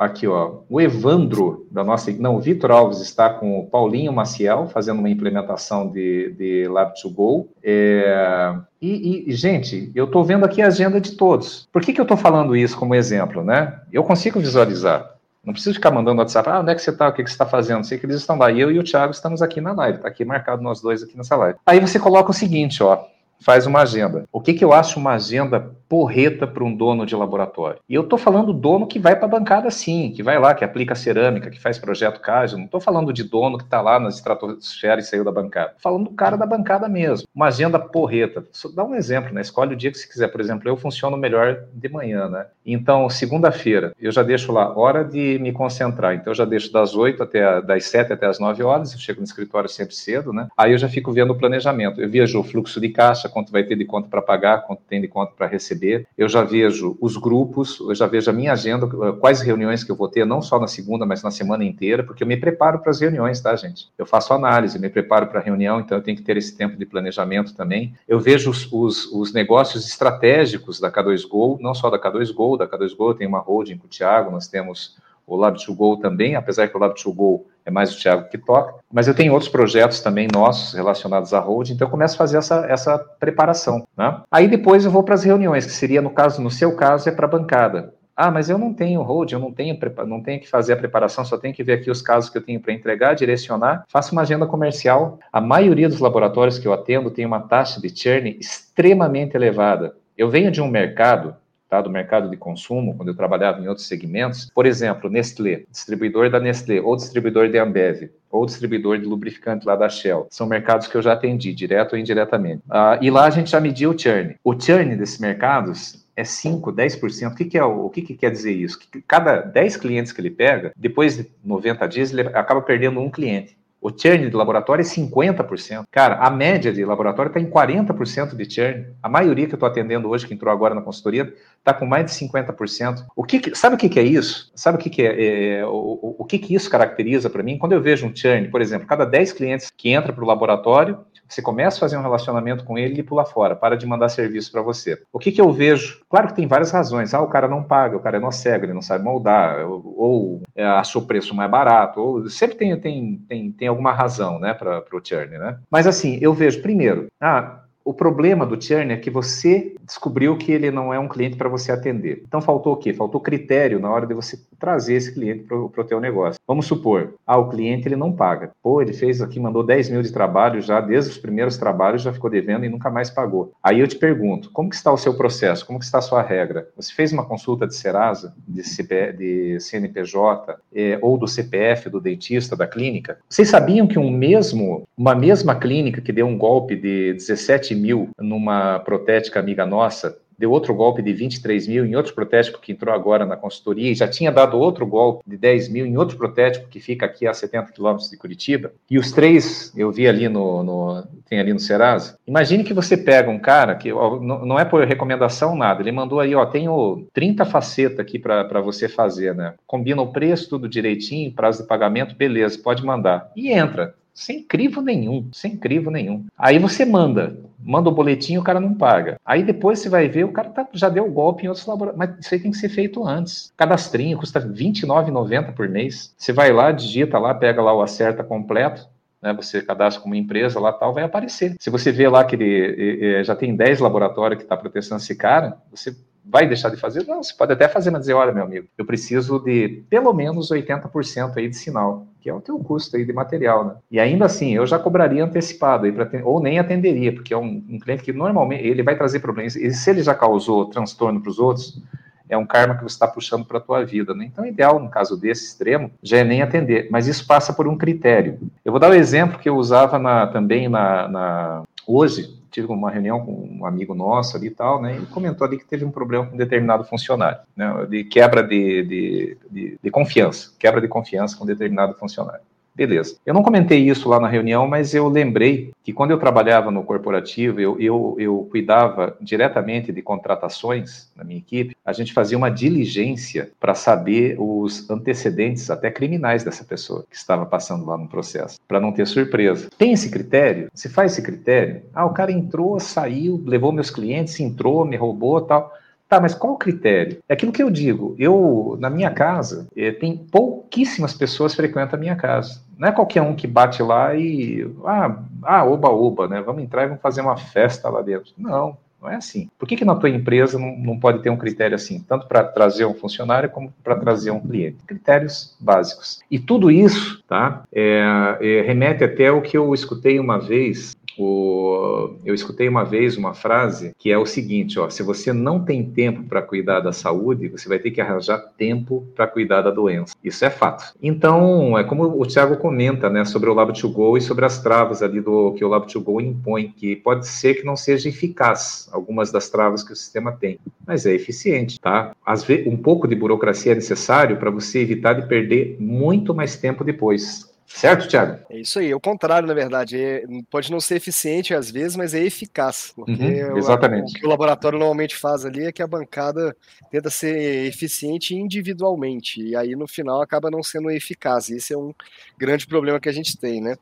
aqui, 0.00 0.26
ó, 0.26 0.60
o 0.66 0.80
Evandro 0.80 1.66
da 1.70 1.84
nossa, 1.84 2.10
não, 2.12 2.36
o 2.36 2.40
Vitor 2.40 2.70
Alves 2.70 3.00
está 3.02 3.28
com 3.28 3.60
o 3.60 3.66
Paulinho 3.66 4.10
Maciel 4.10 4.66
fazendo 4.66 4.98
uma 4.98 5.10
implementação 5.10 5.86
de, 5.86 6.32
de 6.32 6.64
Lab2Go. 6.68 7.48
É, 7.62 8.56
e, 8.80 9.26
e, 9.28 9.32
gente, 9.34 9.92
eu 9.94 10.06
estou 10.06 10.24
vendo 10.24 10.46
aqui 10.46 10.62
a 10.62 10.68
agenda 10.68 10.98
de 10.98 11.12
todos. 11.12 11.68
Por 11.70 11.82
que, 11.82 11.92
que 11.92 12.00
eu 12.00 12.04
estou 12.04 12.16
falando 12.16 12.56
isso 12.56 12.78
como 12.78 12.94
exemplo, 12.94 13.44
né? 13.44 13.78
Eu 13.92 14.02
consigo 14.02 14.40
visualizar. 14.40 15.16
Não 15.44 15.52
preciso 15.52 15.74
ficar 15.74 15.90
mandando 15.90 16.20
WhatsApp, 16.20 16.48
ah, 16.48 16.60
onde 16.60 16.72
é 16.72 16.74
que 16.74 16.80
você 16.80 16.90
está, 16.90 17.08
o 17.08 17.12
que, 17.12 17.22
que 17.22 17.28
você 17.28 17.34
está 17.34 17.46
fazendo? 17.46 17.84
Sei 17.84 17.98
que 17.98 18.06
eles 18.06 18.16
estão 18.16 18.38
lá. 18.38 18.50
Eu 18.50 18.70
e 18.70 18.78
o 18.78 18.84
Thiago 18.84 19.12
estamos 19.12 19.42
aqui 19.42 19.60
na 19.60 19.72
live, 19.72 19.98
está 19.98 20.08
aqui 20.08 20.24
marcado 20.24 20.62
nós 20.62 20.80
dois 20.80 21.02
aqui 21.02 21.16
nessa 21.16 21.36
live. 21.36 21.58
Aí 21.66 21.78
você 21.78 21.98
coloca 21.98 22.30
o 22.30 22.34
seguinte, 22.34 22.82
ó, 22.82 23.04
faz 23.40 23.66
uma 23.66 23.80
agenda. 23.80 24.24
O 24.32 24.40
que, 24.40 24.54
que 24.54 24.64
eu 24.64 24.72
acho 24.72 24.98
uma 24.98 25.12
agenda 25.12 25.74
porreta 25.88 26.46
para 26.46 26.62
um 26.62 26.74
dono 26.74 27.04
de 27.04 27.16
laboratório? 27.16 27.80
E 27.88 27.94
eu 27.94 28.02
estou 28.02 28.18
falando 28.18 28.52
dono 28.52 28.86
que 28.86 28.98
vai 28.98 29.16
para 29.16 29.24
a 29.24 29.28
bancada 29.28 29.70
sim, 29.70 30.12
que 30.14 30.22
vai 30.22 30.38
lá, 30.38 30.54
que 30.54 30.64
aplica 30.64 30.94
cerâmica, 30.94 31.50
que 31.50 31.60
faz 31.60 31.78
projeto 31.78 32.20
CASIO. 32.20 32.58
Não 32.58 32.66
estou 32.66 32.80
falando 32.80 33.12
de 33.12 33.24
dono 33.24 33.58
que 33.58 33.64
está 33.64 33.80
lá 33.80 33.98
na 33.98 34.08
estratosfera 34.08 35.00
e 35.00 35.04
saiu 35.04 35.24
da 35.24 35.32
bancada. 35.32 35.70
Tô 35.70 35.82
falando 35.82 36.04
do 36.04 36.14
cara 36.14 36.36
da 36.36 36.46
bancada 36.46 36.88
mesmo. 36.88 37.26
Uma 37.34 37.46
agenda 37.46 37.78
porreta. 37.78 38.44
Só 38.52 38.68
dá 38.68 38.84
um 38.84 38.94
exemplo, 38.94 39.32
né? 39.32 39.40
Escolhe 39.40 39.74
o 39.74 39.76
dia 39.76 39.90
que 39.90 39.98
você 39.98 40.06
quiser. 40.06 40.28
Por 40.28 40.40
exemplo, 40.40 40.68
eu 40.68 40.76
funciono 40.76 41.16
melhor 41.16 41.64
de 41.72 41.88
manhã, 41.88 42.28
né? 42.28 42.46
Então, 42.64 43.08
segunda-feira, 43.08 43.92
eu 43.98 44.12
já 44.12 44.22
deixo 44.22 44.52
lá 44.52 44.76
hora 44.76 45.04
de 45.04 45.38
me 45.40 45.50
concentrar. 45.50 46.14
Então, 46.14 46.30
eu 46.30 46.36
já 46.36 46.44
deixo 46.44 46.72
das 46.72 46.94
8 46.94 47.22
até 47.22 47.60
das 47.62 47.84
7 47.86 48.12
até 48.12 48.26
as 48.26 48.38
9 48.38 48.62
horas. 48.62 48.92
Eu 48.92 48.98
chego 48.98 49.20
no 49.20 49.24
escritório 49.24 49.68
sempre 49.68 49.94
cedo, 49.94 50.32
né? 50.32 50.48
Aí 50.56 50.72
eu 50.72 50.78
já 50.78 50.88
fico 50.88 51.12
vendo 51.12 51.32
o 51.32 51.38
planejamento. 51.38 52.00
Eu 52.00 52.08
viajo 52.08 52.38
o 52.38 52.44
fluxo 52.44 52.80
de 52.80 52.90
caixa, 52.90 53.28
quanto 53.30 53.52
vai 53.52 53.64
ter 53.64 53.76
de 53.76 53.84
conta 53.84 54.08
para 54.08 54.20
pagar, 54.20 54.66
quanto 54.66 54.82
tem 54.82 55.00
de 55.00 55.08
conta 55.08 55.32
para 55.36 55.46
receber. 55.46 56.06
Eu 56.16 56.28
já 56.28 56.42
vejo 56.42 56.96
os 57.00 57.16
grupos, 57.16 57.78
eu 57.80 57.94
já 57.94 58.06
vejo 58.06 58.30
a 58.30 58.32
minha 58.32 58.52
agenda, 58.52 58.86
quais 59.14 59.40
reuniões 59.40 59.84
que 59.84 59.90
eu 59.90 59.96
vou 59.96 60.08
ter, 60.08 60.26
não 60.26 60.42
só 60.42 60.58
na 60.58 60.66
segunda, 60.66 61.06
mas 61.06 61.22
na 61.22 61.30
semana 61.30 61.64
inteira, 61.64 62.02
porque 62.02 62.22
eu 62.22 62.26
me 62.26 62.36
preparo 62.36 62.80
para 62.80 62.90
as 62.90 63.00
reuniões, 63.00 63.40
tá, 63.40 63.54
gente? 63.56 63.88
Eu 63.96 64.06
faço 64.06 64.32
análise, 64.32 64.78
me 64.78 64.88
preparo 64.88 65.26
para 65.28 65.40
a 65.40 65.42
reunião, 65.42 65.80
então 65.80 65.96
eu 65.96 66.02
tenho 66.02 66.16
que 66.16 66.22
ter 66.22 66.36
esse 66.36 66.56
tempo 66.56 66.76
de 66.76 66.86
planejamento 66.86 67.54
também. 67.54 67.94
Eu 68.08 68.20
vejo 68.20 68.50
os, 68.50 68.70
os, 68.72 69.06
os 69.12 69.32
negócios 69.32 69.86
estratégicos 69.86 70.80
da 70.80 70.90
K2Go, 70.90 71.58
não 71.60 71.74
só 71.74 71.88
da 71.88 71.98
K2Go, 71.98 72.58
da 72.58 72.66
K2Go 72.66 73.10
eu 73.10 73.14
tenho 73.14 73.30
uma 73.30 73.38
holding 73.38 73.78
com 73.78 73.86
o 73.86 73.90
Thiago, 73.90 74.30
nós 74.30 74.48
temos 74.48 74.96
o 75.30 75.38
Lab2Go 75.38 76.00
também, 76.00 76.34
apesar 76.34 76.68
que 76.68 76.76
o 76.76 76.80
Lab2Go 76.80 77.42
é 77.64 77.70
mais 77.70 77.94
o 77.94 77.98
Thiago 77.98 78.28
que 78.28 78.36
toca, 78.36 78.74
mas 78.92 79.06
eu 79.06 79.14
tenho 79.14 79.32
outros 79.32 79.50
projetos 79.50 80.00
também 80.00 80.26
nossos 80.32 80.74
relacionados 80.74 81.32
à 81.32 81.38
holding, 81.38 81.74
então 81.74 81.86
eu 81.86 81.90
começo 81.90 82.16
a 82.16 82.18
fazer 82.18 82.38
essa, 82.38 82.66
essa 82.68 82.98
preparação. 82.98 83.86
Né? 83.96 84.20
Aí 84.30 84.48
depois 84.48 84.84
eu 84.84 84.90
vou 84.90 85.04
para 85.04 85.14
as 85.14 85.22
reuniões, 85.22 85.64
que 85.64 85.72
seria, 85.72 86.02
no 86.02 86.10
caso, 86.10 86.42
no 86.42 86.50
seu 86.50 86.74
caso, 86.74 87.08
é 87.08 87.12
para 87.12 87.26
a 87.26 87.30
bancada. 87.30 87.94
Ah, 88.16 88.30
mas 88.30 88.50
eu 88.50 88.58
não 88.58 88.74
tenho 88.74 89.00
hold, 89.00 89.32
eu 89.32 89.38
não 89.38 89.50
tenho, 89.50 89.78
não 90.06 90.22
tenho 90.22 90.40
que 90.40 90.48
fazer 90.48 90.74
a 90.74 90.76
preparação, 90.76 91.24
só 91.24 91.38
tenho 91.38 91.54
que 91.54 91.64
ver 91.64 91.74
aqui 91.74 91.90
os 91.90 92.02
casos 92.02 92.28
que 92.28 92.36
eu 92.36 92.42
tenho 92.42 92.60
para 92.60 92.72
entregar, 92.72 93.14
direcionar. 93.14 93.84
Faço 93.88 94.12
uma 94.12 94.20
agenda 94.20 94.46
comercial. 94.46 95.18
A 95.32 95.40
maioria 95.40 95.88
dos 95.88 96.00
laboratórios 96.00 96.58
que 96.58 96.68
eu 96.68 96.72
atendo 96.74 97.10
tem 97.10 97.24
uma 97.24 97.40
taxa 97.40 97.80
de 97.80 97.88
churn 97.88 98.36
extremamente 98.38 99.36
elevada. 99.36 99.96
Eu 100.18 100.28
venho 100.28 100.50
de 100.50 100.60
um 100.60 100.68
mercado 100.68 101.34
tá, 101.70 101.80
do 101.80 101.88
mercado 101.88 102.28
de 102.28 102.36
consumo, 102.36 102.96
quando 102.96 103.08
eu 103.10 103.14
trabalhava 103.14 103.60
em 103.60 103.68
outros 103.68 103.86
segmentos, 103.86 104.50
por 104.52 104.66
exemplo, 104.66 105.08
Nestlé, 105.08 105.62
distribuidor 105.70 106.28
da 106.28 106.40
Nestlé, 106.40 106.80
ou 106.80 106.96
distribuidor 106.96 107.48
de 107.48 107.58
Ambev, 107.58 108.10
ou 108.28 108.44
distribuidor 108.44 108.98
de 108.98 109.04
lubrificante 109.04 109.64
lá 109.64 109.76
da 109.76 109.88
Shell. 109.88 110.26
São 110.30 110.46
mercados 110.46 110.88
que 110.88 110.96
eu 110.96 111.02
já 111.02 111.12
atendi, 111.12 111.54
direto 111.54 111.92
ou 111.92 111.98
indiretamente. 111.98 112.62
Ah, 112.68 112.98
e 113.00 113.10
lá 113.10 113.24
a 113.24 113.30
gente 113.30 113.50
já 113.50 113.60
mediu 113.60 113.90
o 113.90 113.98
churn. 113.98 114.36
O 114.42 114.58
churn 114.58 114.96
desses 114.96 115.18
mercados 115.18 116.04
é 116.16 116.24
5, 116.24 116.72
10%. 116.72 117.32
O 117.32 117.34
que, 117.34 117.44
que 117.44 117.58
é 117.58 117.64
o, 117.64 117.88
que, 117.88 118.02
que 118.02 118.14
quer 118.14 118.30
dizer 118.30 118.52
isso? 118.52 118.78
Que 118.78 119.00
cada 119.02 119.40
10 119.40 119.76
clientes 119.76 120.12
que 120.12 120.20
ele 120.20 120.30
pega, 120.30 120.72
depois 120.76 121.16
de 121.16 121.26
90 121.44 121.86
dias, 121.86 122.12
ele 122.12 122.22
acaba 122.22 122.60
perdendo 122.60 123.00
um 123.00 123.10
cliente. 123.10 123.56
O 123.80 123.90
churn 123.90 124.28
de 124.28 124.36
laboratório 124.36 124.82
é 124.82 124.84
50%. 124.84 125.84
Cara, 125.90 126.16
a 126.16 126.30
média 126.30 126.70
de 126.70 126.84
laboratório 126.84 127.30
está 127.30 127.40
em 127.40 127.48
40% 127.48 128.36
de 128.36 128.52
churn. 128.52 128.86
A 129.02 129.08
maioria 129.08 129.46
que 129.46 129.54
eu 129.54 129.56
estou 129.56 129.68
atendendo 129.68 130.08
hoje, 130.08 130.26
que 130.26 130.34
entrou 130.34 130.52
agora 130.52 130.74
na 130.74 130.82
consultoria, 130.82 131.32
está 131.58 131.72
com 131.72 131.86
mais 131.86 132.04
de 132.04 132.12
50%. 132.12 133.06
O 133.16 133.24
que, 133.24 133.40
que 133.40 133.54
sabe 133.54 133.76
o 133.76 133.78
que, 133.78 133.88
que, 133.88 133.98
é 133.98 134.02
isso? 134.02 134.52
Sabe 134.54 134.76
o 134.76 134.80
que, 134.80 134.90
que 134.90 135.02
é, 135.02 135.60
é 135.60 135.66
o, 135.66 136.16
o, 136.18 136.24
que, 136.26 136.38
que 136.38 136.54
isso 136.54 136.68
caracteriza 136.68 137.30
para 137.30 137.42
mim? 137.42 137.56
Quando 137.56 137.72
eu 137.72 137.80
vejo 137.80 138.06
um 138.06 138.14
churn, 138.14 138.48
por 138.48 138.60
exemplo, 138.60 138.86
cada 138.86 139.06
10 139.06 139.32
clientes 139.32 139.72
que 139.74 139.94
entram 139.94 140.14
para 140.14 140.24
o 140.24 140.26
laboratório, 140.26 140.98
você 141.34 141.42
começa 141.42 141.76
a 141.76 141.80
fazer 141.80 141.96
um 141.96 142.02
relacionamento 142.02 142.64
com 142.64 142.76
ele 142.76 143.00
e 143.00 143.02
pula 143.02 143.24
fora, 143.24 143.54
para 143.54 143.76
de 143.76 143.86
mandar 143.86 144.08
serviço 144.08 144.50
para 144.50 144.62
você. 144.62 145.00
O 145.12 145.18
que, 145.18 145.32
que 145.32 145.40
eu 145.40 145.52
vejo? 145.52 146.00
Claro 146.08 146.28
que 146.28 146.34
tem 146.34 146.46
várias 146.46 146.70
razões. 146.70 147.14
Ah, 147.14 147.20
o 147.20 147.28
cara 147.28 147.48
não 147.48 147.62
paga, 147.62 147.96
o 147.96 148.00
cara 148.00 148.16
é 148.16 148.20
cego, 148.30 148.64
ele 148.64 148.74
não 148.74 148.82
sabe 148.82 149.04
moldar, 149.04 149.66
ou, 149.66 149.94
ou 149.96 150.42
é, 150.54 150.64
preço 151.02 151.34
mais 151.34 151.50
barato, 151.50 152.00
ou 152.00 152.28
sempre 152.28 152.56
tem, 152.56 152.78
tem, 152.78 153.16
tem, 153.28 153.52
tem 153.52 153.68
alguma 153.68 153.92
razão 153.92 154.38
né, 154.38 154.54
para 154.54 154.82
o 154.92 155.00
churn. 155.02 155.38
Né? 155.38 155.58
Mas 155.70 155.86
assim, 155.86 156.18
eu 156.20 156.32
vejo, 156.34 156.62
primeiro, 156.62 157.06
ah, 157.20 157.60
o 157.90 157.92
problema 157.92 158.46
do 158.46 158.62
churn 158.62 158.92
é 158.92 158.96
que 158.96 159.10
você 159.10 159.74
descobriu 159.84 160.36
que 160.36 160.52
ele 160.52 160.70
não 160.70 160.94
é 160.94 160.98
um 161.00 161.08
cliente 161.08 161.36
para 161.36 161.48
você 161.48 161.72
atender. 161.72 162.22
Então 162.24 162.40
faltou 162.40 162.74
o 162.74 162.76
quê? 162.76 162.94
Faltou 162.94 163.20
critério 163.20 163.80
na 163.80 163.90
hora 163.90 164.06
de 164.06 164.14
você 164.14 164.38
trazer 164.60 164.94
esse 164.94 165.12
cliente 165.12 165.42
para 165.42 165.56
o 165.56 165.84
teu 165.84 165.98
negócio. 165.98 166.40
Vamos 166.46 166.66
supor, 166.66 167.14
ah, 167.26 167.36
o 167.36 167.48
cliente 167.48 167.88
ele 167.88 167.96
não 167.96 168.12
paga. 168.12 168.52
Pô, 168.62 168.80
ele 168.80 168.92
fez 168.92 169.20
aqui, 169.20 169.40
mandou 169.40 169.64
10 169.64 169.90
mil 169.90 170.02
de 170.02 170.12
trabalho 170.12 170.62
já, 170.62 170.80
desde 170.80 171.10
os 171.10 171.18
primeiros 171.18 171.56
trabalhos 171.56 172.02
já 172.02 172.12
ficou 172.12 172.30
devendo 172.30 172.64
e 172.64 172.68
nunca 172.68 172.90
mais 172.90 173.10
pagou. 173.10 173.52
Aí 173.60 173.80
eu 173.80 173.88
te 173.88 173.96
pergunto, 173.96 174.52
como 174.52 174.70
que 174.70 174.76
está 174.76 174.92
o 174.92 174.96
seu 174.96 175.14
processo? 175.14 175.66
Como 175.66 175.80
que 175.80 175.84
está 175.84 175.98
a 175.98 176.02
sua 176.02 176.22
regra? 176.22 176.68
Você 176.76 176.92
fez 176.92 177.12
uma 177.12 177.24
consulta 177.24 177.66
de 177.66 177.74
Serasa, 177.74 178.32
de, 178.46 178.62
CP, 178.62 179.14
de 179.14 179.58
CNPJ, 179.58 180.60
é, 180.72 180.96
ou 181.02 181.18
do 181.18 181.26
CPF 181.26 181.90
do 181.90 182.00
dentista 182.00 182.54
da 182.54 182.68
clínica? 182.68 183.18
Vocês 183.28 183.48
sabiam 183.48 183.88
que 183.88 183.98
um 183.98 184.12
mesmo, 184.12 184.86
uma 184.96 185.16
mesma 185.16 185.56
clínica 185.56 186.00
que 186.00 186.12
deu 186.12 186.28
um 186.28 186.38
golpe 186.38 186.76
de 186.76 187.14
17 187.14 187.79
mil 187.80 188.10
numa 188.18 188.78
protética 188.80 189.40
amiga 189.40 189.66
nossa, 189.66 190.16
deu 190.40 190.50
outro 190.50 190.74
golpe 190.74 191.02
de 191.02 191.12
23 191.12 191.68
mil 191.68 191.84
em 191.84 191.94
outro 191.94 192.14
protético 192.14 192.62
que 192.62 192.72
entrou 192.72 192.94
agora 192.94 193.26
na 193.26 193.36
consultoria 193.36 193.90
e 193.90 193.94
já 193.94 194.08
tinha 194.08 194.32
dado 194.32 194.58
outro 194.58 194.86
golpe 194.86 195.22
de 195.26 195.36
10 195.36 195.68
mil 195.68 195.84
em 195.84 195.98
outro 195.98 196.16
protético 196.16 196.66
que 196.66 196.80
fica 196.80 197.04
aqui 197.04 197.26
a 197.26 197.34
70 197.34 197.72
quilômetros 197.72 198.08
de 198.08 198.16
Curitiba. 198.16 198.72
E 198.90 198.98
os 198.98 199.12
três 199.12 199.70
eu 199.76 199.92
vi 199.92 200.08
ali 200.08 200.30
no, 200.30 200.62
no 200.62 201.04
tem 201.28 201.38
ali 201.38 201.52
no 201.52 201.60
Serasa. 201.60 202.16
Imagine 202.26 202.64
que 202.64 202.72
você 202.72 202.96
pega 202.96 203.30
um 203.30 203.38
cara 203.38 203.74
que 203.74 203.92
ó, 203.92 204.18
não, 204.18 204.58
é 204.58 204.64
por 204.64 204.82
recomendação 204.86 205.54
nada, 205.54 205.82
ele 205.82 205.92
mandou 205.92 206.18
aí, 206.18 206.34
ó, 206.34 206.46
tenho 206.46 207.06
30 207.12 207.44
facetas 207.44 208.00
aqui 208.00 208.18
para 208.18 208.62
você 208.62 208.88
fazer, 208.88 209.34
né? 209.34 209.52
Combina 209.66 210.00
o 210.00 210.10
preço, 210.10 210.48
tudo 210.48 210.66
direitinho, 210.66 211.32
prazo 211.32 211.62
de 211.62 211.68
pagamento, 211.68 212.16
beleza, 212.16 212.58
pode 212.58 212.82
mandar. 212.82 213.30
E 213.36 213.52
entra 213.52 213.94
sem 214.14 214.42
crivo 214.42 214.80
nenhum, 214.80 215.28
sem 215.32 215.56
crivo 215.56 215.90
nenhum. 215.90 216.26
Aí 216.36 216.58
você 216.58 216.84
manda, 216.84 217.38
manda 217.58 217.88
o 217.88 217.92
boletim 217.92 218.36
o 218.36 218.42
cara 218.42 218.60
não 218.60 218.74
paga. 218.74 219.18
Aí 219.24 219.42
depois 219.42 219.78
você 219.78 219.88
vai 219.88 220.08
ver, 220.08 220.24
o 220.24 220.32
cara 220.32 220.50
tá, 220.50 220.68
já 220.72 220.88
deu 220.88 221.10
golpe 221.10 221.44
em 221.44 221.48
outros 221.48 221.66
laboratórios. 221.66 221.98
Mas 221.98 222.24
isso 222.24 222.34
aí 222.34 222.40
tem 222.40 222.50
que 222.50 222.56
ser 222.56 222.68
feito 222.68 223.06
antes. 223.06 223.52
Cadastrinho 223.56 224.18
custa 224.18 224.38
R$ 224.40 224.48
29,90 224.48 225.54
por 225.54 225.68
mês. 225.68 226.14
Você 226.16 226.32
vai 226.32 226.52
lá, 226.52 226.72
digita 226.72 227.18
lá, 227.18 227.34
pega 227.34 227.62
lá 227.62 227.74
o 227.74 227.82
acerta 227.82 228.24
completo, 228.24 228.88
né, 229.22 229.32
você 229.34 229.60
cadastra 229.60 230.02
como 230.02 230.14
empresa 230.14 230.58
lá 230.58 230.72
tal, 230.72 230.94
vai 230.94 231.04
aparecer. 231.04 231.54
Se 231.58 231.70
você 231.70 231.92
vê 231.92 232.08
lá 232.08 232.24
que 232.24 232.36
ele, 232.36 233.22
já 233.22 233.36
tem 233.36 233.54
10 233.54 233.80
laboratórios 233.80 234.38
que 234.38 234.44
está 234.44 234.56
protestando 234.56 235.02
esse 235.02 235.14
cara, 235.14 235.58
você 235.70 235.94
vai 236.30 236.46
deixar 236.46 236.70
de 236.70 236.76
fazer? 236.76 237.04
Não, 237.06 237.22
você 237.22 237.34
pode 237.34 237.52
até 237.52 237.68
fazer, 237.68 237.90
mas 237.90 238.02
dizer, 238.02 238.14
olha, 238.14 238.32
meu 238.32 238.44
amigo, 238.44 238.68
eu 238.78 238.84
preciso 238.84 239.40
de 239.40 239.82
pelo 239.90 240.12
menos 240.12 240.50
80% 240.50 241.36
aí 241.36 241.48
de 241.48 241.56
sinal, 241.56 242.06
que 242.20 242.30
é 242.30 242.34
o 242.34 242.40
teu 242.40 242.58
custo 242.58 242.96
aí 242.96 243.04
de 243.04 243.12
material, 243.12 243.64
né? 243.64 243.74
E 243.90 243.98
ainda 243.98 244.26
assim, 244.26 244.54
eu 244.54 244.66
já 244.66 244.78
cobraria 244.78 245.24
antecipado 245.24 245.86
aí, 245.86 245.92
pra, 245.92 246.08
ou 246.24 246.40
nem 246.40 246.58
atenderia, 246.58 247.12
porque 247.12 247.34
é 247.34 247.36
um, 247.36 247.64
um 247.68 247.78
cliente 247.78 248.02
que 248.02 248.12
normalmente, 248.12 248.64
ele 248.64 248.82
vai 248.82 248.96
trazer 248.96 249.20
problemas, 249.20 249.56
e 249.56 249.72
se 249.72 249.90
ele 249.90 250.02
já 250.02 250.14
causou 250.14 250.66
transtorno 250.66 251.20
para 251.20 251.30
os 251.30 251.38
outros, 251.38 251.82
é 252.28 252.38
um 252.38 252.46
karma 252.46 252.76
que 252.76 252.82
você 252.84 252.94
está 252.94 253.08
puxando 253.08 253.44
para 253.44 253.58
a 253.58 253.60
tua 253.60 253.84
vida. 253.84 254.14
Né? 254.14 254.26
Então, 254.26 254.44
o 254.44 254.46
ideal, 254.46 254.78
no 254.78 254.88
caso 254.88 255.16
desse 255.16 255.46
extremo, 255.46 255.90
já 256.00 256.18
é 256.18 256.24
nem 256.24 256.40
atender, 256.40 256.88
mas 256.90 257.08
isso 257.08 257.26
passa 257.26 257.52
por 257.52 257.66
um 257.66 257.76
critério. 257.76 258.38
Eu 258.64 258.70
vou 258.70 258.80
dar 258.80 258.88
o 258.88 258.92
um 258.92 258.96
exemplo 258.96 259.38
que 259.38 259.48
eu 259.48 259.56
usava 259.56 259.98
na, 259.98 260.28
também 260.28 260.68
na, 260.68 261.08
na, 261.08 261.62
hoje, 261.84 262.39
tive 262.50 262.66
uma 262.68 262.90
reunião 262.90 263.24
com 263.24 263.32
um 263.60 263.64
amigo 263.64 263.94
nosso 263.94 264.36
ali 264.36 264.48
e 264.48 264.50
tal, 264.50 264.82
né? 264.82 264.96
Ele 264.96 265.06
comentou 265.06 265.46
ali 265.46 265.58
que 265.58 265.64
teve 265.64 265.84
um 265.84 265.90
problema 265.90 266.26
com 266.26 266.34
um 266.34 266.38
determinado 266.38 266.84
funcionário, 266.84 267.40
né? 267.56 267.86
De 267.86 268.04
quebra 268.04 268.42
de, 268.42 268.82
de, 268.82 269.38
de, 269.50 269.78
de 269.82 269.90
confiança, 269.90 270.52
quebra 270.58 270.80
de 270.80 270.88
confiança 270.88 271.36
com 271.36 271.44
um 271.44 271.46
determinado 271.46 271.94
funcionário. 271.94 272.42
Beleza. 272.74 273.16
Eu 273.26 273.34
não 273.34 273.42
comentei 273.42 273.78
isso 273.88 274.08
lá 274.08 274.20
na 274.20 274.28
reunião, 274.28 274.66
mas 274.66 274.94
eu 274.94 275.08
lembrei 275.08 275.70
que 275.82 275.92
quando 275.92 276.12
eu 276.12 276.18
trabalhava 276.18 276.70
no 276.70 276.84
corporativo, 276.84 277.60
eu, 277.60 277.78
eu, 277.80 278.16
eu 278.18 278.48
cuidava 278.50 279.16
diretamente 279.20 279.92
de 279.92 280.00
contratações 280.02 281.10
na 281.16 281.24
minha 281.24 281.38
equipe. 281.38 281.76
A 281.84 281.92
gente 281.92 282.12
fazia 282.12 282.38
uma 282.38 282.50
diligência 282.50 283.50
para 283.58 283.74
saber 283.74 284.36
os 284.38 284.88
antecedentes, 284.88 285.70
até 285.70 285.90
criminais, 285.90 286.44
dessa 286.44 286.64
pessoa 286.64 287.04
que 287.10 287.16
estava 287.16 287.44
passando 287.44 287.84
lá 287.86 287.98
no 287.98 288.08
processo, 288.08 288.58
para 288.66 288.80
não 288.80 288.92
ter 288.92 289.06
surpresa. 289.06 289.68
Tem 289.76 289.92
esse 289.92 290.10
critério? 290.10 290.68
Se 290.74 290.88
faz 290.88 291.12
esse 291.12 291.22
critério? 291.22 291.82
Ah, 291.94 292.06
o 292.06 292.14
cara 292.14 292.32
entrou, 292.32 292.78
saiu, 292.78 293.42
levou 293.44 293.72
meus 293.72 293.90
clientes, 293.90 294.38
entrou, 294.40 294.84
me 294.84 294.96
roubou 294.96 295.40
tal. 295.40 295.72
Tá, 296.10 296.20
mas 296.20 296.34
qual 296.34 296.54
o 296.54 296.58
critério? 296.58 297.18
É 297.28 297.34
aquilo 297.34 297.52
que 297.52 297.62
eu 297.62 297.70
digo. 297.70 298.16
Eu, 298.18 298.76
na 298.80 298.90
minha 298.90 299.12
casa, 299.12 299.68
eh, 299.76 299.92
tem 299.92 300.16
pouquíssimas 300.16 301.14
pessoas 301.14 301.54
frequentam 301.54 301.96
a 301.96 302.00
minha 302.00 302.16
casa. 302.16 302.60
Não 302.76 302.88
é 302.88 302.90
qualquer 302.90 303.22
um 303.22 303.36
que 303.36 303.46
bate 303.46 303.80
lá 303.80 304.12
e. 304.16 304.68
Ah, 304.84 305.22
ah, 305.44 305.64
oba, 305.64 305.88
oba, 305.88 306.26
né? 306.26 306.42
Vamos 306.42 306.64
entrar 306.64 306.82
e 306.82 306.88
vamos 306.88 307.00
fazer 307.00 307.20
uma 307.20 307.36
festa 307.36 307.88
lá 307.88 308.02
dentro. 308.02 308.32
Não, 308.36 308.76
não 309.00 309.08
é 309.08 309.14
assim. 309.14 309.48
Por 309.56 309.68
que, 309.68 309.76
que 309.76 309.84
na 309.84 309.94
tua 309.94 310.10
empresa 310.10 310.58
não, 310.58 310.76
não 310.76 310.98
pode 310.98 311.22
ter 311.22 311.30
um 311.30 311.36
critério 311.36 311.74
assim, 311.74 312.00
tanto 312.00 312.26
para 312.26 312.42
trazer 312.42 312.84
um 312.84 312.94
funcionário 312.94 313.48
como 313.48 313.72
para 313.82 313.94
trazer 313.94 314.32
um 314.32 314.40
cliente? 314.40 314.78
Critérios 314.86 315.56
básicos. 315.60 316.20
E 316.30 316.38
tudo 316.38 316.70
isso, 316.70 317.22
tá? 317.28 317.62
É, 317.72 318.36
é, 318.40 318.62
remete 318.62 319.04
até 319.04 319.30
o 319.30 319.40
que 319.40 319.56
eu 319.56 319.72
escutei 319.72 320.18
uma 320.18 320.38
vez 320.38 320.94
o, 321.18 322.14
eu 322.24 322.34
escutei 322.34 322.68
uma 322.68 322.84
vez 322.84 323.16
uma 323.16 323.34
frase 323.34 323.92
que 323.98 324.10
é 324.10 324.18
o 324.18 324.26
seguinte: 324.26 324.78
ó, 324.78 324.88
se 324.88 325.02
você 325.02 325.32
não 325.32 325.64
tem 325.64 325.84
tempo 325.84 326.24
para 326.24 326.42
cuidar 326.42 326.80
da 326.80 326.92
saúde, 326.92 327.48
você 327.48 327.68
vai 327.68 327.78
ter 327.78 327.90
que 327.90 328.00
arranjar 328.00 328.38
tempo 328.56 329.06
para 329.14 329.26
cuidar 329.26 329.62
da 329.62 329.70
doença. 329.70 330.14
Isso 330.22 330.44
é 330.44 330.50
fato. 330.50 330.94
Então, 331.02 331.78
é 331.78 331.84
como 331.84 332.04
o 332.04 332.26
Tiago 332.26 332.56
comenta, 332.56 333.08
né, 333.08 333.24
sobre 333.24 333.50
o 333.50 333.54
Lab 333.54 333.72
to 333.78 333.88
Go 333.90 334.16
e 334.16 334.20
sobre 334.20 334.44
as 334.44 334.62
travas 334.62 335.02
ali 335.02 335.20
do 335.20 335.52
que 335.52 335.64
o 335.64 335.68
Lab 335.68 335.86
to 335.90 336.00
Go 336.00 336.20
impõe, 336.20 336.68
que 336.68 336.96
pode 336.96 337.26
ser 337.26 337.54
que 337.54 337.64
não 337.64 337.76
seja 337.76 338.08
eficaz 338.08 338.88
algumas 338.92 339.30
das 339.32 339.48
travas 339.48 339.82
que 339.82 339.92
o 339.92 339.96
sistema 339.96 340.32
tem, 340.32 340.58
mas 340.86 341.06
é 341.06 341.12
eficiente, 341.12 341.80
tá? 341.80 342.14
Às 342.24 342.44
vezes, 342.44 342.66
um 342.66 342.76
pouco 342.76 343.06
de 343.06 343.14
burocracia 343.14 343.72
é 343.72 343.74
necessário 343.74 344.36
para 344.36 344.50
você 344.50 344.80
evitar 344.80 345.14
de 345.14 345.26
perder 345.26 345.76
muito 345.78 346.34
mais 346.34 346.56
tempo 346.56 346.84
depois. 346.84 347.49
Certo, 347.72 348.08
Thiago? 348.08 348.38
É 348.50 348.58
isso 348.58 348.80
aí, 348.80 348.90
é 348.90 348.96
o 348.96 349.00
contrário, 349.00 349.46
na 349.46 349.54
verdade. 349.54 349.96
É, 349.96 350.24
pode 350.50 350.70
não 350.72 350.80
ser 350.80 350.96
eficiente 350.96 351.54
às 351.54 351.70
vezes, 351.70 351.96
mas 351.96 352.12
é 352.12 352.22
eficaz. 352.22 352.92
Porque 352.94 353.12
uhum, 353.12 353.56
exatamente. 353.56 354.12
O, 354.12 354.16
o, 354.16 354.20
que 354.20 354.26
o 354.26 354.28
laboratório 354.28 354.78
normalmente 354.78 355.16
faz 355.16 355.46
ali 355.46 355.64
é 355.64 355.72
que 355.72 355.80
a 355.80 355.86
bancada 355.86 356.54
tenta 356.90 357.08
ser 357.08 357.66
eficiente 357.66 358.34
individualmente, 358.34 359.40
e 359.40 359.54
aí 359.54 359.76
no 359.76 359.86
final 359.86 360.20
acaba 360.20 360.50
não 360.50 360.62
sendo 360.62 360.90
eficaz. 360.90 361.48
Esse 361.48 361.72
é 361.72 361.78
um 361.78 361.94
grande 362.36 362.66
problema 362.66 363.00
que 363.00 363.08
a 363.08 363.12
gente 363.12 363.38
tem, 363.38 363.60
né? 363.60 363.76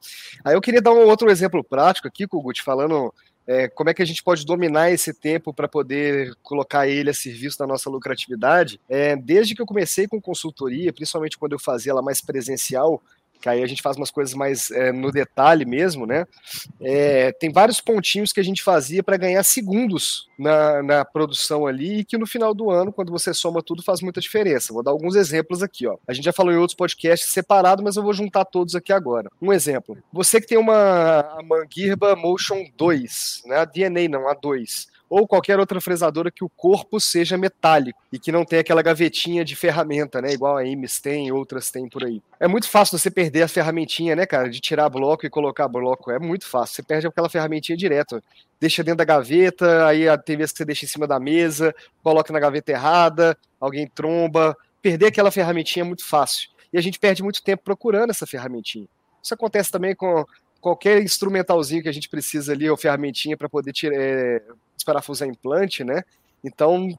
Aí 0.44 0.54
eu 0.54 0.60
queria 0.60 0.82
dar 0.82 0.92
um 0.92 1.06
outro 1.06 1.30
exemplo 1.30 1.64
prático 1.64 2.06
aqui, 2.06 2.26
Kogut, 2.26 2.62
falando 2.62 3.12
é, 3.46 3.66
como 3.66 3.88
é 3.88 3.94
que 3.94 4.02
a 4.02 4.04
gente 4.04 4.22
pode 4.22 4.44
dominar 4.44 4.90
esse 4.90 5.14
tempo 5.14 5.54
para 5.54 5.66
poder 5.66 6.34
colocar 6.42 6.86
ele 6.86 7.08
a 7.08 7.14
serviço 7.14 7.58
da 7.58 7.66
nossa 7.66 7.88
lucratividade. 7.88 8.78
É, 8.86 9.16
desde 9.16 9.54
que 9.54 9.62
eu 9.62 9.66
comecei 9.66 10.06
com 10.06 10.20
consultoria, 10.20 10.92
principalmente 10.92 11.38
quando 11.38 11.54
eu 11.54 11.58
fazia 11.58 11.92
ela 11.92 12.02
mais 12.02 12.20
presencial, 12.20 13.02
que 13.40 13.48
aí 13.48 13.62
a 13.62 13.66
gente 13.66 13.82
faz 13.82 13.96
umas 13.96 14.10
coisas 14.10 14.34
mais 14.34 14.70
é, 14.70 14.92
no 14.92 15.10
detalhe 15.10 15.64
mesmo, 15.64 16.06
né? 16.06 16.26
É, 16.80 17.32
tem 17.32 17.52
vários 17.52 17.80
pontinhos 17.80 18.32
que 18.32 18.40
a 18.40 18.44
gente 18.44 18.62
fazia 18.62 19.02
para 19.02 19.16
ganhar 19.16 19.42
segundos 19.42 20.28
na, 20.38 20.82
na 20.82 21.04
produção 21.04 21.66
ali 21.66 22.00
e 22.00 22.04
que 22.04 22.18
no 22.18 22.26
final 22.26 22.52
do 22.52 22.70
ano, 22.70 22.92
quando 22.92 23.12
você 23.12 23.32
soma 23.32 23.62
tudo, 23.62 23.82
faz 23.82 24.00
muita 24.00 24.20
diferença. 24.20 24.72
Vou 24.72 24.82
dar 24.82 24.90
alguns 24.90 25.14
exemplos 25.14 25.62
aqui, 25.62 25.86
ó. 25.86 25.96
A 26.06 26.12
gente 26.12 26.24
já 26.24 26.32
falou 26.32 26.52
em 26.52 26.56
outros 26.56 26.76
podcasts 26.76 27.32
separados, 27.32 27.84
mas 27.84 27.96
eu 27.96 28.02
vou 28.02 28.12
juntar 28.12 28.44
todos 28.44 28.74
aqui 28.74 28.92
agora. 28.92 29.30
Um 29.40 29.52
exemplo. 29.52 29.96
Você 30.12 30.40
que 30.40 30.46
tem 30.46 30.58
uma 30.58 31.20
a 31.20 32.16
Motion 32.16 32.64
2, 32.76 33.42
né? 33.46 33.56
A 33.56 33.64
DNA 33.64 34.08
não, 34.08 34.28
a 34.28 34.34
2 34.34 34.97
ou 35.08 35.26
qualquer 35.26 35.58
outra 35.58 35.80
fresadora 35.80 36.30
que 36.30 36.44
o 36.44 36.48
corpo 36.48 37.00
seja 37.00 37.38
metálico 37.38 38.00
e 38.12 38.18
que 38.18 38.30
não 38.30 38.44
tenha 38.44 38.60
aquela 38.60 38.82
gavetinha 38.82 39.44
de 39.44 39.56
ferramenta, 39.56 40.20
né? 40.20 40.32
Igual 40.32 40.56
a 40.56 40.64
Imes 40.64 41.00
tem, 41.00 41.32
outras 41.32 41.70
tem 41.70 41.88
por 41.88 42.04
aí. 42.04 42.22
É 42.38 42.46
muito 42.46 42.68
fácil 42.68 42.98
você 42.98 43.10
perder 43.10 43.42
a 43.42 43.48
ferramentinha, 43.48 44.14
né, 44.14 44.26
cara? 44.26 44.50
De 44.50 44.60
tirar 44.60 44.88
bloco 44.88 45.24
e 45.24 45.30
colocar 45.30 45.66
bloco. 45.68 46.10
É 46.10 46.18
muito 46.18 46.46
fácil. 46.46 46.76
Você 46.76 46.82
perde 46.82 47.06
aquela 47.06 47.28
ferramentinha 47.28 47.76
direto. 47.76 48.22
Deixa 48.60 48.82
dentro 48.84 48.98
da 48.98 49.04
gaveta, 49.04 49.86
aí 49.86 50.04
tem 50.24 50.36
vezes 50.36 50.52
que 50.52 50.58
você 50.58 50.64
deixa 50.64 50.84
em 50.84 50.88
cima 50.88 51.06
da 51.06 51.18
mesa, 51.20 51.74
coloca 52.02 52.32
na 52.32 52.40
gaveta 52.40 52.72
errada, 52.72 53.36
alguém 53.60 53.86
tromba. 53.86 54.56
Perder 54.82 55.06
aquela 55.06 55.30
ferramentinha 55.30 55.84
é 55.84 55.86
muito 55.86 56.04
fácil. 56.04 56.50
E 56.72 56.78
a 56.78 56.80
gente 56.80 56.98
perde 56.98 57.22
muito 57.22 57.42
tempo 57.42 57.62
procurando 57.64 58.10
essa 58.10 58.26
ferramentinha. 58.26 58.86
Isso 59.22 59.34
acontece 59.34 59.70
também 59.70 59.94
com 59.94 60.24
qualquer 60.60 61.02
instrumentalzinho 61.02 61.82
que 61.82 61.88
a 61.88 61.92
gente 61.92 62.08
precisa 62.08 62.52
ali, 62.52 62.68
ou 62.68 62.76
ferramentinha 62.76 63.36
para 63.36 63.48
poder 63.48 63.72
tirar, 63.72 63.96
é, 63.96 64.42
desparafusar 64.76 65.28
implante, 65.28 65.84
né? 65.84 66.02
Então, 66.42 66.96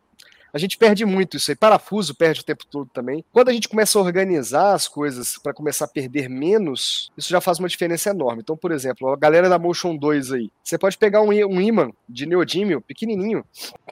a 0.52 0.58
gente 0.58 0.78
perde 0.78 1.06
muito 1.06 1.38
isso 1.38 1.52
aí. 1.52 1.56
Parafuso 1.56 2.16
perde 2.16 2.42
o 2.42 2.44
tempo 2.44 2.66
todo 2.66 2.90
também. 2.92 3.24
Quando 3.32 3.50
a 3.50 3.54
gente 3.54 3.70
começa 3.70 3.98
a 3.98 4.02
organizar 4.02 4.74
as 4.74 4.88
coisas 4.88 5.38
para 5.38 5.54
começar 5.54 5.86
a 5.86 5.88
perder 5.88 6.28
menos, 6.28 7.12
isso 7.18 7.30
já 7.30 7.40
faz 7.40 7.60
uma 7.60 7.68
diferença 7.68 8.10
enorme. 8.10 8.42
Então, 8.42 8.58
por 8.58 8.72
exemplo, 8.72 9.10
a 9.10 9.16
galera 9.16 9.48
da 9.48 9.60
Motion 9.60 9.96
2 9.96 10.32
aí, 10.34 10.52
você 10.64 10.78
pode 10.78 10.98
pegar 10.98 11.22
um, 11.22 11.30
um 11.30 11.62
imã 11.62 11.92
de 12.08 12.26
neodímio 12.26 12.82
pequenininho, 12.82 13.46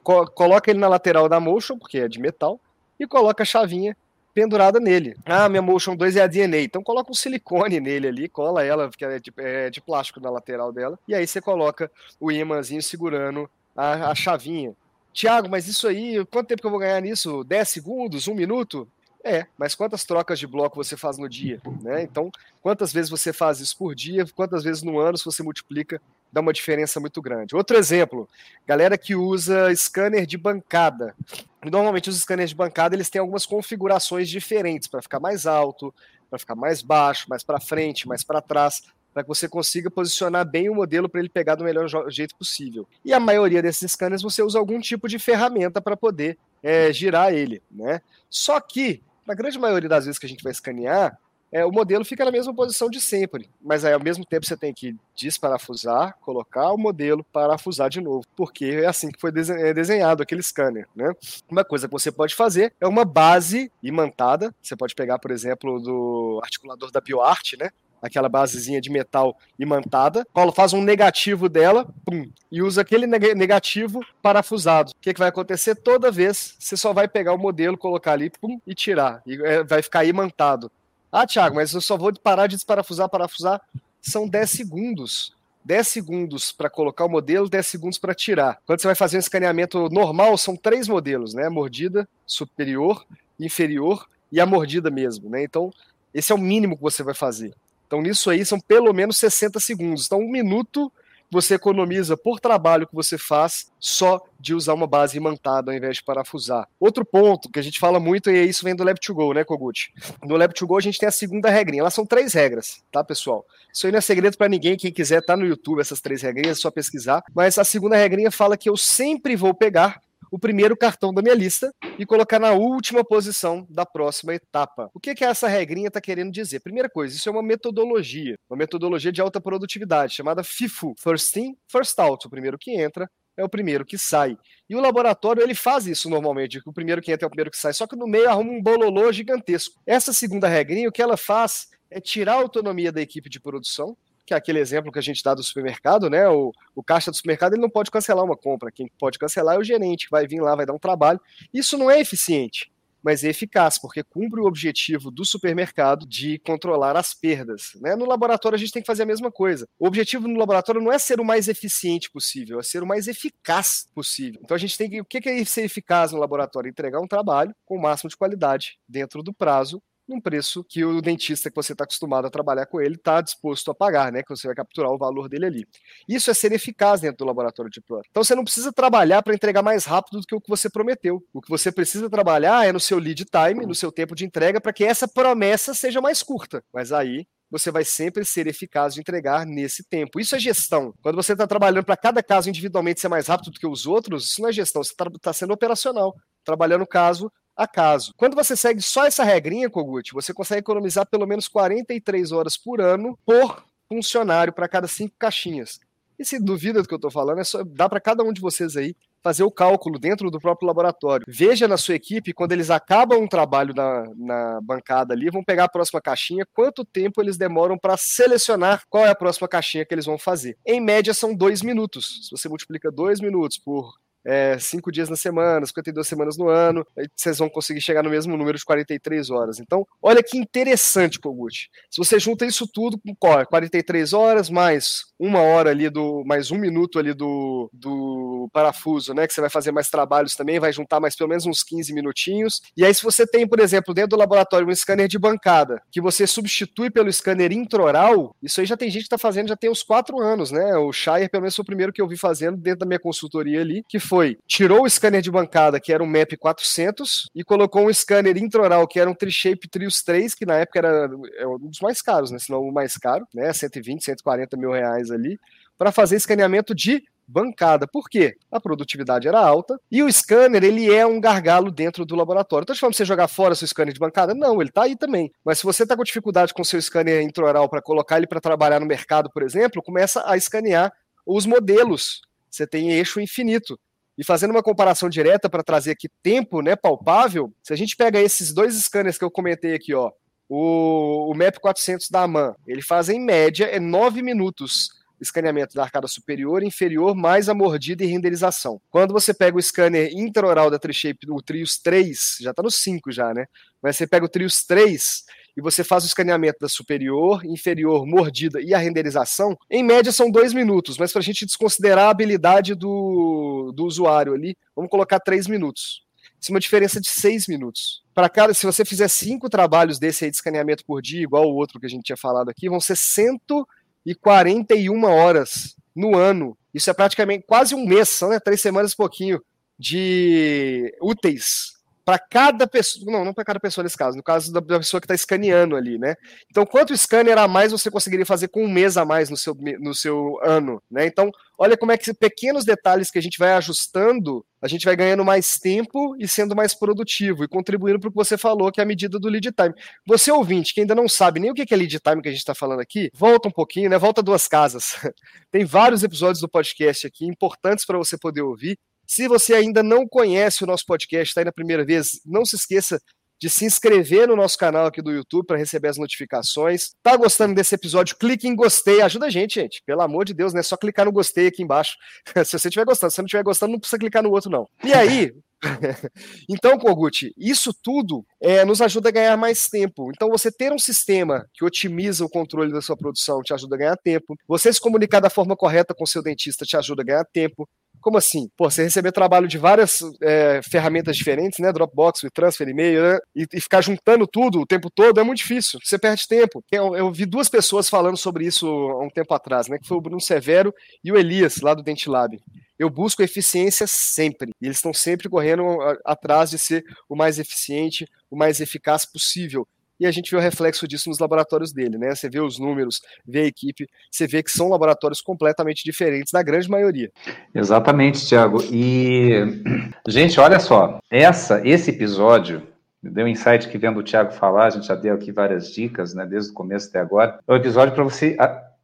co 0.04 0.26
coloca 0.32 0.72
ele 0.72 0.80
na 0.80 0.88
lateral 0.88 1.30
da 1.30 1.40
Motion, 1.40 1.78
porque 1.78 2.00
é 2.00 2.08
de 2.08 2.20
metal, 2.20 2.60
e 3.00 3.06
coloca 3.06 3.44
a 3.44 3.46
chavinha 3.46 3.96
pendurada 4.38 4.80
nele. 4.80 5.18
Ah, 5.26 5.50
minha 5.50 5.64
Motion 5.64 5.96
2 5.96 6.16
é 6.16 6.22
a 6.22 6.28
DNA. 6.28 6.62
Então 6.62 6.84
coloca 6.84 7.10
um 7.10 7.16
silicone 7.16 7.80
nele 7.80 8.08
ali, 8.08 8.30
cola 8.30 8.64
ela, 8.64 8.88
que 8.88 9.04
é 9.04 9.18
de, 9.18 9.34
é 9.36 9.72
de 9.72 9.82
plástico 9.82 10.20
na 10.20 10.30
lateral 10.30 10.72
dela, 10.72 11.00
e 11.08 11.16
aí 11.16 11.26
você 11.26 11.42
coloca 11.42 11.90
o 12.20 12.32
imãzinho 12.32 12.84
segurando 12.84 13.50
a, 13.76 14.12
a 14.12 14.14
chavinha. 14.14 14.76
Tiago, 15.12 15.50
mas 15.50 15.68
isso 15.68 15.88
aí, 15.88 16.24
quanto 16.28 16.50
tempo 16.50 16.62
que 16.62 16.68
eu 16.68 16.72
vou 16.72 16.80
ganhar 16.80 17.02
nisso? 17.02 17.44
10 17.46 17.68
segundos? 17.68 18.28
Um 18.28 18.36
minuto? 18.36 18.88
É, 19.24 19.48
mas 19.58 19.74
quantas 19.74 20.06
trocas 20.06 20.38
de 20.38 20.46
bloco 20.46 20.76
você 20.76 20.96
faz 20.96 21.18
no 21.18 21.28
dia? 21.28 21.60
Né? 21.82 22.04
Então, 22.04 22.32
quantas 22.62 22.94
vezes 22.94 23.10
você 23.10 23.34
faz 23.34 23.60
isso 23.60 23.76
por 23.76 23.96
dia? 23.96 24.24
Quantas 24.36 24.64
vezes 24.64 24.84
no 24.84 25.00
ano, 25.00 25.18
se 25.18 25.26
você 25.26 25.42
multiplica, 25.42 26.00
dá 26.32 26.42
uma 26.42 26.54
diferença 26.54 27.00
muito 27.00 27.22
grande. 27.24 27.56
Outro 27.56 27.76
exemplo, 27.76 28.30
galera 28.68 28.98
que 28.98 29.16
usa 29.16 29.74
scanner 29.76 30.28
de 30.28 30.38
bancada. 30.38 31.16
Normalmente 31.64 32.10
os 32.10 32.20
scanners 32.20 32.52
de 32.52 32.56
bancada 32.56 32.96
eles 32.96 33.10
têm 33.10 33.20
algumas 33.20 33.46
configurações 33.46 34.30
diferentes 34.30 34.88
para 34.88 35.02
ficar 35.02 35.20
mais 35.20 35.46
alto, 35.46 35.94
para 36.30 36.40
ficar 36.40 36.56
mais 36.56 36.82
baixo, 36.82 37.28
mais 37.30 37.44
para 37.44 37.60
frente, 37.60 38.08
mais 38.08 38.24
para 38.24 38.42
trás 38.42 38.84
para 39.18 39.24
que 39.24 39.30
você 39.30 39.50
consiga 39.50 39.90
posicionar 39.90 40.46
bem 40.46 40.70
o 40.70 40.76
modelo 40.76 41.10
para 41.10 41.20
ele 41.20 41.28
pegar 41.28 41.56
do 41.56 41.64
melhor 41.64 41.90
jeito 42.08 42.36
possível. 42.36 42.88
E 43.04 43.12
a 43.12 43.20
maioria 43.20 43.64
desses 43.64 43.94
scanners 43.94 44.22
você 44.22 44.44
usa 44.44 44.60
algum 44.60 44.80
tipo 44.80 45.08
de 45.08 45.18
ferramenta 45.18 45.82
para 45.82 45.98
poder 45.98 46.38
é, 46.62 46.94
girar 46.94 47.34
ele, 47.34 47.64
né? 47.72 48.00
Só 48.30 48.60
que, 48.60 49.02
na 49.26 49.34
grande 49.34 49.58
maioria 49.58 49.90
das 49.90 50.06
vezes 50.06 50.20
que 50.20 50.28
a 50.28 50.30
gente 50.30 50.44
vai 50.44 50.52
escanear, 50.52 51.18
é, 51.52 51.66
o 51.66 51.72
modelo 51.72 52.04
fica 52.04 52.26
na 52.26 52.32
mesma 52.32 52.54
posição 52.54 52.90
de 52.90 53.00
sempre, 53.00 53.50
mas 53.62 53.86
aí 53.86 53.94
ao 53.94 54.04
mesmo 54.04 54.26
tempo 54.26 54.46
você 54.46 54.58
tem 54.58 54.74
que 54.74 54.96
desparafusar, 55.16 56.18
colocar 56.22 56.72
o 56.72 56.78
modelo, 56.78 57.24
parafusar 57.32 57.90
de 57.90 58.02
novo, 58.02 58.26
porque 58.36 58.66
é 58.66 58.86
assim 58.86 59.10
que 59.10 59.20
foi 59.20 59.32
é 59.32 59.74
desenhado 59.74 60.22
aquele 60.22 60.44
scanner, 60.44 60.88
né? 60.96 61.14
Uma 61.50 61.64
coisa 61.64 61.88
que 61.88 61.92
você 61.92 62.12
pode 62.12 62.36
fazer 62.36 62.74
é 62.80 62.88
uma 62.88 63.06
base 63.06 63.72
imantada, 63.82 64.54
você 64.62 64.76
pode 64.76 64.94
pegar, 64.94 65.20
por 65.20 65.32
exemplo, 65.32 65.80
do 65.80 66.40
articulador 66.44 66.92
da 66.92 67.02
BioArt, 67.02 67.54
né? 67.58 67.70
aquela 68.02 68.30
basezinha 68.30 68.82
de 68.82 68.90
metal 68.90 69.38
imantada, 69.58 70.26
faz 70.54 70.74
um 70.74 70.82
negativo 70.82 71.50
dela, 71.50 71.88
pum, 72.06 72.30
e 72.52 72.62
usa 72.62 72.82
aquele 72.82 73.08
negativo 73.08 74.02
parafusado. 74.22 74.92
O 74.92 74.96
que, 75.02 75.14
que 75.14 75.20
vai 75.20 75.30
acontecer 75.30 75.76
toda 75.76 76.12
vez? 76.12 76.56
Você 76.60 76.78
só 76.78 76.94
vai 76.94 77.08
pegar 77.08 77.34
o 77.34 77.38
modelo, 77.38 77.78
colocar 77.78 78.14
ali, 78.14 78.30
pum, 78.30 78.60
e 78.66 78.74
tirar. 78.74 79.22
E 79.26 79.36
é, 79.44 79.64
vai 79.64 79.82
ficar 79.82 80.06
imantado. 80.06 80.72
Ah, 81.20 81.26
Thiago, 81.26 81.56
mas 81.56 81.74
eu 81.74 81.82
só 81.82 81.98
vou 81.98 82.14
parar 82.14 82.46
de 82.46 82.56
desparafusar, 82.56 83.10
parafusar. 83.10 83.60
São 84.00 84.28
10 84.28 84.52
segundos. 84.52 85.36
10 85.66 85.88
segundos 85.88 86.52
para 86.52 86.70
colocar 86.70 87.06
o 87.06 87.10
modelo, 87.10 87.50
10 87.50 87.66
segundos 87.66 87.98
para 87.98 88.14
tirar. 88.14 88.60
Quando 88.68 88.80
você 88.80 88.88
vai 88.88 88.94
fazer 88.94 89.18
um 89.18 89.20
escaneamento 89.20 89.90
normal, 89.90 90.38
são 90.38 90.56
três 90.56 90.88
modelos, 90.88 91.34
né? 91.34 91.50
Mordida 91.50 92.08
superior, 92.24 93.04
inferior 93.40 94.08
e 94.32 94.40
a 94.40 94.46
mordida 94.46 94.92
mesmo, 94.92 95.28
né? 95.28 95.44
Então, 95.44 95.74
esse 96.14 96.32
é 96.32 96.36
o 96.36 96.38
mínimo 96.38 96.78
que 96.78 96.84
você 96.84 97.02
vai 97.02 97.16
fazer. 97.16 97.56
Então, 97.88 98.00
nisso 98.00 98.30
aí 98.30 98.46
são 98.46 98.60
pelo 98.60 98.94
menos 98.94 99.18
60 99.18 99.60
segundos. 99.60 100.06
Então, 100.06 100.20
um 100.20 100.30
minuto 100.30 100.92
você 101.30 101.56
economiza 101.56 102.16
por 102.16 102.40
trabalho 102.40 102.88
que 102.88 102.96
você 102.96 103.18
faz 103.18 103.68
só 103.80 104.22
de 104.40 104.54
usar 104.54 104.74
uma 104.74 104.88
base 104.88 105.18
imantada 105.18 105.72
ao 105.72 105.78
invés 105.78 105.98
de 105.98 106.04
parafusar. 106.04 106.68
Outro 106.80 107.04
ponto 107.04 107.50
que 107.50 107.60
a 107.60 107.62
gente 107.62 107.80
fala 107.80 108.00
muito, 108.00 108.30
e 108.30 108.44
isso 108.44 108.64
vem 108.64 108.76
do 108.76 108.84
Lab2Go, 108.84 109.34
né, 109.34 109.44
Kogut? 109.44 109.92
No 110.24 110.36
Lab2Go 110.36 110.78
a 110.78 110.82
gente 110.82 111.00
tem 111.00 111.10
a 111.10 111.12
segunda 111.12 111.50
regrinha. 111.50 111.82
Elas 111.82 111.94
são 111.94 112.06
três 112.06 112.34
regras, 112.34 112.82
tá, 112.92 113.04
pessoal? 113.04 113.46
Isso 113.74 113.86
aí 113.86 113.92
não 113.92 114.00
é 114.00 114.02
segredo 114.02 114.38
para 114.38 114.50
ninguém. 114.50 114.78
Quem 114.78 114.92
quiser 114.92 115.22
tá 115.22 115.36
no 115.36 115.46
YouTube 115.46 115.82
essas 115.82 116.02
três 116.02 116.22
regrinhas, 116.22 116.58
é 116.58 116.62
só 116.62 116.72
pesquisar. 116.72 117.24
Mas 117.34 117.58
a 117.58 117.64
segunda 117.64 117.96
regrinha 117.96 118.32
fala 118.32 118.58
que 118.58 118.70
eu 118.70 118.78
sempre 118.78 119.36
vou 119.36 119.54
pegar 119.54 120.02
o 120.32 120.40
primeiro 120.40 120.76
cartão 120.76 121.14
da 121.14 121.22
minha 121.22 121.36
lista 121.36 121.72
e 121.98 122.06
colocar 122.06 122.40
na 122.40 122.52
última 122.54 123.04
posição 123.04 123.66
da 123.70 123.86
próxima 123.86 124.34
etapa. 124.34 124.90
O 124.94 125.00
que, 125.00 125.16
que 125.16 125.26
essa 125.26 125.48
regrinha 125.48 125.88
está 125.88 126.02
querendo 126.02 126.32
dizer? 126.32 126.60
Primeira 126.60 126.90
coisa, 126.90 127.16
isso 127.16 127.30
é 127.30 127.32
uma 127.32 127.44
metodologia, 127.44 128.38
uma 128.50 128.58
metodologia 128.58 129.12
de 129.12 129.22
alta 129.22 129.40
produtividade, 129.40 130.16
chamada 130.16 130.44
FIFO, 130.44 130.94
First 131.00 131.36
In, 131.38 131.56
First 131.68 131.98
Out, 132.00 132.28
o 132.28 132.30
primeiro 132.30 132.58
que 132.58 132.72
entra 132.72 133.10
é 133.38 133.44
o 133.44 133.50
primeiro 133.50 133.86
que 133.86 133.98
sai. 133.98 134.38
E 134.68 134.76
o 134.76 134.82
laboratório 134.82 135.44
ele 135.44 135.54
faz 135.54 135.86
isso 135.86 136.10
normalmente, 136.10 136.60
o 136.66 136.74
primeiro 136.74 137.02
que 137.02 137.12
entra 137.12 137.26
é 137.26 137.28
o 137.28 137.30
primeiro 137.30 137.52
que 137.52 137.58
sai, 137.58 137.74
só 137.74 137.86
que 137.86 137.96
no 137.96 138.08
meio 138.08 138.30
arruma 138.30 138.52
um 138.52 138.62
bololô 138.62 139.12
gigantesco. 139.12 139.80
Essa 139.86 140.12
segunda 140.12 140.48
regrinha, 140.48 140.90
o 140.90 140.92
que 140.92 141.02
ela 141.02 141.16
faz 141.16 141.68
é 141.90 142.02
tirar 142.02 142.34
a 142.34 142.42
autonomia 142.42 142.92
da 142.92 143.02
equipe 143.02 143.30
de 143.30 143.40
produção, 143.40 143.96
que 144.28 144.34
é 144.34 144.38
aquele 144.38 144.60
exemplo 144.60 144.92
que 144.92 145.00
a 145.00 145.02
gente 145.02 145.24
dá 145.24 145.34
do 145.34 145.42
supermercado, 145.42 146.10
né? 146.10 146.28
O, 146.28 146.52
o 146.76 146.84
caixa 146.84 147.10
do 147.10 147.16
supermercado 147.16 147.54
ele 147.54 147.62
não 147.62 147.70
pode 147.70 147.90
cancelar 147.90 148.26
uma 148.26 148.36
compra. 148.36 148.70
Quem 148.70 148.92
pode 149.00 149.18
cancelar 149.18 149.56
é 149.56 149.58
o 149.58 149.64
gerente, 149.64 150.06
que 150.06 150.12
vai 150.12 150.28
vir 150.28 150.42
lá, 150.42 150.54
vai 150.54 150.66
dar 150.66 150.74
um 150.74 150.80
trabalho. 150.80 151.20
Isso 151.54 151.78
não 151.78 151.90
é 151.90 152.02
eficiente, 152.02 152.70
mas 153.02 153.24
é 153.24 153.30
eficaz, 153.30 153.80
porque 153.80 154.04
cumpre 154.04 154.42
o 154.42 154.46
objetivo 154.46 155.10
do 155.10 155.24
supermercado 155.24 156.06
de 156.06 156.40
controlar 156.40 156.98
as 156.98 157.14
perdas. 157.14 157.72
Né? 157.80 157.96
No 157.96 158.06
laboratório 158.06 158.58
a 158.58 158.60
gente 158.60 158.74
tem 158.74 158.82
que 158.82 158.88
fazer 158.88 159.04
a 159.04 159.06
mesma 159.06 159.32
coisa. 159.32 159.66
O 159.80 159.88
objetivo 159.88 160.28
no 160.28 160.38
laboratório 160.38 160.82
não 160.82 160.92
é 160.92 161.00
ser 161.00 161.22
o 161.22 161.26
mais 161.26 161.48
eficiente 161.48 162.12
possível, 162.12 162.60
é 162.60 162.64
ser 162.64 162.84
o 162.84 162.88
mais 162.88 163.08
eficaz 163.08 163.88
possível. 163.96 164.42
Então 164.44 164.56
a 164.56 164.60
gente 164.60 164.78
tem 164.78 164.90
que. 164.90 165.00
O 165.00 165.06
que 165.06 165.30
é 165.30 165.46
ser 165.46 165.64
eficaz 165.64 166.12
no 166.12 166.20
laboratório? 166.20 166.70
Entregar 166.70 167.00
um 167.00 167.08
trabalho 167.08 167.56
com 167.66 167.78
o 167.78 167.82
máximo 167.82 168.10
de 168.10 168.18
qualidade, 168.18 168.78
dentro 168.90 169.24
do 169.24 169.34
prazo 169.34 169.82
num 170.08 170.22
preço 170.22 170.64
que 170.64 170.84
o 170.86 171.02
dentista 171.02 171.50
que 171.50 171.56
você 171.56 171.74
está 171.74 171.84
acostumado 171.84 172.26
a 172.26 172.30
trabalhar 172.30 172.66
com 172.66 172.80
ele 172.80 172.96
está 172.96 173.22
disposto 173.22 173.72
a 173.72 173.76
pagar, 173.76 174.12
né? 174.12 174.24
Que 174.24 174.30
você 174.30 174.48
vai 174.48 174.56
capturar 174.56 174.92
o 174.92 174.98
valor 174.98 175.28
dele 175.28 175.46
ali. 175.46 175.68
Isso 176.08 176.32
é 176.32 176.34
ser 176.34 176.52
eficaz 176.52 177.02
dentro 177.02 177.18
do 177.18 177.26
laboratório 177.26 177.70
de 177.72 177.82
plano. 177.82 178.04
Então 178.10 178.24
você 178.24 178.36
não 178.36 178.44
precisa 178.44 178.72
trabalhar 178.72 179.22
para 179.22 179.34
entregar 179.34 179.62
mais 179.62 179.86
rápido 179.86 180.20
do 180.20 180.26
que 180.26 180.36
o 180.36 180.42
que 180.42 180.50
você 180.50 180.70
prometeu. 180.70 181.22
O 181.34 181.42
que 181.42 181.50
você 181.50 181.72
precisa 181.72 182.10
trabalhar 182.10 182.66
é 182.66 182.72
no 182.72 182.80
seu 182.80 183.00
lead 183.00 183.26
time, 183.26 183.66
no 183.66 183.76
seu 183.76 183.92
tempo 183.92 184.16
de 184.16 184.26
entrega, 184.26 184.62
para 184.62 184.74
que 184.74 184.84
essa 184.84 185.08
promessa 185.08 185.74
seja 185.74 186.00
mais 186.02 186.24
curta. 186.24 186.64
Mas 186.74 186.92
aí 186.92 187.28
você 187.50 187.72
vai 187.72 187.86
sempre 187.86 188.26
ser 188.26 188.48
eficaz 188.48 188.94
de 188.94 189.00
entregar 189.00 189.46
nesse 189.46 189.84
tempo. 189.84 190.20
Isso 190.20 190.36
é 190.36 190.40
gestão. 190.40 190.94
Quando 191.02 191.16
você 191.16 191.34
está 191.34 191.48
trabalhando 191.48 191.86
para 191.86 191.98
cada 191.98 192.22
caso 192.22 192.50
individualmente 192.50 193.00
ser 193.00 193.08
mais 193.08 193.28
rápido 193.28 193.52
do 193.52 193.60
que 193.60 193.68
os 193.68 193.86
outros, 193.86 194.26
isso 194.26 194.42
não 194.42 194.50
é 194.50 194.52
gestão, 194.52 194.84
você 194.84 194.92
está 194.92 195.06
tá 195.22 195.34
sendo 195.34 195.54
operacional, 195.54 196.14
trabalhando 196.44 196.86
caso 196.86 197.32
a 197.58 197.68
caso. 197.68 198.14
Quando 198.16 198.36
você 198.36 198.56
segue 198.56 198.82
só 198.82 199.06
essa 199.06 199.24
regrinha, 199.24 199.70
Kogut, 199.70 200.14
você 200.14 200.34
consegue 200.34 200.60
economizar 200.60 201.08
pelo 201.08 201.26
menos 201.26 201.48
43 201.48 202.32
horas 202.32 202.56
por 202.56 202.80
ano 202.80 203.18
por 203.26 203.66
funcionário 203.90 204.54
para 204.54 204.68
cada 204.68 204.88
cinco 204.88 205.16
caixinhas. 205.18 205.80
E 206.20 206.26
se 206.26 206.40
duvida 206.40 206.82
do 206.82 206.88
que 206.88 206.94
eu 206.94 206.98
estou 206.98 207.12
falando, 207.12 207.40
é 207.40 207.44
só 207.44 207.64
dá 207.64 207.88
para 207.88 208.00
cada 208.00 208.24
um 208.24 208.34
de 208.34 208.42
vocês 208.42 208.76
aí 208.76 208.96
fazer 209.22 209.44
o 209.44 209.52
cálculo 209.52 210.00
dentro 210.00 210.32
do 210.32 210.40
próprio 210.40 210.68
laboratório. 210.68 211.26
Veja 211.28 211.68
na 211.68 211.78
sua 211.78 211.96
equipe, 211.96 212.34
quando 212.34 212.54
eles 212.54 212.70
acabam 212.70 213.22
um 213.22 213.28
trabalho 213.28 213.74
na, 213.74 214.04
na 214.16 214.62
bancada 214.62 215.14
ali, 215.14 215.30
vão 215.30 215.44
pegar 215.44 215.66
a 215.66 215.70
próxima 215.70 216.02
caixinha, 216.02 216.48
quanto 216.54 216.86
tempo 216.86 217.22
eles 217.22 217.38
demoram 217.38 217.78
para 217.78 217.98
selecionar 217.98 218.84
qual 218.90 219.06
é 219.06 219.10
a 219.10 219.16
próxima 219.16 219.48
caixinha 219.48 219.86
que 219.86 219.94
eles 219.94 220.06
vão 220.06 220.18
fazer. 220.18 220.58
Em 220.66 220.80
média, 220.80 221.14
são 221.14 221.36
dois 221.36 221.62
minutos. 221.62 222.28
Se 222.28 222.32
você 222.32 222.48
multiplica 222.48 222.92
dois 222.92 223.20
minutos 223.20 223.58
por 223.58 223.94
é, 224.28 224.60
cinco 224.60 224.92
dias 224.92 225.10
na 225.10 225.16
semana, 225.16 225.66
52 225.66 226.06
semanas 226.06 226.38
no 226.38 226.50
ano, 226.50 226.86
vocês 227.16 227.38
vão 227.38 227.50
conseguir 227.50 227.80
chegar 227.80 228.04
no 228.04 228.10
mesmo 228.10 228.36
número 228.36 228.58
de 228.58 228.66
43 228.66 229.30
horas. 229.30 229.60
Então, 229.60 229.88
olha 230.02 230.22
que 230.22 230.38
interessante, 230.38 231.18
Kogut. 231.18 231.70
Se 231.90 231.98
você 231.98 232.20
junta 232.20 232.46
isso 232.46 232.68
tudo 232.68 233.00
com 233.00 233.16
43 233.16 234.12
horas, 234.12 234.50
mais 234.50 235.06
uma 235.18 235.40
hora 235.40 235.72
ali 235.72 235.90
do. 235.90 236.24
mais 236.26 236.52
um 236.52 236.58
minuto 236.58 237.00
ali 237.00 237.14
do, 237.14 237.70
do 237.72 238.50
parafuso, 238.52 239.14
né? 239.14 239.26
Que 239.26 239.34
você 239.34 239.40
vai 239.40 239.50
fazer 239.50 239.72
mais 239.72 239.90
trabalhos 239.90 240.36
também, 240.36 240.60
vai 240.60 240.74
juntar 240.74 241.00
mais 241.00 241.16
pelo 241.16 241.30
menos 241.30 241.46
uns 241.46 241.64
15 241.64 241.94
minutinhos. 241.94 242.62
E 242.76 242.84
aí, 242.84 242.94
se 242.94 243.04
você 243.04 243.26
tem, 243.26 243.48
por 243.48 243.62
exemplo, 243.62 243.94
dentro 243.94 244.12
do 244.12 244.18
laboratório 244.18 244.68
um 244.68 244.76
scanner 244.76 245.08
de 245.08 245.18
bancada, 245.18 245.82
que 245.90 246.02
você 246.02 246.28
substitui 246.28 246.90
pelo 246.90 247.12
scanner 247.12 247.54
intraoral, 247.54 248.36
isso 248.44 248.60
aí 248.60 248.68
já 248.68 248.76
tem 248.76 248.90
gente 248.90 249.04
que 249.04 249.08
está 249.08 249.18
fazendo 249.18 249.48
já 249.48 249.56
tem 249.56 249.70
uns 249.70 249.84
quatro 249.84 250.20
anos, 250.20 250.52
né? 250.52 250.76
O 250.76 250.92
Shire, 250.92 251.30
pelo 251.30 251.42
menos, 251.42 251.56
foi 251.56 251.64
o 251.64 251.66
primeiro 251.66 251.94
que 251.94 252.02
eu 252.02 252.08
vi 252.08 252.18
fazendo 252.18 252.58
dentro 252.58 252.80
da 252.80 252.86
minha 252.86 253.00
consultoria 253.00 253.62
ali, 253.62 253.84
que 253.88 254.00
foi 254.00 254.17
foi, 254.18 254.36
tirou 254.48 254.84
o 254.84 254.90
scanner 254.90 255.22
de 255.22 255.30
bancada, 255.30 255.80
que 255.80 255.94
era 255.94 256.04
um 256.04 256.08
MAP 256.08 256.36
400, 256.40 257.30
e 257.36 257.44
colocou 257.44 257.86
um 257.86 257.94
scanner 257.94 258.36
intraoral, 258.36 258.88
que 258.88 259.00
era 259.00 259.08
um 259.08 259.14
Tri-Shape 259.14 259.70
Trios 259.70 260.02
3, 260.02 260.34
que 260.34 260.44
na 260.44 260.56
época 260.56 260.80
era 260.80 261.08
é 261.38 261.46
um 261.46 261.60
dos 261.60 261.80
mais 261.82 262.02
caros, 262.02 262.32
né? 262.32 262.40
Se 262.40 262.50
não 262.50 262.62
o 262.62 262.74
mais 262.74 262.98
caro, 262.98 263.28
né? 263.32 263.54
120, 263.54 264.04
140 264.04 264.58
mil 264.58 264.72
reais 264.72 265.12
ali, 265.12 265.40
para 265.78 265.92
fazer 265.92 266.16
escaneamento 266.16 266.74
de 266.74 267.04
bancada. 267.28 267.86
Por 267.86 268.10
quê? 268.10 268.36
A 268.52 268.60
produtividade 268.60 269.28
era 269.28 269.40
alta 269.40 269.80
e 269.92 270.02
o 270.02 270.12
scanner 270.12 270.64
ele 270.64 270.92
é 270.92 271.06
um 271.06 271.22
gargalo 271.22 271.70
dentro 271.70 272.04
do 272.04 272.16
laboratório. 272.16 272.64
Estou 272.64 272.76
te 272.76 272.80
falando 272.80 272.96
você 272.96 273.06
jogar 273.06 273.28
fora 273.28 273.54
seu 273.54 273.68
scanner 273.68 273.94
de 273.94 274.00
bancada? 274.00 274.34
Não, 274.34 274.60
ele 274.60 274.70
está 274.70 274.84
aí 274.84 274.96
também. 274.96 275.32
Mas 275.46 275.60
se 275.60 275.64
você 275.64 275.84
está 275.84 275.96
com 275.96 276.04
dificuldade 276.04 276.56
com 276.56 276.64
seu 276.64 276.82
scanner 276.82 277.22
intraoral 277.22 277.70
para 277.70 277.84
colocar 277.84 278.18
ele 278.18 278.26
para 278.26 278.42
trabalhar 278.42 278.80
no 278.80 278.88
mercado, 278.88 279.30
por 279.30 279.44
exemplo, 279.44 279.84
começa 279.84 280.24
a 280.26 280.36
escanear 280.36 280.92
os 281.24 281.46
modelos. 281.46 282.22
Você 282.50 282.66
tem 282.66 282.92
eixo 282.92 283.20
infinito. 283.20 283.78
E 284.18 284.24
fazendo 284.24 284.52
uma 284.52 284.64
comparação 284.64 285.10
direta 285.10 285.50
para 285.50 285.64
trazer 285.64 285.92
aqui 285.92 286.10
tempo 286.24 286.62
né, 286.62 286.76
palpável, 286.76 287.54
se 287.62 287.72
a 287.72 287.76
gente 287.76 287.96
pega 287.96 288.20
esses 288.20 288.54
dois 288.54 288.74
scanners 288.76 289.18
que 289.18 289.24
eu 289.24 289.32
comentei 289.32 289.76
aqui, 289.76 289.94
ó, 289.94 290.12
o, 290.50 291.32
o 291.32 291.36
MAP 291.36 291.60
400 291.60 292.10
da 292.10 292.24
AMAN, 292.24 292.56
ele 292.66 292.82
faz 292.82 293.10
em 293.10 293.20
média 293.20 293.66
é 293.66 293.80
9 293.80 294.22
minutos 294.22 294.98
escaneamento 295.20 295.76
da 295.76 295.84
arcada 295.84 296.08
superior 296.08 296.62
e 296.62 296.68
inferior, 296.68 297.16
mais 297.16 297.50
a 297.50 297.54
mordida 297.54 298.04
e 298.04 298.08
renderização. 298.08 298.80
Quando 298.90 299.14
você 299.14 299.34
pega 299.34 299.58
o 299.58 299.62
scanner 299.62 300.12
intraoral 300.14 300.70
da 300.70 300.80
Trishape, 300.80 301.30
o 301.30 301.42
Trios 301.42 301.78
3, 301.78 302.38
já 302.42 302.52
está 302.52 302.62
no 302.62 302.72
5 302.72 303.12
já, 303.12 303.34
né? 303.34 303.46
Mas 303.82 303.98
você 303.98 304.06
pega 304.06 304.26
o 304.26 304.30
Trios 304.30 304.64
3, 304.64 305.24
e 305.58 305.62
você 305.62 305.84
faz 305.84 306.04
o 306.04 306.08
escaneamento 306.08 306.60
da 306.62 306.70
superior, 306.70 307.44
inferior, 307.44 308.06
mordida 308.06 308.62
e 308.62 308.76
a 308.76 308.78
renderização, 308.78 309.58
em 309.72 309.84
média 309.84 310.12
são 310.12 310.30
dois 310.30 310.54
minutos, 310.54 311.00
mas 311.00 311.12
para 311.12 311.20
a 311.20 311.24
gente 311.24 311.48
desconsiderar 311.48 312.06
a 312.06 312.12
habilidade 312.12 312.76
do, 312.76 313.74
do 313.76 313.86
usuário 313.86 314.36
ali, 314.36 314.56
vamos 314.76 314.92
colocar 314.92 315.20
três 315.20 315.48
minutos. 315.48 316.06
Isso 316.40 316.52
é 316.52 316.54
uma 316.54 316.60
diferença 316.60 317.02
de 317.02 317.10
seis 317.10 317.48
minutos. 317.48 318.04
Para 318.14 318.30
cada, 318.30 318.54
se 318.54 318.68
você 318.68 318.86
fizer 318.86 319.08
cinco 319.08 319.50
trabalhos 319.50 319.98
desse 319.98 320.26
aí 320.26 320.30
de 320.30 320.38
escaneamento 320.38 320.86
por 320.86 321.02
dia, 321.02 321.24
igual 321.24 321.46
o 321.46 321.56
outro 321.56 321.80
que 321.80 321.88
a 321.88 321.90
gente 321.90 322.04
tinha 322.04 322.18
falado 322.18 322.50
aqui, 322.50 322.70
vão 322.70 322.80
ser 322.80 322.96
141 322.96 325.06
horas 325.06 325.76
no 325.96 326.16
ano. 326.16 326.56
Isso 326.72 326.92
é 326.92 326.94
praticamente 326.94 327.46
quase 327.48 327.74
um 327.74 327.84
mês, 327.84 328.10
são 328.10 328.30
né, 328.30 328.40
três 328.40 328.62
semanas 328.62 328.92
e 328.92 328.96
pouquinho 328.96 329.42
de 329.80 330.96
úteis 331.02 331.77
para 332.08 332.20
cada 332.20 332.66
pessoa, 332.66 333.12
não, 333.12 333.26
não 333.26 333.34
para 333.34 333.44
cada 333.44 333.60
pessoa 333.60 333.84
nesse 333.84 333.98
caso, 333.98 334.16
no 334.16 334.24
caso 334.24 334.50
da, 334.50 334.62
pessoa 334.62 335.02
que 335.02 335.04
está 335.04 335.14
escaneando 335.14 335.76
ali, 335.76 335.98
né? 335.98 336.16
Então, 336.50 336.66
quanto 336.66 336.96
scanner 336.96 337.38
a 337.38 337.50
mais 337.50 337.74
você 337.74 337.92
conseguiria 337.92 338.26
fazer 338.26 338.48
com 338.48 338.64
um 338.64 338.72
mês 338.72 338.96
a 338.96 339.04
mais 339.04 339.30
no 339.30 339.36
seu, 339.36 339.54
no 339.54 339.94
seu 339.94 340.40
ano, 340.42 340.82
né? 340.90 341.06
Então, 341.06 341.30
olha 341.60 341.76
como 341.76 341.92
é 341.92 341.98
que 341.98 342.14
pequenos 342.14 342.64
detalhes 342.64 343.12
que 343.12 343.20
a 343.20 343.22
gente 343.22 343.38
vai 343.38 343.52
ajustando, 343.52 344.46
a 344.62 344.70
gente 344.70 344.86
vai 344.86 344.96
ganhando 344.96 345.26
mais 345.26 345.60
tempo 345.60 346.16
e 346.18 346.30
sendo 346.30 346.56
mais 346.56 346.74
produtivo 346.74 347.44
e 347.44 347.48
contribuindo 347.50 348.00
para 348.00 348.08
o 348.08 348.12
que 348.12 348.16
você 348.16 348.38
falou, 348.38 348.72
que 348.72 348.80
é 348.80 348.84
a 348.84 348.88
medida 348.88 349.20
do 349.20 349.28
lead 349.28 349.52
time. 349.52 349.74
Você 350.06 350.32
ouvinte, 350.32 350.74
que 350.74 350.80
ainda 350.80 350.96
não 350.96 351.10
sabe 351.10 351.42
nem 351.42 351.52
o 351.52 351.54
que 351.54 351.74
é 351.74 351.76
lead 351.76 352.00
time 352.00 352.22
que 352.22 352.30
a 352.30 352.32
gente 352.32 352.40
está 352.40 352.56
falando 352.56 352.80
aqui, 352.80 353.12
volta 353.14 353.50
um 353.50 353.52
pouquinho, 353.52 353.90
né? 353.90 353.98
Volta 353.98 354.24
duas 354.24 354.48
casas. 354.48 354.96
Tem 355.52 355.66
vários 355.66 356.04
episódios 356.04 356.40
do 356.40 356.48
podcast 356.48 357.06
aqui 357.06 357.26
importantes 357.26 357.86
para 357.86 357.98
você 357.98 358.18
poder 358.18 358.44
ouvir. 358.44 358.80
Se 359.08 359.28
você 359.28 359.54
ainda 359.54 359.82
não 359.82 360.06
conhece 360.06 360.64
o 360.64 360.68
nosso 360.68 360.86
podcast, 360.86 361.30
está 361.30 361.42
aí 361.42 361.46
na 361.46 361.52
primeira 361.52 361.86
vez, 361.86 362.20
não 362.26 362.44
se 362.44 362.58
esqueça 362.58 363.00
de 363.40 363.50
se 363.50 363.66
inscrever 363.66 364.28
no 364.28 364.36
nosso 364.36 364.58
canal 364.58 364.88
aqui 364.88 365.02
do 365.02 365.12
YouTube 365.12 365.46
para 365.46 365.58
receber 365.58 365.90
as 365.90 365.98
notificações. 365.98 366.92
Tá 367.04 367.16
gostando 367.16 367.54
desse 367.54 367.76
episódio? 367.76 368.18
Clique 368.18 368.48
em 368.48 368.56
gostei, 368.56 369.02
ajuda 369.02 369.28
a 369.28 369.30
gente, 369.30 369.56
gente. 369.56 369.82
Pelo 369.86 370.02
amor 370.02 370.26
de 370.26 370.34
Deus, 370.34 370.54
né? 370.54 370.64
Só 370.64 370.76
clicar 370.76 371.06
no 371.06 371.12
gostei 371.12 371.48
aqui 371.48 371.62
embaixo. 371.62 371.96
se 372.44 372.58
você 372.58 372.68
estiver 372.68 372.86
gostando, 372.86 373.12
se 373.12 373.16
você 373.16 373.22
não 373.22 373.28
estiver 373.28 373.44
gostando, 373.44 373.72
não 373.74 373.80
precisa 373.80 374.00
clicar 374.00 374.24
no 374.24 374.32
outro, 374.32 374.50
não. 374.50 374.68
E 374.84 374.92
aí, 374.92 375.32
então, 376.50 376.78
Kogut, 376.78 377.32
isso 377.38 377.74
tudo 377.82 378.26
é, 378.42 378.64
nos 378.64 378.82
ajuda 378.82 379.10
a 379.10 379.12
ganhar 379.12 379.38
mais 379.38 379.68
tempo. 379.68 380.12
Então, 380.12 380.30
você 380.30 380.52
ter 380.52 380.72
um 380.72 380.80
sistema 380.80 381.46
que 381.54 381.66
otimiza 381.66 382.26
o 382.26 382.30
controle 382.30 382.72
da 382.72 382.82
sua 382.82 382.98
produção 382.98 383.42
te 383.42 383.54
ajuda 383.54 383.76
a 383.76 383.80
ganhar 383.80 383.98
tempo. 383.98 384.36
Você 384.48 384.72
se 384.72 384.82
comunicar 384.82 385.20
da 385.20 385.30
forma 385.30 385.56
correta 385.56 385.94
com 385.94 386.06
seu 386.06 386.22
dentista 386.22 386.66
te 386.66 386.78
ajuda 386.78 387.02
a 387.02 387.06
ganhar 387.06 387.26
tempo. 387.26 387.68
Como 388.08 388.18
assim? 388.18 388.50
Pô, 388.56 388.72
você 388.72 388.84
receber 388.84 389.12
trabalho 389.12 389.50
de 389.50 389.58
várias 389.58 390.00
é, 390.22 390.62
ferramentas 390.64 391.18
diferentes, 391.18 391.60
né? 391.60 391.74
Dropbox, 391.74 392.24
WeTransfer, 392.24 392.70
e-mail, 392.70 393.02
né? 393.02 393.20
E, 393.36 393.46
e, 393.52 393.60
ficar 393.60 393.82
juntando 393.82 394.26
tudo 394.26 394.62
o 394.62 394.66
tempo 394.66 394.90
todo 394.90 395.20
é 395.20 395.24
muito 395.26 395.40
difícil. 395.40 395.78
Você 395.84 396.00
perde 396.00 396.26
tempo. 396.26 396.64
Eu, 396.72 396.96
eu, 396.96 397.12
vi 397.12 397.26
duas 397.26 397.50
pessoas 397.50 397.90
falando 397.90 398.16
sobre 398.16 398.46
isso 398.46 398.66
há 398.66 399.04
um 399.04 399.10
tempo 399.10 399.34
atrás, 399.34 399.68
né? 399.68 399.78
Que 399.78 399.86
foi 399.86 399.98
o 399.98 400.02
Bruno 400.02 400.22
Severo 400.22 400.74
e 401.04 401.12
o 401.12 401.18
Elias, 401.18 401.58
lá 401.58 401.74
do 401.74 401.84
Dentilab. 401.84 402.40
Eu 402.80 402.90
busco 402.90 403.22
eficiência 403.22 403.86
sempre. 403.86 404.52
E 404.62 404.68
eles 404.68 404.78
estão 404.78 404.94
sempre 404.94 405.28
correndo 405.28 405.66
atrás 406.06 406.50
de 406.50 406.58
ser 406.58 406.86
o 407.10 407.16
mais 407.16 407.40
eficiente, 407.40 408.08
o 408.32 408.38
mais 408.38 408.62
eficaz 408.62 409.06
possível 409.06 409.68
e 410.00 410.06
a 410.06 410.12
gente 410.12 410.32
vê 410.32 410.38
o 410.38 410.42
reflexo 410.42 410.88
disso 410.88 411.10
nos 411.10 411.20
laboratórios 411.20 411.74
dele, 411.74 411.98
né? 411.98 412.14
Você 412.14 412.30
vê 412.30 412.40
os 412.40 412.60
números, 412.60 413.02
vê 413.26 413.42
a 413.42 413.46
equipe, 413.46 413.88
você 414.12 414.28
vê 414.28 414.44
que 414.44 414.52
são 414.52 414.70
laboratórios 414.70 415.22
completamente 415.22 415.84
diferentes, 415.84 416.32
na 416.32 416.44
grande 416.44 416.70
maioria. 416.70 417.12
Exatamente, 417.54 418.26
Tiago. 418.26 418.64
E, 418.72 419.62
gente, 420.08 420.40
olha 420.40 420.60
só, 420.60 421.00
essa, 421.10 421.66
esse 421.68 421.92
episódio 421.92 422.64
deu 423.02 423.26
um 423.26 423.30
insight 423.30 423.70
que 423.70 423.78
vendo 423.78 424.00
o 424.00 424.04
Thiago 424.04 424.32
falar, 424.32 424.66
a 424.66 424.70
gente 424.72 424.88
já 424.88 424.96
deu 424.96 425.16
aqui 425.16 425.32
várias 425.32 425.72
dicas, 425.72 426.14
né, 426.14 426.26
desde 426.26 426.52
o 426.52 426.54
começo 426.54 426.90
até 426.90 427.00
agora. 427.00 427.40
É 427.48 427.54
um 427.54 427.56
episódio 427.56 427.94
para 427.94 428.04
você 428.04 428.36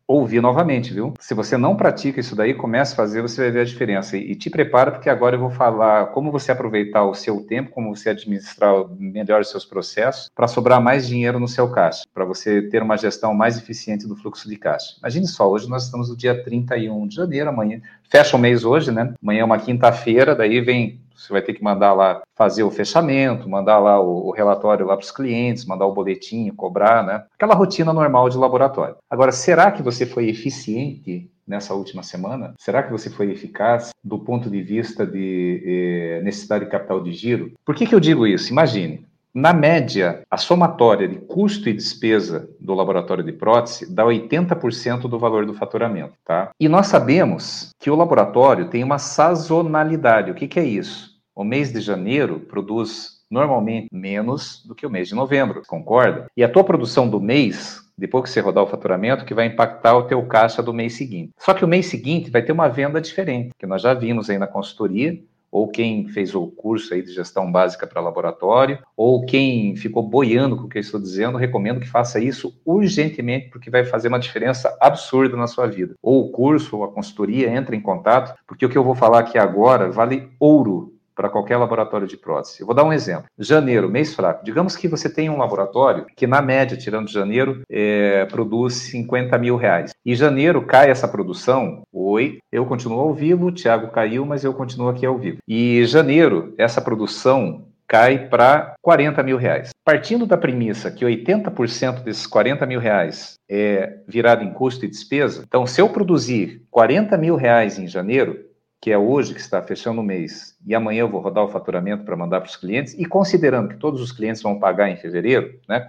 ouvir 0.07 0.41
novamente, 0.41 0.93
viu? 0.93 1.13
Se 1.19 1.33
você 1.33 1.57
não 1.57 1.75
pratica 1.75 2.19
isso 2.19 2.35
daí, 2.35 2.53
comece 2.53 2.93
a 2.93 2.97
fazer, 2.97 3.21
você 3.21 3.41
vai 3.41 3.51
ver 3.51 3.59
a 3.61 3.65
diferença. 3.65 4.17
E, 4.17 4.35
te 4.35 4.49
prepara, 4.49 4.91
porque 4.91 5.09
agora 5.09 5.35
eu 5.35 5.39
vou 5.39 5.49
falar 5.49 6.07
como 6.07 6.31
você 6.31 6.51
aproveitar 6.51 7.03
o 7.03 7.13
seu 7.13 7.41
tempo, 7.41 7.71
como 7.71 7.95
você 7.95 8.09
administrar 8.09 8.73
melhor 8.97 9.41
os 9.41 9.49
seus 9.49 9.65
processos, 9.65 10.29
para 10.35 10.47
sobrar 10.47 10.81
mais 10.81 11.07
dinheiro 11.07 11.39
no 11.39 11.47
seu 11.47 11.69
caixa, 11.69 12.03
para 12.13 12.25
você 12.25 12.61
ter 12.61 12.81
uma 12.81 12.97
gestão 12.97 13.33
mais 13.33 13.57
eficiente 13.57 14.07
do 14.07 14.15
fluxo 14.15 14.49
de 14.49 14.57
caixa. 14.57 14.95
Imagine 14.99 15.27
só, 15.27 15.49
hoje 15.49 15.69
nós 15.69 15.85
estamos 15.85 16.09
no 16.09 16.17
dia 16.17 16.43
31 16.43 17.07
de 17.07 17.15
janeiro, 17.15 17.49
amanhã, 17.49 17.81
fecha 18.09 18.35
o 18.35 18.39
mês 18.39 18.63
hoje, 18.63 18.91
né? 18.91 19.13
Amanhã 19.21 19.41
é 19.41 19.45
uma 19.45 19.57
quinta-feira, 19.57 20.35
daí 20.35 20.61
vem 20.61 20.99
você 21.15 21.31
vai 21.31 21.41
ter 21.41 21.53
que 21.53 21.63
mandar 21.63 21.93
lá 21.93 22.21
fazer 22.35 22.63
o 22.63 22.71
fechamento, 22.71 23.49
mandar 23.49 23.79
lá 23.79 23.99
o, 23.99 24.27
o 24.27 24.31
relatório 24.31 24.85
lá 24.85 24.95
para 24.95 25.03
os 25.03 25.11
clientes, 25.11 25.65
mandar 25.65 25.85
o 25.85 25.93
boletim, 25.93 26.49
cobrar, 26.51 27.05
né? 27.05 27.23
Aquela 27.35 27.55
rotina 27.55 27.93
normal 27.93 28.29
de 28.29 28.37
laboratório. 28.37 28.95
Agora, 29.09 29.31
será 29.31 29.71
que 29.71 29.81
você 29.81 30.05
foi 30.05 30.29
eficiente 30.29 31.29
nessa 31.47 31.73
última 31.73 32.03
semana? 32.03 32.53
Será 32.57 32.83
que 32.83 32.91
você 32.91 33.09
foi 33.09 33.31
eficaz 33.31 33.91
do 34.03 34.17
ponto 34.19 34.49
de 34.49 34.61
vista 34.61 35.05
de 35.05 35.61
eh, 35.65 36.21
necessidade 36.23 36.65
de 36.65 36.71
capital 36.71 37.01
de 37.01 37.11
giro? 37.13 37.51
Por 37.65 37.75
que, 37.75 37.85
que 37.85 37.93
eu 37.93 37.99
digo 37.99 38.25
isso? 38.25 38.51
Imagine, 38.51 39.05
na 39.33 39.51
média, 39.51 40.21
a 40.29 40.37
somatória 40.37 41.07
de 41.07 41.15
custo 41.15 41.67
e 41.67 41.73
despesa 41.73 42.47
do 42.59 42.75
laboratório 42.75 43.23
de 43.23 43.31
prótese 43.31 43.91
dá 43.91 44.03
80% 44.03 45.01
do 45.01 45.17
valor 45.17 45.45
do 45.45 45.55
faturamento, 45.55 46.13
tá? 46.23 46.51
E 46.59 46.69
nós 46.69 46.87
sabemos 46.87 47.71
que 47.79 47.89
o 47.89 47.95
laboratório 47.95 48.69
tem 48.69 48.83
uma 48.83 48.99
sazonalidade. 48.99 50.29
O 50.29 50.35
que, 50.35 50.47
que 50.47 50.59
é 50.59 50.63
isso? 50.63 51.13
O 51.35 51.43
mês 51.43 51.73
de 51.73 51.81
janeiro 51.81 52.41
produz 52.41 53.23
normalmente 53.29 53.87
menos 53.91 54.63
do 54.67 54.75
que 54.75 54.85
o 54.85 54.89
mês 54.89 55.07
de 55.07 55.15
novembro, 55.15 55.63
concorda? 55.67 56.27
E 56.37 56.43
a 56.43 56.49
tua 56.49 56.63
produção 56.63 57.09
do 57.09 57.19
mês 57.19 57.81
depois 57.97 58.23
que 58.23 58.29
você 58.31 58.39
rodar 58.39 58.63
o 58.63 58.67
faturamento, 58.67 59.25
que 59.25 59.33
vai 59.33 59.45
impactar 59.45 59.95
o 59.95 60.03
teu 60.03 60.21
caixa 60.25 60.63
do 60.63 60.73
mês 60.73 60.93
seguinte. 60.93 61.31
Só 61.37 61.53
que 61.53 61.63
o 61.63 61.67
mês 61.67 61.85
seguinte 61.85 62.31
vai 62.31 62.41
ter 62.41 62.51
uma 62.51 62.67
venda 62.67 62.99
diferente, 62.99 63.51
que 63.57 63.67
nós 63.67 63.81
já 63.81 63.93
vimos 63.93 64.29
aí 64.29 64.37
na 64.37 64.47
consultoria, 64.47 65.19
ou 65.53 65.67
quem 65.67 66.07
fez 66.07 66.33
o 66.33 66.47
curso 66.47 66.95
aí 66.95 67.03
de 67.03 67.13
gestão 67.13 67.51
básica 67.51 67.85
para 67.85 68.01
laboratório, 68.01 68.79
ou 68.97 69.23
quem 69.23 69.75
ficou 69.75 70.01
boiando 70.01 70.57
com 70.57 70.63
o 70.63 70.67
que 70.67 70.79
eu 70.79 70.81
estou 70.81 70.99
dizendo, 70.99 71.37
recomendo 71.37 71.79
que 71.79 71.87
faça 71.87 72.19
isso 72.19 72.59
urgentemente, 72.65 73.49
porque 73.51 73.69
vai 73.69 73.85
fazer 73.85 74.07
uma 74.07 74.17
diferença 74.17 74.75
absurda 74.81 75.37
na 75.37 75.45
sua 75.45 75.67
vida. 75.67 75.93
Ou 76.01 76.25
o 76.25 76.31
curso, 76.31 76.77
ou 76.77 76.83
a 76.83 76.91
consultoria, 76.91 77.55
entre 77.55 77.77
em 77.77 77.81
contato, 77.81 78.33
porque 78.47 78.65
o 78.65 78.69
que 78.69 78.77
eu 78.77 78.83
vou 78.83 78.95
falar 78.95 79.19
aqui 79.19 79.37
agora 79.37 79.91
vale 79.91 80.27
ouro 80.39 80.91
para 81.15 81.29
qualquer 81.29 81.57
laboratório 81.57 82.07
de 82.07 82.17
prótese. 82.17 82.61
Eu 82.61 82.65
vou 82.65 82.75
dar 82.75 82.83
um 82.83 82.93
exemplo. 82.93 83.25
Janeiro, 83.37 83.89
mês 83.89 84.15
fraco. 84.15 84.43
Digamos 84.43 84.75
que 84.75 84.87
você 84.87 85.09
tem 85.09 85.29
um 85.29 85.37
laboratório 85.37 86.05
que, 86.15 86.27
na 86.27 86.41
média, 86.41 86.77
tirando 86.77 87.09
janeiro, 87.09 87.61
é, 87.69 88.25
produz 88.25 88.73
50 88.73 89.37
mil 89.37 89.55
reais. 89.55 89.91
E 90.05 90.15
janeiro 90.15 90.65
cai 90.65 90.89
essa 90.89 91.07
produção. 91.07 91.83
Oi, 91.91 92.39
eu 92.51 92.65
continuo 92.65 92.99
ao 92.99 93.13
vivo, 93.13 93.47
o 93.47 93.51
Thiago 93.51 93.91
caiu, 93.91 94.25
mas 94.25 94.43
eu 94.43 94.53
continuo 94.53 94.89
aqui 94.89 95.05
ao 95.05 95.17
vivo. 95.17 95.37
E 95.47 95.85
janeiro, 95.85 96.53
essa 96.57 96.81
produção 96.81 97.65
cai 97.87 98.27
para 98.27 98.73
40 98.81 99.21
mil 99.21 99.37
reais. 99.37 99.69
Partindo 99.85 100.25
da 100.25 100.35
premissa 100.35 100.89
que 100.89 101.05
80% 101.05 102.03
desses 102.03 102.25
40 102.25 102.65
mil 102.65 102.79
reais 102.79 103.35
é 103.49 103.99
virado 104.07 104.43
em 104.43 104.51
custo 104.51 104.83
e 104.83 104.89
despesa, 104.89 105.43
então 105.45 105.67
se 105.67 105.79
eu 105.79 105.89
produzir 105.89 106.63
40 106.71 107.15
mil 107.17 107.35
reais 107.35 107.77
em 107.77 107.87
janeiro, 107.87 108.39
que 108.83 108.91
é 108.91 108.97
hoje 108.97 109.33
que 109.33 109.39
está 109.39 109.61
fechando 109.61 110.01
o 110.01 110.03
mês, 110.03 110.57
e 110.67 110.75
amanhã 110.75 111.03
eu 111.03 111.09
vou 111.09 111.21
rodar 111.21 111.45
o 111.45 111.47
faturamento 111.47 112.03
para 112.03 112.17
mandar 112.17 112.41
para 112.41 112.49
os 112.49 112.57
clientes, 112.57 112.93
e 112.99 113.05
considerando 113.05 113.69
que 113.69 113.77
todos 113.77 114.01
os 114.01 114.11
clientes 114.11 114.41
vão 114.41 114.59
pagar 114.59 114.89
em 114.89 114.97
fevereiro, 114.97 115.57
né, 115.69 115.87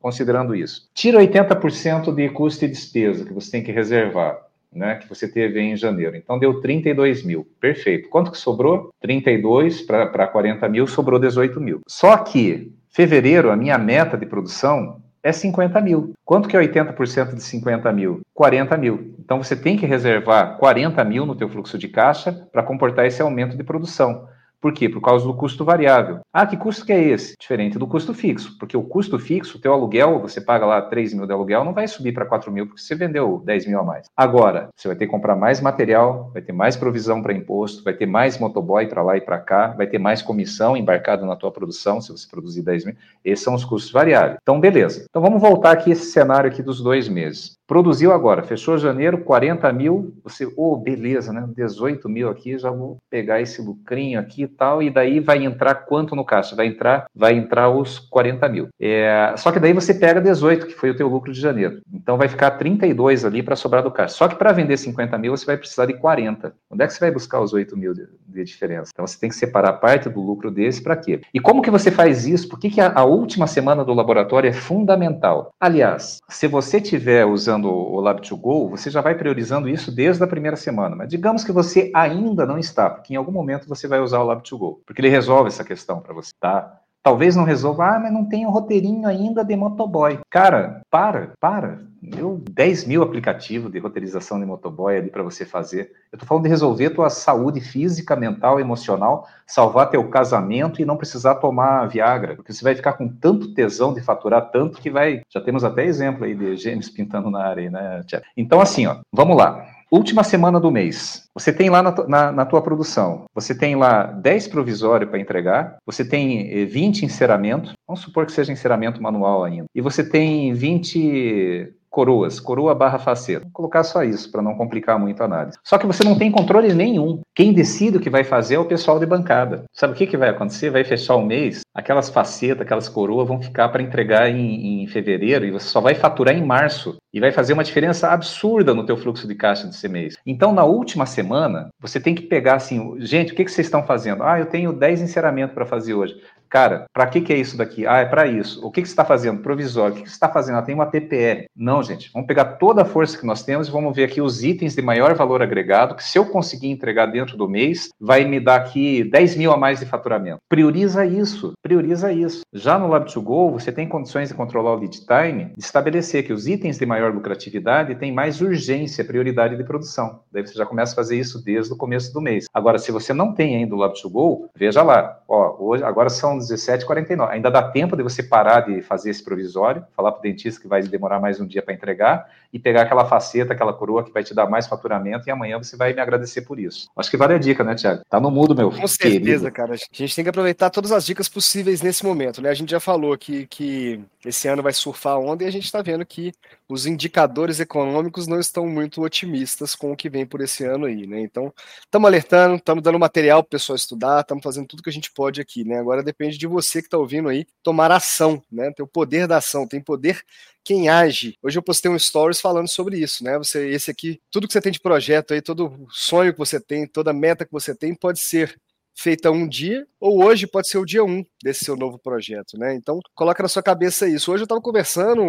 considerando 0.00 0.54
isso, 0.54 0.88
tira 0.94 1.18
80% 1.18 2.14
de 2.14 2.28
custo 2.28 2.64
e 2.64 2.68
despesa 2.68 3.24
que 3.24 3.32
você 3.32 3.50
tem 3.50 3.64
que 3.64 3.72
reservar, 3.72 4.38
né, 4.72 4.94
que 4.94 5.08
você 5.08 5.26
teve 5.26 5.58
em 5.58 5.76
janeiro. 5.76 6.14
Então 6.14 6.38
deu 6.38 6.60
32 6.60 7.24
mil. 7.24 7.48
Perfeito. 7.58 8.08
Quanto 8.08 8.30
que 8.30 8.38
sobrou? 8.38 8.90
32 9.00 9.82
para 9.82 10.28
40 10.28 10.68
mil, 10.68 10.86
sobrou 10.86 11.18
18 11.18 11.60
mil. 11.60 11.80
Só 11.88 12.16
que 12.18 12.72
fevereiro, 12.88 13.50
a 13.50 13.56
minha 13.56 13.76
meta 13.76 14.16
de 14.16 14.24
produção 14.24 15.02
é 15.22 15.32
50 15.32 15.80
mil. 15.80 16.14
Quanto 16.24 16.48
que 16.48 16.56
é 16.56 16.60
80% 16.60 17.34
de 17.34 17.42
50 17.42 17.92
mil? 17.92 18.20
40 18.34 18.76
mil. 18.76 19.14
Então 19.18 19.42
você 19.42 19.56
tem 19.56 19.76
que 19.76 19.86
reservar 19.86 20.56
40 20.58 21.02
mil 21.04 21.26
no 21.26 21.34
teu 21.34 21.48
fluxo 21.48 21.76
de 21.76 21.88
caixa 21.88 22.32
para 22.52 22.62
comportar 22.62 23.06
esse 23.06 23.20
aumento 23.20 23.56
de 23.56 23.64
produção. 23.64 24.28
Por 24.66 24.72
quê? 24.72 24.88
Por 24.88 25.00
causa 25.00 25.24
do 25.24 25.32
custo 25.32 25.64
variável. 25.64 26.22
Ah, 26.32 26.44
que 26.44 26.56
custo 26.56 26.84
que 26.84 26.92
é 26.92 27.00
esse? 27.00 27.36
Diferente 27.38 27.78
do 27.78 27.86
custo 27.86 28.12
fixo, 28.12 28.58
porque 28.58 28.76
o 28.76 28.82
custo 28.82 29.16
fixo, 29.16 29.58
o 29.58 29.60
teu 29.60 29.72
aluguel, 29.72 30.18
você 30.18 30.40
paga 30.40 30.66
lá 30.66 30.82
3 30.82 31.14
mil 31.14 31.24
de 31.24 31.32
aluguel, 31.32 31.64
não 31.64 31.72
vai 31.72 31.86
subir 31.86 32.12
para 32.12 32.26
4 32.26 32.50
mil 32.50 32.66
porque 32.66 32.82
você 32.82 32.96
vendeu 32.96 33.40
10 33.44 33.66
mil 33.66 33.78
a 33.78 33.84
mais. 33.84 34.08
Agora, 34.16 34.70
você 34.74 34.88
vai 34.88 34.96
ter 34.96 35.06
que 35.06 35.12
comprar 35.12 35.36
mais 35.36 35.60
material, 35.60 36.32
vai 36.32 36.42
ter 36.42 36.52
mais 36.52 36.76
provisão 36.76 37.22
para 37.22 37.32
imposto, 37.32 37.84
vai 37.84 37.94
ter 37.94 38.06
mais 38.06 38.38
motoboy 38.38 38.88
para 38.88 39.04
lá 39.04 39.16
e 39.16 39.20
para 39.20 39.38
cá, 39.38 39.68
vai 39.68 39.86
ter 39.86 40.00
mais 40.00 40.20
comissão 40.20 40.76
embarcada 40.76 41.24
na 41.24 41.36
tua 41.36 41.52
produção, 41.52 42.00
se 42.00 42.10
você 42.10 42.26
produzir 42.28 42.62
10 42.62 42.86
mil. 42.86 42.96
Esses 43.24 43.44
são 43.44 43.54
os 43.54 43.64
custos 43.64 43.92
variáveis. 43.92 44.38
Então, 44.42 44.58
beleza. 44.58 45.06
Então, 45.08 45.22
vamos 45.22 45.40
voltar 45.40 45.70
aqui 45.70 45.92
esse 45.92 46.06
cenário 46.06 46.50
aqui 46.50 46.60
dos 46.60 46.82
dois 46.82 47.08
meses. 47.08 47.55
Produziu 47.66 48.12
agora, 48.12 48.44
fechou 48.44 48.78
janeiro, 48.78 49.18
40 49.18 49.72
mil, 49.72 50.14
você, 50.22 50.48
oh, 50.56 50.76
beleza, 50.76 51.32
né? 51.32 51.48
18 51.54 52.08
mil 52.08 52.28
aqui, 52.28 52.56
já 52.56 52.70
vou 52.70 52.98
pegar 53.10 53.40
esse 53.40 53.60
lucrinho 53.60 54.20
aqui 54.20 54.42
e 54.42 54.48
tal, 54.48 54.80
e 54.80 54.88
daí 54.88 55.18
vai 55.18 55.44
entrar 55.44 55.74
quanto 55.74 56.14
no 56.14 56.24
caixa? 56.24 56.54
Vai 56.54 56.66
entrar, 56.66 57.06
vai 57.14 57.34
entrar 57.34 57.68
os 57.68 57.98
40 57.98 58.48
mil. 58.48 58.68
É, 58.80 59.34
só 59.36 59.50
que 59.50 59.58
daí 59.58 59.72
você 59.72 59.92
pega 59.92 60.20
18, 60.20 60.66
que 60.66 60.74
foi 60.74 60.90
o 60.90 60.96
teu 60.96 61.08
lucro 61.08 61.32
de 61.32 61.40
janeiro. 61.40 61.80
Então 61.92 62.16
vai 62.16 62.28
ficar 62.28 62.52
32 62.52 63.24
ali 63.24 63.42
para 63.42 63.56
sobrar 63.56 63.82
do 63.82 63.90
caixa. 63.90 64.14
Só 64.14 64.28
que 64.28 64.36
para 64.36 64.52
vender 64.52 64.76
50 64.76 65.18
mil, 65.18 65.36
você 65.36 65.44
vai 65.44 65.56
precisar 65.56 65.86
de 65.86 65.94
40. 65.94 66.54
Onde 66.70 66.84
é 66.84 66.86
que 66.86 66.92
você 66.92 67.00
vai 67.00 67.10
buscar 67.10 67.40
os 67.40 67.52
8 67.52 67.76
mil 67.76 67.92
de, 68.36 68.44
diferença. 68.44 68.90
Então 68.92 69.06
você 69.06 69.18
tem 69.18 69.28
que 69.28 69.36
separar 69.36 69.74
parte 69.74 70.08
do 70.08 70.20
lucro 70.20 70.50
desse 70.50 70.82
para 70.82 70.96
quê? 70.96 71.20
E 71.32 71.40
como 71.40 71.62
que 71.62 71.70
você 71.70 71.90
faz 71.90 72.26
isso? 72.26 72.48
Por 72.48 72.58
que, 72.58 72.70
que 72.70 72.80
a, 72.80 72.92
a, 72.94 73.04
última 73.04 73.46
semana 73.46 73.84
do 73.84 73.92
laboratório 73.92 74.48
é 74.48 74.52
fundamental? 74.52 75.52
Aliás, 75.60 76.20
se 76.28 76.46
você 76.46 76.78
estiver 76.78 77.24
usando 77.24 77.68
o 77.68 77.96
Lab2Go, 78.02 78.70
você 78.70 78.90
já 78.90 79.00
vai 79.00 79.14
priorizando 79.14 79.68
isso 79.68 79.90
desde 79.90 80.22
a 80.22 80.26
primeira 80.26 80.56
semana. 80.56 80.96
Mas 80.96 81.08
digamos 81.08 81.44
que 81.44 81.52
você 81.52 81.90
ainda 81.94 82.46
não 82.46 82.58
está, 82.58 82.90
porque 82.90 83.14
em 83.14 83.16
algum 83.16 83.32
momento 83.32 83.68
você 83.68 83.88
vai 83.88 84.00
usar 84.00 84.20
o 84.20 84.26
Lab2Go, 84.26 84.78
porque 84.86 85.00
ele 85.00 85.08
resolve 85.08 85.48
essa 85.48 85.64
questão 85.64 86.00
para 86.00 86.14
você, 86.14 86.32
tá? 86.40 86.80
Talvez 87.06 87.36
não 87.36 87.44
resolva, 87.44 87.94
ah, 87.94 88.00
mas 88.00 88.12
não 88.12 88.24
tem 88.24 88.44
um 88.44 88.50
roteirinho 88.50 89.06
ainda 89.06 89.44
de 89.44 89.54
motoboy. 89.54 90.18
Cara, 90.28 90.80
para, 90.90 91.34
para. 91.38 91.78
Eu 92.02 92.42
10 92.50 92.84
mil 92.84 93.00
aplicativos 93.00 93.70
de 93.70 93.78
roteirização 93.78 94.40
de 94.40 94.44
motoboy 94.44 94.96
ali 94.96 95.08
para 95.08 95.22
você 95.22 95.46
fazer. 95.46 95.92
Eu 96.10 96.18
tô 96.18 96.26
falando 96.26 96.42
de 96.42 96.48
resolver 96.48 96.90
tua 96.90 97.08
saúde 97.08 97.60
física, 97.60 98.16
mental, 98.16 98.58
emocional, 98.58 99.28
salvar 99.46 99.88
teu 99.88 100.08
casamento 100.10 100.82
e 100.82 100.84
não 100.84 100.96
precisar 100.96 101.36
tomar 101.36 101.86
Viagra, 101.86 102.34
porque 102.34 102.52
você 102.52 102.64
vai 102.64 102.74
ficar 102.74 102.94
com 102.94 103.06
tanto 103.08 103.54
tesão 103.54 103.94
de 103.94 104.00
faturar 104.00 104.50
tanto 104.50 104.80
que 104.80 104.90
vai. 104.90 105.20
Já 105.32 105.40
temos 105.40 105.62
até 105.62 105.84
exemplo 105.84 106.24
aí 106.24 106.34
de 106.34 106.56
gêmeos 106.56 106.90
pintando 106.90 107.30
na 107.30 107.44
área, 107.44 107.70
né? 107.70 108.00
Então, 108.36 108.60
assim, 108.60 108.84
ó, 108.84 108.96
vamos 109.12 109.36
lá. 109.36 109.75
Última 109.90 110.24
semana 110.24 110.58
do 110.58 110.70
mês. 110.70 111.28
Você 111.32 111.52
tem 111.52 111.70
lá 111.70 111.82
na, 111.82 111.92
na, 112.08 112.32
na 112.32 112.44
tua 112.44 112.60
produção, 112.60 113.26
você 113.32 113.54
tem 113.54 113.76
lá 113.76 114.04
10 114.04 114.48
provisórios 114.48 115.08
para 115.08 115.20
entregar, 115.20 115.76
você 115.86 116.04
tem 116.04 116.66
20 116.66 117.02
eh, 117.02 117.06
encerramento, 117.06 117.72
vamos 117.86 118.00
supor 118.00 118.26
que 118.26 118.32
seja 118.32 118.52
encerramento 118.52 119.00
manual 119.00 119.44
ainda, 119.44 119.66
e 119.74 119.80
você 119.80 120.02
tem 120.02 120.52
20 120.52 121.72
coroas, 121.96 122.38
coroa 122.38 122.74
barra 122.74 122.98
faceta. 122.98 123.40
Vou 123.44 123.52
colocar 123.52 123.82
só 123.82 124.04
isso 124.04 124.30
para 124.30 124.42
não 124.42 124.54
complicar 124.54 124.98
muito 124.98 125.22
a 125.22 125.24
análise. 125.24 125.56
Só 125.64 125.78
que 125.78 125.86
você 125.86 126.04
não 126.04 126.18
tem 126.18 126.30
controle 126.30 126.74
nenhum. 126.74 127.22
Quem 127.34 127.54
decide 127.54 127.96
o 127.96 128.00
que 128.00 128.10
vai 128.10 128.22
fazer 128.22 128.56
é 128.56 128.58
o 128.58 128.66
pessoal 128.66 128.98
de 128.98 129.06
bancada. 129.06 129.64
Sabe 129.72 129.94
o 129.94 129.96
que, 129.96 130.06
que 130.06 130.16
vai 130.16 130.28
acontecer? 130.28 130.68
Vai 130.68 130.84
fechar 130.84 131.16
o 131.16 131.24
mês, 131.24 131.62
aquelas 131.74 132.10
facetas, 132.10 132.60
aquelas 132.60 132.86
coroas 132.86 133.26
vão 133.26 133.40
ficar 133.40 133.70
para 133.70 133.82
entregar 133.82 134.28
em, 134.28 134.82
em, 134.82 134.86
fevereiro 134.88 135.46
e 135.46 135.50
você 135.50 135.68
só 135.68 135.80
vai 135.80 135.94
faturar 135.94 136.36
em 136.36 136.44
março. 136.44 136.96
E 137.14 137.20
vai 137.20 137.32
fazer 137.32 137.54
uma 137.54 137.64
diferença 137.64 138.08
absurda 138.08 138.74
no 138.74 138.84
teu 138.84 138.98
fluxo 138.98 139.26
de 139.26 139.34
caixa 139.34 139.66
desse 139.66 139.88
mês. 139.88 140.16
Então, 140.26 140.52
na 140.52 140.64
última 140.64 141.06
semana, 141.06 141.70
você 141.80 141.98
tem 141.98 142.14
que 142.14 142.20
pegar 142.20 142.56
assim, 142.56 142.94
gente, 142.98 143.32
o 143.32 143.34
que, 143.34 143.42
que 143.42 143.50
vocês 143.50 143.68
estão 143.68 143.82
fazendo? 143.82 144.22
Ah, 144.22 144.38
eu 144.38 144.44
tenho 144.44 144.70
10 144.70 145.00
encerramentos 145.00 145.54
para 145.54 145.64
fazer 145.64 145.94
hoje. 145.94 146.14
Cara, 146.48 146.86
para 146.92 147.06
que, 147.06 147.20
que 147.20 147.32
é 147.32 147.36
isso 147.36 147.56
daqui? 147.56 147.86
Ah, 147.86 147.98
é 147.98 148.04
para 148.04 148.26
isso. 148.26 148.64
O 148.64 148.70
que, 148.70 148.82
que 148.82 148.88
você 148.88 148.92
está 148.92 149.04
fazendo? 149.04 149.42
Provisório. 149.42 149.94
O 149.94 149.96
que, 149.96 150.02
que 150.02 150.08
você 150.08 150.14
está 150.14 150.28
fazendo? 150.28 150.58
Ah, 150.58 150.62
tem 150.62 150.74
uma 150.74 150.86
TPR. 150.86 151.46
Não, 151.54 151.82
gente. 151.82 152.10
Vamos 152.12 152.26
pegar 152.26 152.44
toda 152.56 152.82
a 152.82 152.84
força 152.84 153.18
que 153.18 153.26
nós 153.26 153.42
temos 153.42 153.68
e 153.68 153.70
vamos 153.70 153.94
ver 153.94 154.04
aqui 154.04 154.20
os 154.20 154.42
itens 154.42 154.74
de 154.74 154.82
maior 154.82 155.14
valor 155.14 155.42
agregado, 155.42 155.94
que 155.94 156.04
se 156.04 156.18
eu 156.18 156.26
conseguir 156.26 156.68
entregar 156.68 157.06
dentro 157.06 157.36
do 157.36 157.48
mês, 157.48 157.88
vai 158.00 158.24
me 158.24 158.40
dar 158.40 158.56
aqui 158.56 159.04
10 159.04 159.36
mil 159.36 159.52
a 159.52 159.56
mais 159.56 159.80
de 159.80 159.86
faturamento. 159.86 160.38
Prioriza 160.48 161.04
isso. 161.04 161.52
Prioriza 161.62 162.12
isso. 162.12 162.42
Já 162.52 162.78
no 162.78 162.88
Lab2Go, 162.88 163.52
você 163.52 163.72
tem 163.72 163.88
condições 163.88 164.28
de 164.28 164.34
controlar 164.34 164.72
o 164.72 164.78
lead 164.78 165.00
time, 165.06 165.52
de 165.56 165.64
estabelecer 165.64 166.24
que 166.24 166.32
os 166.32 166.46
itens 166.46 166.78
de 166.78 166.86
maior 166.86 167.12
lucratividade 167.12 167.94
têm 167.96 168.12
mais 168.12 168.40
urgência, 168.40 169.04
prioridade 169.04 169.56
de 169.56 169.64
produção. 169.64 170.20
Daí 170.32 170.46
você 170.46 170.54
já 170.54 170.66
começa 170.66 170.92
a 170.92 170.96
fazer 170.96 171.18
isso 171.18 171.42
desde 171.44 171.72
o 171.72 171.76
começo 171.76 172.12
do 172.12 172.20
mês. 172.20 172.46
Agora, 172.52 172.78
se 172.78 172.92
você 172.92 173.12
não 173.12 173.32
tem 173.32 173.56
ainda 173.56 173.74
o 173.74 173.78
Lab2Go, 173.78 174.48
veja 174.54 174.82
lá. 174.82 175.20
Ó, 175.28 175.56
hoje, 175.58 175.84
agora 175.84 176.08
são 176.08 176.35
17,49. 176.38 177.30
Ainda 177.30 177.50
dá 177.50 177.62
tempo 177.62 177.96
de 177.96 178.02
você 178.02 178.22
parar 178.22 178.60
de 178.60 178.82
fazer 178.82 179.10
esse 179.10 179.24
provisório, 179.24 179.84
falar 179.94 180.12
para 180.12 180.20
o 180.20 180.22
dentista 180.22 180.60
que 180.60 180.68
vai 180.68 180.82
demorar 180.82 181.20
mais 181.20 181.40
um 181.40 181.46
dia 181.46 181.62
para 181.62 181.74
entregar 181.74 182.30
e 182.52 182.58
pegar 182.58 182.82
aquela 182.82 183.04
faceta, 183.04 183.52
aquela 183.52 183.72
coroa 183.72 184.04
que 184.04 184.12
vai 184.12 184.24
te 184.24 184.34
dar 184.34 184.48
mais 184.48 184.66
faturamento 184.66 185.28
e 185.28 185.30
amanhã 185.30 185.58
você 185.58 185.76
vai 185.76 185.92
me 185.92 186.00
agradecer 186.00 186.42
por 186.42 186.58
isso. 186.58 186.88
Acho 186.96 187.10
que 187.10 187.16
vale 187.16 187.34
a 187.34 187.38
dica, 187.38 187.62
né, 187.62 187.74
Tiago? 187.74 188.02
Tá 188.08 188.20
no 188.20 188.30
mudo, 188.30 188.54
meu. 188.54 188.70
Com 188.70 188.86
certeza, 188.86 189.20
querido. 189.20 189.52
cara. 189.52 189.74
A 189.74 189.76
gente 189.96 190.14
tem 190.14 190.24
que 190.24 190.30
aproveitar 190.30 190.70
todas 190.70 190.92
as 190.92 191.04
dicas 191.04 191.28
possíveis 191.28 191.82
nesse 191.82 192.04
momento, 192.04 192.40
né? 192.40 192.50
A 192.50 192.54
gente 192.54 192.70
já 192.70 192.80
falou 192.80 193.16
que, 193.16 193.46
que 193.46 194.00
esse 194.24 194.48
ano 194.48 194.62
vai 194.62 194.72
surfar 194.72 195.14
a 195.14 195.18
onda 195.18 195.44
e 195.44 195.46
a 195.46 195.50
gente 195.50 195.64
está 195.64 195.82
vendo 195.82 196.04
que 196.04 196.32
os 196.68 196.86
indicadores 196.86 197.60
econômicos 197.60 198.26
não 198.26 198.40
estão 198.40 198.66
muito 198.66 199.02
otimistas 199.02 199.74
com 199.74 199.92
o 199.92 199.96
que 199.96 200.08
vem 200.08 200.26
por 200.26 200.40
esse 200.40 200.64
ano 200.64 200.86
aí, 200.86 201.06
né? 201.06 201.20
Então, 201.20 201.52
estamos 201.80 202.06
alertando, 202.06 202.56
estamos 202.56 202.82
dando 202.82 202.98
material 202.98 203.42
para 203.42 203.48
o 203.48 203.50
pessoal 203.50 203.76
estudar, 203.76 204.20
estamos 204.20 204.42
fazendo 204.42 204.66
tudo 204.66 204.82
que 204.82 204.90
a 204.90 204.92
gente 204.92 205.12
pode 205.12 205.40
aqui, 205.40 205.64
né? 205.64 205.78
Agora 205.78 206.02
depende 206.02 206.36
de 206.36 206.46
você 206.46 206.80
que 206.80 206.88
está 206.88 206.98
ouvindo 206.98 207.28
aí 207.28 207.46
tomar 207.62 207.92
ação, 207.92 208.42
né? 208.50 208.72
Tem 208.72 208.84
o 208.84 208.88
poder 208.88 209.26
da 209.26 209.36
ação, 209.36 209.66
tem 209.66 209.80
poder 209.80 210.22
quem 210.66 210.88
age. 210.88 211.38
Hoje 211.40 211.56
eu 211.56 211.62
postei 211.62 211.88
um 211.88 211.96
stories 211.96 212.40
falando 212.40 212.68
sobre 212.68 212.98
isso, 212.98 213.22
né? 213.22 213.38
Você, 213.38 213.68
esse 213.68 213.88
aqui, 213.88 214.20
tudo 214.32 214.48
que 214.48 214.52
você 214.52 214.60
tem 214.60 214.72
de 214.72 214.80
projeto 214.80 215.32
aí, 215.32 215.40
todo 215.40 215.86
sonho 215.90 216.32
que 216.32 216.38
você 216.40 216.60
tem, 216.60 216.88
toda 216.88 217.12
meta 217.12 217.46
que 217.46 217.52
você 217.52 217.72
tem, 217.72 217.94
pode 217.94 218.18
ser 218.18 218.60
feita 218.96 219.30
um 219.30 219.46
dia, 219.46 219.86
ou 220.00 220.24
hoje 220.24 220.46
pode 220.46 220.68
ser 220.68 220.78
o 220.78 220.84
dia 220.84 221.04
um 221.04 221.22
desse 221.42 221.64
seu 221.64 221.76
novo 221.76 221.98
projeto, 221.98 222.58
né? 222.58 222.74
Então, 222.74 222.98
coloca 223.14 223.42
na 223.42 223.48
sua 223.48 223.62
cabeça 223.62 224.08
isso. 224.08 224.32
Hoje 224.32 224.42
eu 224.42 224.46
estava 224.46 224.60
conversando 224.60 225.22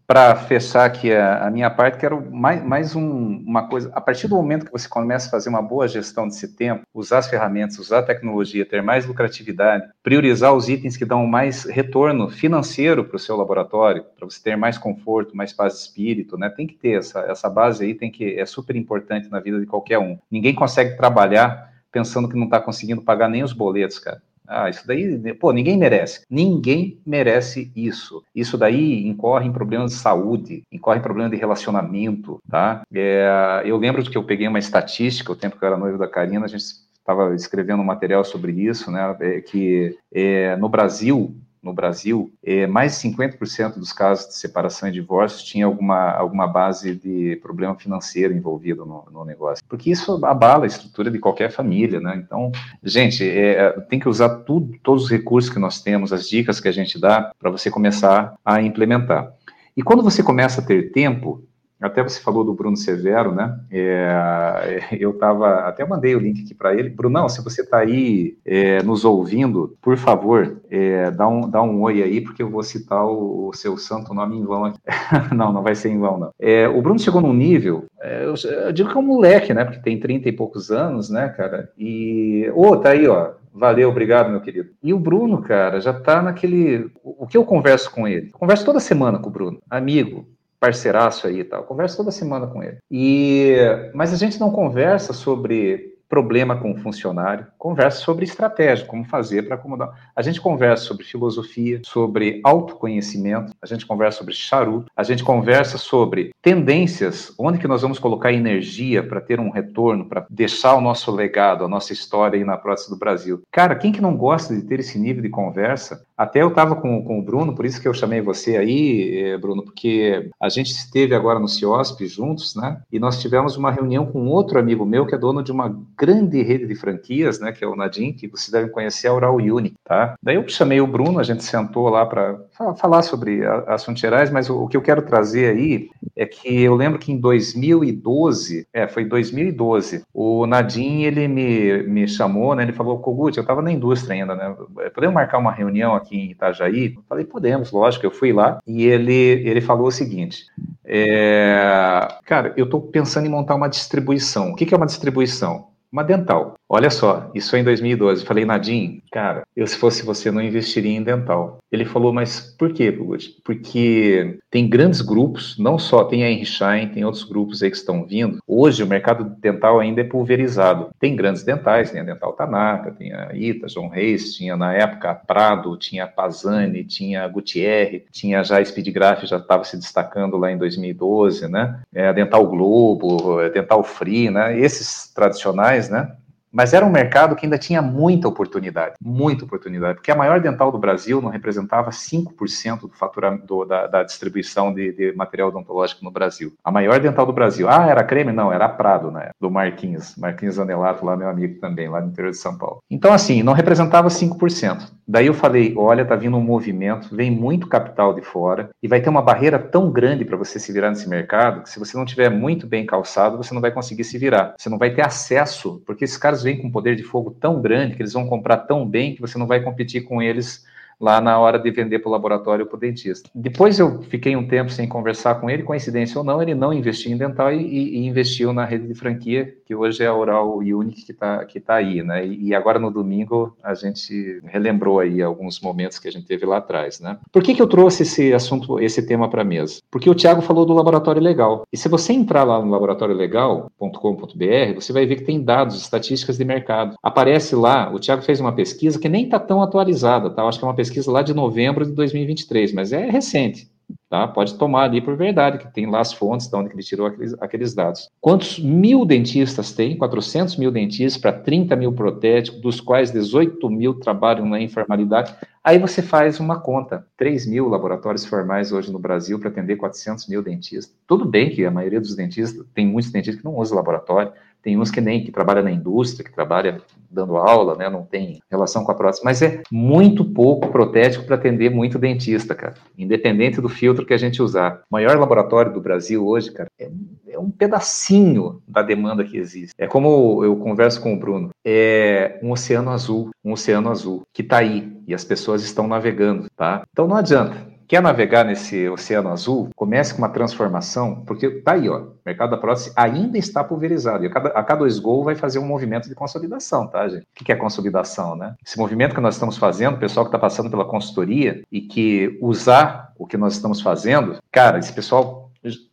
para 0.07 0.35
fechar 0.35 0.85
aqui 0.85 1.11
a, 1.11 1.47
a, 1.47 1.51
minha 1.51 1.69
parte, 1.69 1.97
quero 1.97 2.21
mais, 2.31 2.63
mais 2.63 2.95
um, 2.95 3.37
uma 3.45 3.67
coisa. 3.67 3.91
A 3.93 3.99
partir 3.99 4.27
do 4.27 4.35
momento 4.35 4.65
que 4.65 4.71
você 4.71 4.87
começa 4.87 5.27
a 5.27 5.31
fazer 5.31 5.49
uma 5.49 5.61
boa 5.61 5.87
gestão 5.87 6.27
desse 6.27 6.55
tempo, 6.55 6.83
usar 6.93 7.19
as 7.19 7.27
ferramentas, 7.27 7.79
usar 7.79 7.99
a 7.99 8.03
tecnologia, 8.03 8.65
ter 8.65 8.81
mais 8.81 9.05
lucratividade, 9.05 9.87
priorizar 10.03 10.53
os 10.53 10.69
itens 10.69 10.95
que 10.95 11.05
dão 11.05 11.25
mais 11.25 11.63
retorno 11.63 12.29
financeiro 12.29 13.03
para 13.03 13.15
o 13.15 13.19
seu 13.19 13.35
laboratório, 13.35 14.05
para 14.15 14.25
você 14.25 14.41
ter 14.41 14.55
mais 14.55 14.77
conforto, 14.77 15.35
mais 15.35 15.51
paz 15.51 15.73
de 15.73 15.79
espírito, 15.79 16.37
né? 16.37 16.49
Tem 16.49 16.67
que 16.67 16.75
ter 16.75 16.99
essa, 16.99 17.21
essa 17.21 17.49
base 17.49 17.83
aí, 17.83 17.95
tem 17.95 18.11
que 18.11 18.39
é 18.39 18.45
super 18.45 18.75
importante 18.75 19.29
na 19.29 19.39
vida 19.39 19.59
de 19.59 19.65
qualquer 19.65 19.97
um. 19.97 20.17
Ninguém 20.29 20.53
consegue 20.53 20.95
trabalhar 20.95 21.73
pensando 21.91 22.29
que 22.29 22.35
não 22.35 22.45
está 22.45 22.59
conseguindo 22.59 23.01
pagar 23.01 23.29
nem 23.29 23.43
os 23.43 23.53
boletos, 23.53 23.97
cara. 23.99 24.21
Ah, 24.47 24.69
isso 24.69 24.85
daí, 24.85 25.33
pô, 25.35 25.51
ninguém 25.51 25.77
merece. 25.77 26.25
Ninguém 26.29 26.99
merece 27.05 27.71
isso. 27.75 28.23
Isso 28.33 28.57
daí 28.57 29.07
incorre 29.07 29.47
em 29.47 29.51
problemas 29.51 29.91
de 29.91 29.97
saúde, 29.97 30.63
incorre 30.71 30.99
em 30.99 31.03
problemas 31.03 31.31
de 31.31 31.37
relacionamento, 31.37 32.39
tá? 32.49 32.83
É, 32.93 33.61
eu 33.65 33.77
lembro 33.77 34.03
que 34.03 34.17
eu 34.17 34.23
peguei 34.23 34.47
uma 34.47 34.59
estatística, 34.59 35.31
o 35.31 35.35
tempo 35.35 35.57
que 35.57 35.63
eu 35.63 35.67
era 35.67 35.77
noivo 35.77 35.97
da 35.97 36.07
Karina, 36.07 36.45
a 36.45 36.49
gente 36.49 36.63
estava 37.05 37.35
escrevendo 37.35 37.81
um 37.81 37.85
material 37.85 38.23
sobre 38.23 38.51
isso, 38.51 38.89
né? 38.89 39.15
É, 39.19 39.41
que 39.41 39.95
é, 40.11 40.55
no 40.55 40.67
Brasil, 40.67 41.35
no 41.65 41.73
Brasil, 41.73 42.31
é, 42.43 42.67
mais 42.67 43.01
de 43.01 43.09
50% 43.09 43.79
dos 43.79 43.91
casos 43.91 44.27
de 44.27 44.35
separação 44.35 44.87
e 44.87 44.91
divórcio 44.91 45.43
tinha 45.43 45.65
alguma, 45.65 46.11
alguma 46.11 46.47
base 46.47 46.95
de 46.95 47.37
problema 47.41 47.75
financeiro 47.75 48.33
envolvido 48.33 48.85
no, 48.85 49.05
no, 49.11 49.25
negócio. 49.25 49.65
Porque 49.67 49.89
isso 49.89 50.23
abala 50.23 50.65
a 50.65 50.67
estrutura 50.67 51.09
de 51.09 51.17
qualquer 51.17 51.51
família, 51.51 51.99
né? 51.99 52.21
Então, 52.23 52.51
gente, 52.83 53.27
é, 53.27 53.71
tem 53.89 53.99
que 53.99 54.07
usar 54.07 54.29
tudo, 54.29 54.77
todos 54.83 55.05
os 55.05 55.09
recursos 55.09 55.51
que 55.51 55.57
nós 55.57 55.81
temos, 55.81 56.13
as 56.13 56.29
dicas 56.29 56.59
que 56.59 56.67
a 56.67 56.71
gente 56.71 56.99
dá, 56.99 57.31
para 57.39 57.49
você 57.49 57.71
começar 57.71 58.35
a 58.45 58.61
implementar. 58.61 59.33
E 59.75 59.81
quando 59.81 60.03
você 60.03 60.21
começa 60.21 60.61
a 60.61 60.63
ter 60.63 60.91
tempo, 60.91 61.43
até 61.81 62.01
você 62.01 62.19
falou 62.21 62.43
do 62.43 62.53
Bruno 62.53 62.77
Severo, 62.77 63.33
né? 63.33 63.59
É, 63.71 64.87
eu 64.99 65.11
estava, 65.11 65.67
até 65.67 65.85
mandei 65.85 66.15
o 66.15 66.19
link 66.19 66.43
aqui 66.43 66.53
para 66.53 66.73
ele. 66.73 66.89
Brunão, 66.89 67.27
se 67.27 67.43
você 67.43 67.61
está 67.61 67.79
aí 67.79 68.37
é, 68.45 68.81
nos 68.83 69.03
ouvindo, 69.05 69.77
por 69.81 69.97
favor, 69.97 70.61
é, 70.69 71.11
dá, 71.11 71.27
um, 71.27 71.49
dá 71.49 71.61
um 71.61 71.81
oi 71.81 72.01
aí, 72.01 72.21
porque 72.21 72.41
eu 72.41 72.49
vou 72.49 72.63
citar 72.63 73.05
o, 73.05 73.49
o 73.49 73.53
seu 73.53 73.77
santo 73.77 74.13
nome 74.13 74.37
em 74.37 74.45
vão 74.45 74.65
aqui. 74.65 74.79
não, 75.35 75.51
não 75.51 75.63
vai 75.63 75.75
ser 75.75 75.89
em 75.89 75.99
vão, 75.99 76.17
não. 76.17 76.31
É, 76.39 76.67
o 76.67 76.81
Bruno 76.81 76.99
chegou 76.99 77.21
num 77.21 77.33
nível, 77.33 77.85
é, 78.01 78.25
eu, 78.25 78.35
eu, 78.51 78.71
digo 78.71 78.89
que 78.89 78.95
é 78.95 78.99
um 78.99 79.03
moleque, 79.03 79.53
né? 79.53 79.65
Porque 79.65 79.79
tem 79.79 79.99
30 79.99 80.29
e 80.29 80.31
poucos 80.31 80.71
anos, 80.71 81.09
né, 81.09 81.29
cara? 81.29 81.71
E, 81.77 82.49
ô, 82.53 82.67
oh, 82.67 82.77
tá 82.77 82.89
aí, 82.89 83.07
ó. 83.07 83.33
Valeu, 83.57 83.89
obrigado, 83.89 84.29
meu 84.29 84.41
querido. 84.41 84.71
E 84.83 84.93
o 84.93 84.99
Bruno, 84.99 85.41
cara, 85.41 85.79
já 85.79 85.93
tá 85.93 86.21
naquele. 86.21 86.91
O 87.01 87.25
que 87.25 87.37
eu 87.37 87.45
converso 87.45 87.89
com 87.89 88.05
ele? 88.05 88.27
Eu 88.33 88.37
converso 88.37 88.65
toda 88.65 88.81
semana 88.81 89.17
com 89.17 89.29
o 89.29 89.31
Bruno, 89.31 89.61
amigo, 89.69 90.27
parceiraço 90.65 91.27
aí 91.27 91.41
e 91.41 91.43
tal. 91.43 91.63
converso 91.63 91.97
toda 91.97 92.11
semana 92.11 92.47
com 92.47 92.63
ele. 92.63 92.77
E 92.89 93.55
mas 93.93 94.11
a 94.13 94.17
gente 94.17 94.39
não 94.39 94.51
conversa 94.51 95.13
sobre 95.13 95.95
problema 96.07 96.55
com 96.55 96.71
o 96.71 96.77
funcionário, 96.77 97.47
conversa 97.57 97.99
sobre 97.99 98.25
estratégia, 98.25 98.85
como 98.85 99.03
fazer 99.05 99.43
para 99.43 99.55
acomodar. 99.55 100.11
A 100.15 100.21
gente 100.21 100.39
conversa 100.39 100.85
sobre 100.85 101.03
filosofia, 101.03 101.81
sobre 101.83 102.41
autoconhecimento, 102.43 103.53
a 103.61 103.65
gente 103.65 103.85
conversa 103.85 104.19
sobre 104.19 104.33
charuto, 104.33 104.91
a 104.95 105.03
gente 105.03 105.23
conversa 105.23 105.77
sobre 105.77 106.31
tendências, 106.41 107.33
onde 107.37 107.57
que 107.57 107.67
nós 107.67 107.81
vamos 107.81 107.99
colocar 107.99 108.31
energia 108.31 109.03
para 109.03 109.21
ter 109.21 109.39
um 109.39 109.49
retorno, 109.49 110.05
para 110.05 110.25
deixar 110.29 110.75
o 110.75 110.81
nosso 110.81 111.11
legado, 111.11 111.65
a 111.65 111.67
nossa 111.67 111.91
história 111.91 112.37
aí 112.37 112.45
na 112.45 112.57
próxima 112.57 112.95
do 112.95 112.99
Brasil. 112.99 113.41
Cara, 113.51 113.75
quem 113.75 113.91
que 113.91 114.01
não 114.01 114.15
gosta 114.15 114.55
de 114.55 114.61
ter 114.61 114.79
esse 114.79 114.99
nível 114.99 115.23
de 115.23 115.29
conversa? 115.29 116.05
Até 116.17 116.41
eu 116.41 116.49
estava 116.49 116.75
com, 116.75 117.03
com 117.03 117.19
o 117.19 117.21
Bruno, 117.21 117.53
por 117.53 117.65
isso 117.65 117.81
que 117.81 117.87
eu 117.87 117.93
chamei 117.93 118.21
você 118.21 118.57
aí, 118.57 119.19
eh, 119.19 119.37
Bruno, 119.37 119.63
porque 119.63 120.29
a 120.41 120.47
gente 120.49 120.71
esteve 120.71 121.13
agora 121.13 121.39
no 121.39 121.47
CIOSP 121.47 122.07
juntos, 122.07 122.55
né? 122.55 122.81
E 122.91 122.99
nós 122.99 123.21
tivemos 123.21 123.57
uma 123.57 123.71
reunião 123.71 124.05
com 124.05 124.27
outro 124.27 124.57
amigo 124.57 124.85
meu 124.85 125.05
que 125.05 125.13
é 125.13 125.17
dono 125.17 125.43
de 125.43 125.51
uma 125.51 125.77
grande 125.97 126.41
rede 126.41 126.65
de 126.65 126.75
franquias, 126.75 127.39
né, 127.39 127.51
que 127.51 127.63
é 127.63 127.67
o 127.67 127.75
Nadim, 127.75 128.13
que 128.13 128.27
vocês 128.27 128.49
devem 128.49 128.71
conhecer, 128.71 129.07
a 129.07 129.13
Oral 129.13 129.35
Uni, 129.35 129.73
tá? 129.83 130.15
Daí 130.21 130.35
eu 130.35 130.47
chamei 130.47 130.79
o 130.79 130.87
Bruno, 130.87 131.19
a 131.19 131.23
gente 131.23 131.43
sentou 131.43 131.89
lá 131.89 132.05
para 132.05 132.39
falar 132.77 133.01
sobre 133.01 133.41
assuntos 133.67 134.01
gerais, 134.01 134.31
mas 134.31 134.49
o, 134.49 134.67
que 134.67 134.77
eu 134.77 134.81
quero 134.81 135.01
trazer 135.01 135.55
aí 135.55 135.89
é 136.15 136.25
que 136.25 136.61
eu 136.61 136.75
lembro 136.75 136.97
que 136.97 137.11
em 137.11 137.19
2012, 137.19 138.67
é, 138.73 138.87
foi 138.87 139.03
2012, 139.05 140.05
o 140.13 140.45
Nadim, 140.45 141.03
ele 141.03 141.27
me, 141.27 141.83
me 141.83 142.07
chamou, 142.07 142.55
né, 142.55 142.63
ele 142.63 142.73
falou, 142.73 142.99
Kogut, 142.99 143.37
eu 143.37 143.41
estava 143.41 143.61
na 143.61 143.71
indústria 143.71 144.13
ainda, 144.13 144.35
né, 144.35 144.55
podemos 144.93 145.13
marcar 145.13 145.37
uma 145.37 145.51
reunião 145.51 145.93
aqui 145.93 146.15
em 146.15 146.31
Itajaí? 146.31 146.93
Eu 146.95 147.03
falei, 147.09 147.25
podemos, 147.25 147.71
lógico, 147.71 148.05
eu 148.05 148.11
fui 148.11 148.31
lá, 148.31 148.59
e 148.65 148.85
ele, 148.85 149.13
ele 149.13 149.61
falou 149.61 149.87
o 149.87 149.91
seguinte, 149.91 150.45
é, 150.85 152.07
cara, 152.25 152.53
eu 152.55 152.65
estou 152.65 152.81
pensando 152.81 153.25
em 153.25 153.29
montar 153.29 153.55
uma 153.55 153.67
distribuição. 153.67 154.51
O 154.51 154.55
que, 154.55 154.65
que 154.65 154.73
é 154.73 154.77
uma 154.77 154.85
distribuição? 154.85 155.67
Uma 155.91 156.03
dental. 156.03 156.55
Olha 156.67 156.89
só, 156.89 157.29
isso 157.35 157.55
é 157.55 157.59
em 157.59 157.63
2012. 157.63 158.25
Falei, 158.25 158.43
Nadim, 158.43 159.01
cara, 159.11 159.43
eu 159.55 159.67
se 159.67 159.77
fosse 159.77 160.03
você 160.03 160.31
não 160.31 160.41
investiria 160.41 160.91
em 160.91 161.03
dental. 161.03 161.59
Ele 161.71 161.85
falou, 161.85 162.11
mas 162.11 162.55
por 162.57 162.73
quê, 162.73 162.91
Pugut? 162.91 163.35
Porque 163.43 164.39
tem 164.49 164.67
grandes 164.67 165.01
grupos, 165.01 165.57
não 165.59 165.77
só 165.77 166.03
tem 166.03 166.23
a 166.23 166.31
Henry 166.31 166.45
tem 166.93 167.05
outros 167.05 167.23
grupos 167.23 167.61
aí 167.61 167.69
que 167.69 167.77
estão 167.77 168.03
vindo. 168.05 168.39
Hoje 168.47 168.81
o 168.81 168.87
mercado 168.87 169.23
dental 169.39 169.79
ainda 169.79 170.01
é 170.01 170.03
pulverizado. 170.03 170.89
Tem 170.99 171.15
grandes 171.15 171.43
dentais, 171.43 171.91
tem 171.91 172.01
a 172.01 172.03
Dental 172.03 172.33
Tanaka, 172.33 172.91
tem 172.91 173.13
a 173.13 173.31
Ita, 173.33 173.67
John 173.67 173.87
Reis, 173.87 174.33
tinha 174.33 174.57
na 174.57 174.73
época 174.73 175.11
a 175.11 175.15
Prado, 175.15 175.77
tinha 175.77 176.05
a 176.05 176.07
Pazani, 176.07 176.83
tinha 176.83 177.23
a 177.23 177.27
Gutierrez, 177.27 178.03
tinha 178.11 178.43
já 178.43 178.57
a 178.57 178.65
Speedgraph, 178.65 179.23
já 179.25 179.37
estava 179.37 179.63
se 179.63 179.77
destacando 179.77 180.37
lá 180.37 180.51
em 180.51 180.57
2012, 180.57 181.47
né? 181.47 181.79
É, 181.93 182.07
a 182.07 182.13
Dental 182.13 182.45
Globo, 182.47 183.39
a 183.39 183.49
Dental 183.49 183.83
Free, 183.83 184.29
né? 184.29 184.59
Esses 184.59 185.11
tradicionais, 185.13 185.89
né? 185.89 186.11
Mas 186.55 186.73
era 186.73 186.85
um 186.85 186.89
mercado 186.89 187.35
que 187.35 187.45
ainda 187.45 187.57
tinha 187.57 187.81
muita 187.81 188.29
oportunidade, 188.29 188.95
muita 189.03 189.43
oportunidade, 189.43 189.95
porque 189.95 190.09
a 190.09 190.15
maior 190.15 190.39
dental 190.39 190.71
do 190.71 190.77
Brasil 190.77 191.21
não 191.21 191.29
representava 191.29 191.89
5% 191.89 192.79
do 192.79 192.93
faturamento 192.93 193.65
da, 193.65 193.87
da, 193.87 194.03
distribuição 194.03 194.73
de, 194.73 194.93
de, 194.93 195.11
material 195.11 195.49
odontológico 195.49 196.05
no 196.05 196.09
Brasil. 196.09 196.53
A 196.63 196.71
maior 196.71 196.97
dental 197.01 197.25
do 197.25 197.33
Brasil, 197.33 197.67
ah, 197.67 197.87
era 197.87 198.05
creme? 198.05 198.31
Não, 198.31 198.53
era 198.53 198.69
Prado, 198.69 199.11
né? 199.11 199.31
Do 199.37 199.51
Marquinhos, 199.51 200.15
Marquinhos 200.15 200.57
Anelato, 200.57 201.05
lá 201.05 201.17
meu 201.17 201.27
amigo 201.27 201.59
também, 201.59 201.89
lá 201.89 201.99
no 201.99 202.07
interior 202.07 202.31
de 202.31 202.37
São 202.37 202.57
Paulo. 202.57 202.79
Então, 202.89 203.11
assim, 203.11 203.43
não 203.43 203.51
representava 203.51 204.07
5%. 204.07 204.93
Daí 205.07 205.27
eu 205.27 205.33
falei, 205.33 205.73
olha, 205.77 206.03
tá 206.03 206.15
vindo 206.15 206.35
um 206.35 206.41
movimento, 206.41 207.15
vem 207.15 207.29
muito 207.29 207.67
capital 207.67 208.13
de 208.13 208.21
fora 208.21 208.69
e 208.81 208.87
vai 208.87 208.99
ter 209.01 209.09
uma 209.09 209.21
barreira 209.21 209.59
tão 209.59 209.91
grande 209.91 210.25
para 210.25 210.35
você 210.35 210.59
se 210.59 210.73
virar 210.73 210.89
nesse 210.89 211.07
mercado 211.07 211.61
que 211.61 211.69
se 211.69 211.77
você 211.77 211.95
não 211.95 212.05
tiver 212.05 212.29
muito 212.29 212.65
bem 212.65 212.85
calçado, 212.85 213.37
você 213.37 213.53
não 213.53 213.61
vai 213.61 213.71
conseguir 213.71 214.03
se 214.03 214.17
virar. 214.17 214.55
Você 214.57 214.69
não 214.69 214.79
vai 214.79 214.93
ter 214.93 215.05
acesso, 215.05 215.81
porque 215.85 216.05
esses 216.05 216.17
caras 216.17 216.41
vêm 216.41 216.57
com 216.59 216.67
um 216.67 216.71
poder 216.71 216.95
de 216.95 217.03
fogo 217.03 217.31
tão 217.31 217.61
grande 217.61 217.95
que 217.95 218.01
eles 218.01 218.13
vão 218.13 218.27
comprar 218.27 218.57
tão 218.57 218.87
bem 218.87 219.13
que 219.13 219.21
você 219.21 219.37
não 219.37 219.45
vai 219.45 219.61
competir 219.61 220.03
com 220.03 220.21
eles 220.21 220.65
lá 220.99 221.19
na 221.19 221.37
hora 221.37 221.59
de 221.59 221.69
vender 221.71 221.99
para 221.99 222.09
o 222.09 222.11
laboratório 222.11 222.65
para 222.65 222.75
o 222.75 222.79
dentista. 222.79 223.29
Depois 223.33 223.79
eu 223.79 224.01
fiquei 224.03 224.35
um 224.35 224.47
tempo 224.47 224.71
sem 224.71 224.87
conversar 224.87 225.35
com 225.35 225.49
ele, 225.49 225.63
coincidência 225.63 226.17
ou 226.17 226.23
não, 226.23 226.41
ele 226.41 226.55
não 226.55 226.73
investiu 226.73 227.11
em 227.11 227.17
dental 227.17 227.51
e, 227.51 227.57
e 227.57 228.07
investiu 228.07 228.53
na 228.53 228.65
rede 228.65 228.87
de 228.87 228.93
franquia, 228.93 229.53
que 229.65 229.75
hoje 229.75 230.03
é 230.03 230.07
a 230.07 230.15
Oral 230.15 230.57
Unique 230.57 231.03
que 231.03 231.11
está 231.11 231.43
que 231.45 231.59
tá 231.59 231.75
aí, 231.75 232.03
né? 232.03 232.25
E, 232.25 232.53
agora 232.53 232.79
no 232.79 232.91
domingo 232.91 233.55
a 233.63 233.73
gente 233.73 234.41
relembrou 234.45 234.99
aí 234.99 235.21
alguns 235.21 235.59
momentos 235.59 235.99
que 235.99 236.07
a 236.07 236.11
gente 236.11 236.25
teve 236.25 236.45
lá 236.45 236.57
atrás, 236.57 236.99
né? 236.99 237.17
Por 237.31 237.41
que, 237.41 237.53
que 237.53 237.61
eu 237.61 237.67
trouxe 237.67 238.03
esse 238.03 238.33
assunto, 238.33 238.79
esse 238.79 239.05
tema 239.05 239.29
para 239.29 239.41
a 239.41 239.45
mesa? 239.45 239.81
Porque 239.89 240.09
o 240.09 240.15
Tiago 240.15 240.41
falou 240.41 240.65
do 240.65 240.73
laboratório 240.73 241.21
legal. 241.21 241.63
E 241.71 241.77
se 241.77 241.89
você 241.89 242.13
entrar 242.13 242.43
lá 242.43 242.61
no 242.61 242.71
laboratoriolegal.com.br, 242.71 244.75
você 244.75 244.93
vai 244.93 245.05
ver 245.05 245.17
que 245.17 245.23
tem 245.23 245.43
dados, 245.43 245.81
estatísticas 245.81 246.37
de 246.37 246.45
mercado. 246.45 246.95
Aparece 247.01 247.55
lá, 247.55 247.91
o 247.91 247.99
Tiago 247.99 248.21
fez 248.21 248.39
uma 248.39 248.53
pesquisa 248.53 248.99
que 248.99 249.09
nem 249.09 249.25
está 249.25 249.39
tão 249.39 249.61
atualizada, 249.61 250.29
tá? 250.29 250.43
Eu 250.43 250.47
acho 250.47 250.59
que 250.59 250.65
é 250.65 250.67
uma 250.67 250.75
pesquisa 250.75 251.11
lá 251.11 251.21
de 251.21 251.33
novembro 251.33 251.85
de 251.85 251.91
2023, 251.91 252.73
mas 252.73 252.93
é 252.93 253.09
recente. 253.09 253.69
Tá? 254.09 254.27
Pode 254.27 254.57
tomar 254.57 254.83
ali 254.83 255.01
por 255.01 255.15
verdade, 255.17 255.57
que 255.57 255.73
tem 255.73 255.89
lá 255.89 255.99
as 255.99 256.13
fontes 256.13 256.47
de 256.47 256.55
onde 256.55 256.71
ele 256.71 256.83
tirou 256.83 257.07
aqueles, 257.07 257.33
aqueles 257.41 257.73
dados. 257.73 258.09
Quantos 258.21 258.59
mil 258.59 259.05
dentistas 259.05 259.73
tem? 259.73 259.97
400 259.97 260.57
mil 260.57 260.71
dentistas 260.71 261.21
para 261.21 261.33
30 261.33 261.75
mil 261.75 261.91
protéticos, 261.91 262.61
dos 262.61 262.79
quais 262.79 263.11
18 263.11 263.69
mil 263.69 263.95
trabalham 263.95 264.45
na 264.45 264.61
informalidade. 264.61 265.35
Aí 265.63 265.79
você 265.79 266.01
faz 266.01 266.39
uma 266.39 266.59
conta. 266.59 267.05
3 267.17 267.47
mil 267.47 267.67
laboratórios 267.67 268.23
formais 268.23 268.71
hoje 268.71 268.91
no 268.91 268.99
Brasil 268.99 269.39
para 269.39 269.49
atender 269.49 269.75
400 269.75 270.27
mil 270.27 270.43
dentistas. 270.43 270.95
Tudo 271.07 271.25
bem 271.25 271.49
que 271.49 271.65
a 271.65 271.71
maioria 271.71 271.99
dos 271.99 272.15
dentistas, 272.15 272.65
tem 272.73 272.85
muitos 272.85 273.11
dentistas 273.11 273.41
que 273.41 273.45
não 273.45 273.57
usam 273.57 273.75
laboratório, 273.75 274.31
tem 274.65 274.79
uns 274.79 274.89
que 274.89 274.99
nem 274.99 275.23
que 275.23 275.31
trabalha 275.31 275.61
na 275.61 275.69
indústria, 275.69 276.25
que 276.25 276.33
trabalha 276.33 276.81
dando 277.07 277.37
aula, 277.37 277.75
né? 277.75 277.87
Não 277.87 278.01
tem 278.01 278.41
relação 278.49 278.83
com 278.83 278.91
a 278.91 278.95
prótese, 278.95 279.23
mas 279.23 279.43
é 279.43 279.61
muito 279.71 280.25
pouco 280.25 280.69
protético 280.69 281.23
para 281.23 281.35
atender 281.35 281.69
muito 281.69 281.99
dentista, 281.99 282.55
cara. 282.55 282.73
Independente 282.97 283.61
do 283.61 283.69
filtro 283.69 284.03
que 284.03 284.13
a 284.13 284.17
gente 284.17 284.41
usar. 284.41 284.81
O 284.89 284.95
maior 284.95 285.19
laboratório 285.19 285.71
do 285.71 285.79
Brasil 285.79 286.25
hoje, 286.25 286.51
cara, 286.51 286.67
é, 286.79 286.89
é 287.29 287.37
um 287.37 287.51
pedacinho 287.51 288.59
da 288.67 288.81
demanda 288.81 289.23
que 289.23 289.37
existe. 289.37 289.75
É 289.77 289.85
como 289.85 290.43
eu 290.43 290.55
converso 290.55 290.99
com 290.99 291.13
o 291.13 291.19
Bruno, 291.19 291.51
é 291.63 292.39
um 292.41 292.51
oceano 292.51 292.89
azul, 292.89 293.29
um 293.43 293.53
oceano 293.53 293.91
azul 293.91 294.23
que 294.33 294.41
está 294.41 294.57
aí 294.57 294.91
e 295.07 295.13
as 295.13 295.23
pessoas 295.23 295.63
estão 295.63 295.87
navegando, 295.87 296.47
tá? 296.57 296.81
Então 296.91 297.07
não 297.07 297.15
adianta 297.15 297.74
quer 297.87 298.01
navegar 298.01 298.43
nesse 298.43 298.87
oceano 298.89 299.29
azul, 299.29 299.69
comece 299.75 300.13
com 300.13 300.19
uma 300.19 300.29
transformação, 300.29 301.23
porque 301.25 301.49
tá 301.49 301.73
aí, 301.73 301.89
ó, 301.89 301.99
o 301.99 302.11
mercado 302.25 302.51
da 302.51 302.57
prótese 302.57 302.91
ainda 302.95 303.37
está 303.37 303.63
pulverizado, 303.63 304.23
e 304.23 304.27
a 304.27 304.29
cada, 304.29 304.49
a 304.49 304.63
cada 304.63 304.87
esgol 304.87 305.23
vai 305.23 305.35
fazer 305.35 305.59
um 305.59 305.65
movimento 305.65 306.09
de 306.09 306.15
consolidação, 306.15 306.87
tá, 306.87 307.07
gente? 307.07 307.23
O 307.39 307.43
que 307.43 307.51
é 307.51 307.55
consolidação, 307.55 308.35
né? 308.35 308.55
Esse 308.65 308.77
movimento 308.77 309.15
que 309.15 309.21
nós 309.21 309.35
estamos 309.35 309.57
fazendo, 309.57 309.95
o 309.95 309.99
pessoal 309.99 310.25
que 310.25 310.29
está 310.29 310.39
passando 310.39 310.69
pela 310.69 310.85
consultoria 310.85 311.61
e 311.71 311.81
que 311.81 312.37
usar 312.41 313.13
o 313.17 313.25
que 313.25 313.37
nós 313.37 313.53
estamos 313.53 313.81
fazendo, 313.81 314.37
cara, 314.51 314.79
esse 314.79 314.91
pessoal 314.91 315.44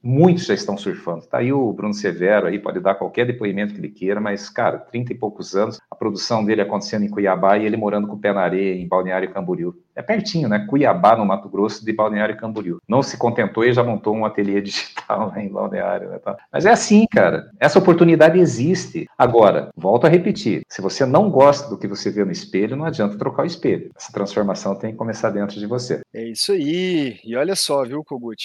muitos 0.03 0.47
já 0.47 0.55
estão 0.55 0.77
surfando. 0.77 1.27
Tá 1.27 1.39
aí 1.39 1.53
o 1.53 1.73
Bruno 1.73 1.95
Severo 1.95 2.47
aí, 2.47 2.59
pode 2.59 2.81
dar 2.81 2.95
qualquer 2.95 3.27
depoimento 3.27 3.75
que 3.75 3.81
ele 3.81 3.89
queira, 3.89 4.21
mas, 4.21 4.49
cara, 4.49 4.79
30 4.79 5.13
e 5.13 5.17
poucos 5.17 5.55
anos, 5.55 5.81
a 5.91 5.95
produção 5.95 6.45
dele 6.45 6.63
acontecendo 6.63 7.05
em 7.05 7.11
Cuiabá 7.11 7.59
e 7.59 7.65
ele 7.65 7.77
morando 7.77 8.07
com 8.07 8.15
o 8.15 8.19
pé 8.19 8.33
na 8.33 8.41
areia 8.41 8.75
em 8.75 8.87
Balneário 8.87 9.33
Camboriú. 9.33 9.75
É 9.95 10.03
pertinho, 10.03 10.49
né? 10.49 10.67
Cuiabá, 10.69 11.17
no 11.17 11.25
Mato 11.25 11.49
Grosso, 11.49 11.85
de 11.85 11.93
Balneário 11.93 12.37
Camboriú. 12.37 12.81
Não 12.89 13.03
se 13.03 13.17
contentou 13.17 13.65
e 13.65 13.73
já 13.73 13.85
montou 13.85 14.15
um 14.15 14.25
ateliê 14.25 14.61
digital 14.63 15.29
lá 15.29 15.43
em 15.43 15.49
Balneário, 15.49 16.11
né? 16.11 16.19
Mas 16.51 16.67
é 16.67 16.71
assim, 16.71 17.07
cara. 17.11 17.51
Essa 17.61 17.79
oportunidade 17.79 18.39
existe. 18.39 19.07
Agora, 19.19 19.71
volto 19.77 20.07
a 20.07 20.11
repetir, 20.11 20.63
se 20.69 20.81
você 20.81 21.05
não 21.05 21.31
gosta 21.31 21.69
do 21.69 21.79
que 21.79 21.87
você 21.87 22.11
vê 22.11 22.25
no 22.25 22.33
espelho, 22.33 22.77
não 22.77 22.85
adianta 22.85 23.19
trocar 23.19 23.43
o 23.43 23.47
espelho. 23.47 23.91
Essa 23.97 24.13
transformação 24.13 24.75
tem 24.75 24.93
que 24.93 24.99
começar 24.99 25.31
dentro 25.31 25.59
de 25.59 25.67
você. 25.67 26.01
É 26.13 26.25
isso 26.25 26.53
aí. 26.53 27.19
E 27.25 27.37
olha 27.37 27.55
só, 27.55 27.85
viu, 27.85 28.03
Kogut? 28.05 28.43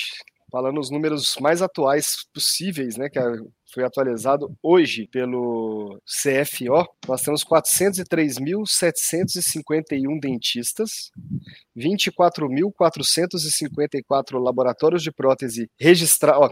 Falando 0.51 0.79
os 0.79 0.89
números 0.89 1.35
mais 1.39 1.61
atuais 1.61 2.25
possíveis, 2.33 2.97
né, 2.97 3.07
que 3.09 3.19
foi 3.73 3.83
atualizado 3.83 4.55
hoje 4.63 5.09
pelo 5.11 6.01
CFO, 6.05 6.87
nós 7.07 7.21
temos 7.21 7.43
403.751 7.43 10.19
dentistas, 10.21 11.11
24.454 11.77 14.41
laboratórios 14.41 15.03
de 15.03 15.11
prótese 15.11 15.69
registrados, 15.79 16.51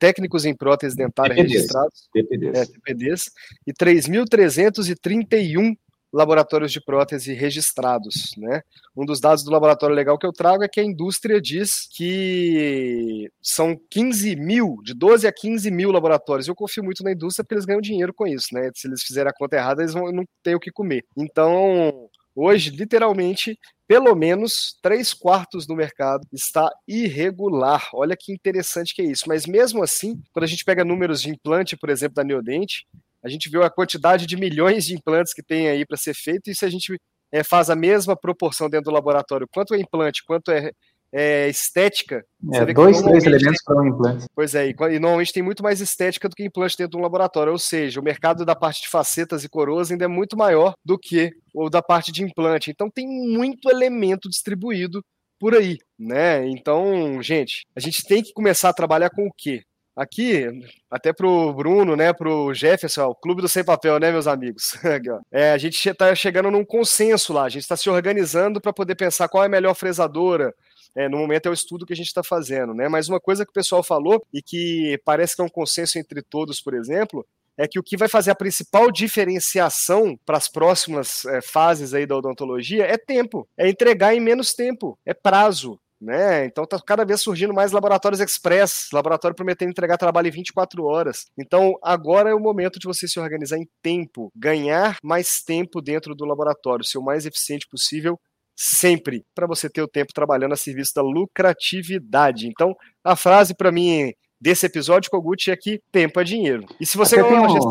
técnicos 0.00 0.46
em 0.46 0.56
prótese 0.56 0.96
dentária 0.96 1.36
TPDs, 1.36 1.52
registrados, 1.52 2.08
TPDs. 2.12 2.56
É, 2.56 2.66
TPDs 2.66 3.30
e 3.66 3.72
3.331 3.72 5.76
laboratórios 6.16 6.72
de 6.72 6.80
prótese 6.80 7.34
registrados. 7.34 8.32
Né? 8.38 8.62
Um 8.96 9.04
dos 9.04 9.20
dados 9.20 9.44
do 9.44 9.50
laboratório 9.50 9.94
legal 9.94 10.18
que 10.18 10.26
eu 10.26 10.32
trago 10.32 10.64
é 10.64 10.68
que 10.68 10.80
a 10.80 10.84
indústria 10.84 11.40
diz 11.40 11.86
que 11.94 13.30
são 13.42 13.78
15 13.90 14.34
mil, 14.36 14.78
de 14.82 14.94
12 14.94 15.26
a 15.26 15.32
15 15.32 15.70
mil 15.70 15.92
laboratórios. 15.92 16.48
Eu 16.48 16.54
confio 16.54 16.82
muito 16.82 17.04
na 17.04 17.12
indústria 17.12 17.44
porque 17.44 17.54
eles 17.54 17.66
ganham 17.66 17.82
dinheiro 17.82 18.14
com 18.14 18.26
isso. 18.26 18.48
Né? 18.52 18.70
Se 18.74 18.88
eles 18.88 19.02
fizerem 19.02 19.30
a 19.30 19.34
conta 19.34 19.56
errada, 19.56 19.82
eles 19.82 19.92
vão, 19.92 20.10
não 20.10 20.24
ter 20.42 20.54
o 20.54 20.60
que 20.60 20.72
comer. 20.72 21.04
Então, 21.14 22.08
hoje, 22.34 22.70
literalmente, 22.70 23.58
pelo 23.86 24.14
menos 24.14 24.78
três 24.82 25.12
quartos 25.12 25.66
do 25.66 25.76
mercado 25.76 26.26
está 26.32 26.70
irregular. 26.88 27.90
Olha 27.92 28.16
que 28.18 28.32
interessante 28.32 28.94
que 28.94 29.02
é 29.02 29.04
isso. 29.04 29.24
Mas 29.28 29.46
mesmo 29.46 29.82
assim, 29.82 30.20
quando 30.32 30.44
a 30.44 30.48
gente 30.48 30.64
pega 30.64 30.82
números 30.82 31.20
de 31.20 31.28
implante, 31.28 31.76
por 31.76 31.90
exemplo, 31.90 32.14
da 32.14 32.24
Neodente, 32.24 32.86
a 33.26 33.28
gente 33.28 33.50
viu 33.50 33.64
a 33.64 33.70
quantidade 33.70 34.24
de 34.24 34.36
milhões 34.36 34.84
de 34.84 34.94
implantes 34.94 35.34
que 35.34 35.42
tem 35.42 35.68
aí 35.68 35.84
para 35.84 35.96
ser 35.96 36.14
feito, 36.14 36.48
e 36.48 36.54
se 36.54 36.64
a 36.64 36.70
gente 36.70 36.96
é, 37.32 37.42
faz 37.42 37.68
a 37.68 37.74
mesma 37.74 38.16
proporção 38.16 38.70
dentro 38.70 38.86
do 38.86 38.94
laboratório, 38.94 39.48
quanto 39.52 39.74
é 39.74 39.80
implante, 39.80 40.24
quanto 40.24 40.52
é, 40.52 40.70
é 41.12 41.48
estética. 41.48 42.24
É, 42.52 42.72
dois, 42.72 43.02
três 43.02 43.24
elementos 43.24 43.62
para 43.64 43.80
um 43.80 43.86
implante. 43.88 44.26
Pois 44.32 44.54
é, 44.54 44.68
e, 44.68 44.70
e, 44.70 44.98
normalmente 45.00 45.32
tem 45.32 45.42
muito 45.42 45.60
mais 45.60 45.80
estética 45.80 46.28
do 46.28 46.36
que 46.36 46.44
implante 46.44 46.76
dentro 46.78 46.92
de 46.92 46.96
um 46.98 47.02
laboratório, 47.02 47.52
ou 47.52 47.58
seja, 47.58 48.00
o 48.00 48.04
mercado 48.04 48.44
da 48.44 48.54
parte 48.54 48.82
de 48.82 48.88
facetas 48.88 49.42
e 49.42 49.48
coroas 49.48 49.90
ainda 49.90 50.04
é 50.04 50.08
muito 50.08 50.36
maior 50.36 50.74
do 50.84 50.96
que 50.96 51.32
o 51.52 51.68
da 51.68 51.82
parte 51.82 52.12
de 52.12 52.22
implante. 52.22 52.70
Então 52.70 52.88
tem 52.88 53.08
muito 53.08 53.68
elemento 53.68 54.28
distribuído 54.28 55.02
por 55.38 55.54
aí, 55.54 55.78
né? 55.98 56.46
Então, 56.48 57.20
gente, 57.20 57.66
a 57.74 57.80
gente 57.80 58.06
tem 58.06 58.22
que 58.22 58.32
começar 58.32 58.68
a 58.68 58.74
trabalhar 58.74 59.10
com 59.10 59.26
o 59.26 59.32
quê? 59.36 59.62
Aqui, 59.96 60.46
até 60.90 61.10
pro 61.10 61.54
Bruno, 61.54 61.96
né, 61.96 62.12
pro 62.12 62.52
Jefferson, 62.52 63.06
o 63.06 63.14
clube 63.14 63.40
do 63.40 63.48
sem 63.48 63.64
papel, 63.64 63.98
né, 63.98 64.12
meus 64.12 64.26
amigos? 64.26 64.74
é, 65.32 65.52
a 65.52 65.58
gente 65.58 65.88
está 65.88 66.14
chegando 66.14 66.50
num 66.50 66.66
consenso 66.66 67.32
lá, 67.32 67.44
a 67.44 67.48
gente 67.48 67.62
está 67.62 67.78
se 67.78 67.88
organizando 67.88 68.60
para 68.60 68.74
poder 68.74 68.94
pensar 68.94 69.26
qual 69.26 69.42
é 69.42 69.46
a 69.46 69.48
melhor 69.48 69.74
fresadora. 69.74 70.54
É, 70.94 71.08
no 71.08 71.16
momento 71.16 71.46
é 71.46 71.50
o 71.50 71.54
estudo 71.54 71.86
que 71.86 71.94
a 71.94 71.96
gente 71.96 72.08
está 72.08 72.22
fazendo, 72.22 72.74
né? 72.74 72.88
Mas 72.88 73.08
uma 73.08 73.18
coisa 73.18 73.44
que 73.44 73.50
o 73.50 73.54
pessoal 73.54 73.82
falou 73.82 74.22
e 74.32 74.42
que 74.42 75.00
parece 75.02 75.34
que 75.34 75.40
é 75.40 75.44
um 75.44 75.48
consenso 75.48 75.98
entre 75.98 76.22
todos, 76.22 76.60
por 76.60 76.74
exemplo, 76.74 77.26
é 77.56 77.66
que 77.66 77.78
o 77.78 77.82
que 77.82 77.96
vai 77.96 78.08
fazer 78.08 78.30
a 78.30 78.34
principal 78.34 78.90
diferenciação 78.90 80.18
para 80.26 80.36
as 80.36 80.46
próximas 80.46 81.24
é, 81.24 81.40
fases 81.40 81.94
aí 81.94 82.04
da 82.04 82.16
odontologia 82.16 82.84
é 82.84 82.98
tempo, 82.98 83.48
é 83.56 83.66
entregar 83.66 84.14
em 84.14 84.20
menos 84.20 84.52
tempo, 84.52 84.98
é 85.06 85.14
prazo 85.14 85.80
né? 86.00 86.44
Então 86.46 86.64
está 86.64 86.78
cada 86.80 87.04
vez 87.04 87.20
surgindo 87.20 87.54
mais 87.54 87.72
laboratórios 87.72 88.20
express, 88.20 88.88
laboratório 88.92 89.34
prometendo 89.34 89.70
entregar 89.70 89.96
trabalho 89.96 90.28
em 90.28 90.32
24 90.32 90.84
horas. 90.84 91.26
Então 91.38 91.74
agora 91.82 92.30
é 92.30 92.34
o 92.34 92.40
momento 92.40 92.78
de 92.78 92.86
você 92.86 93.08
se 93.08 93.18
organizar 93.18 93.58
em 93.58 93.68
tempo, 93.82 94.30
ganhar 94.34 94.98
mais 95.02 95.42
tempo 95.42 95.80
dentro 95.80 96.14
do 96.14 96.24
laboratório, 96.24 96.84
ser 96.84 96.98
o 96.98 97.02
mais 97.02 97.26
eficiente 97.26 97.66
possível 97.68 98.18
sempre, 98.56 99.24
para 99.34 99.46
você 99.46 99.68
ter 99.68 99.82
o 99.82 99.88
tempo 99.88 100.14
trabalhando 100.14 100.54
a 100.54 100.56
serviço 100.56 100.94
da 100.94 101.02
lucratividade. 101.02 102.48
Então, 102.48 102.74
a 103.04 103.14
frase 103.14 103.54
para 103.54 103.70
mim 103.70 104.12
desse 104.40 104.66
episódio, 104.66 105.10
Kogut, 105.10 105.50
é 105.50 105.56
que 105.56 105.80
tempo 105.92 106.18
é 106.20 106.24
dinheiro. 106.24 106.64
E 106.80 106.86
se 106.86 106.96
você 106.96 107.16
não, 107.18 107.44
um... 107.44 107.70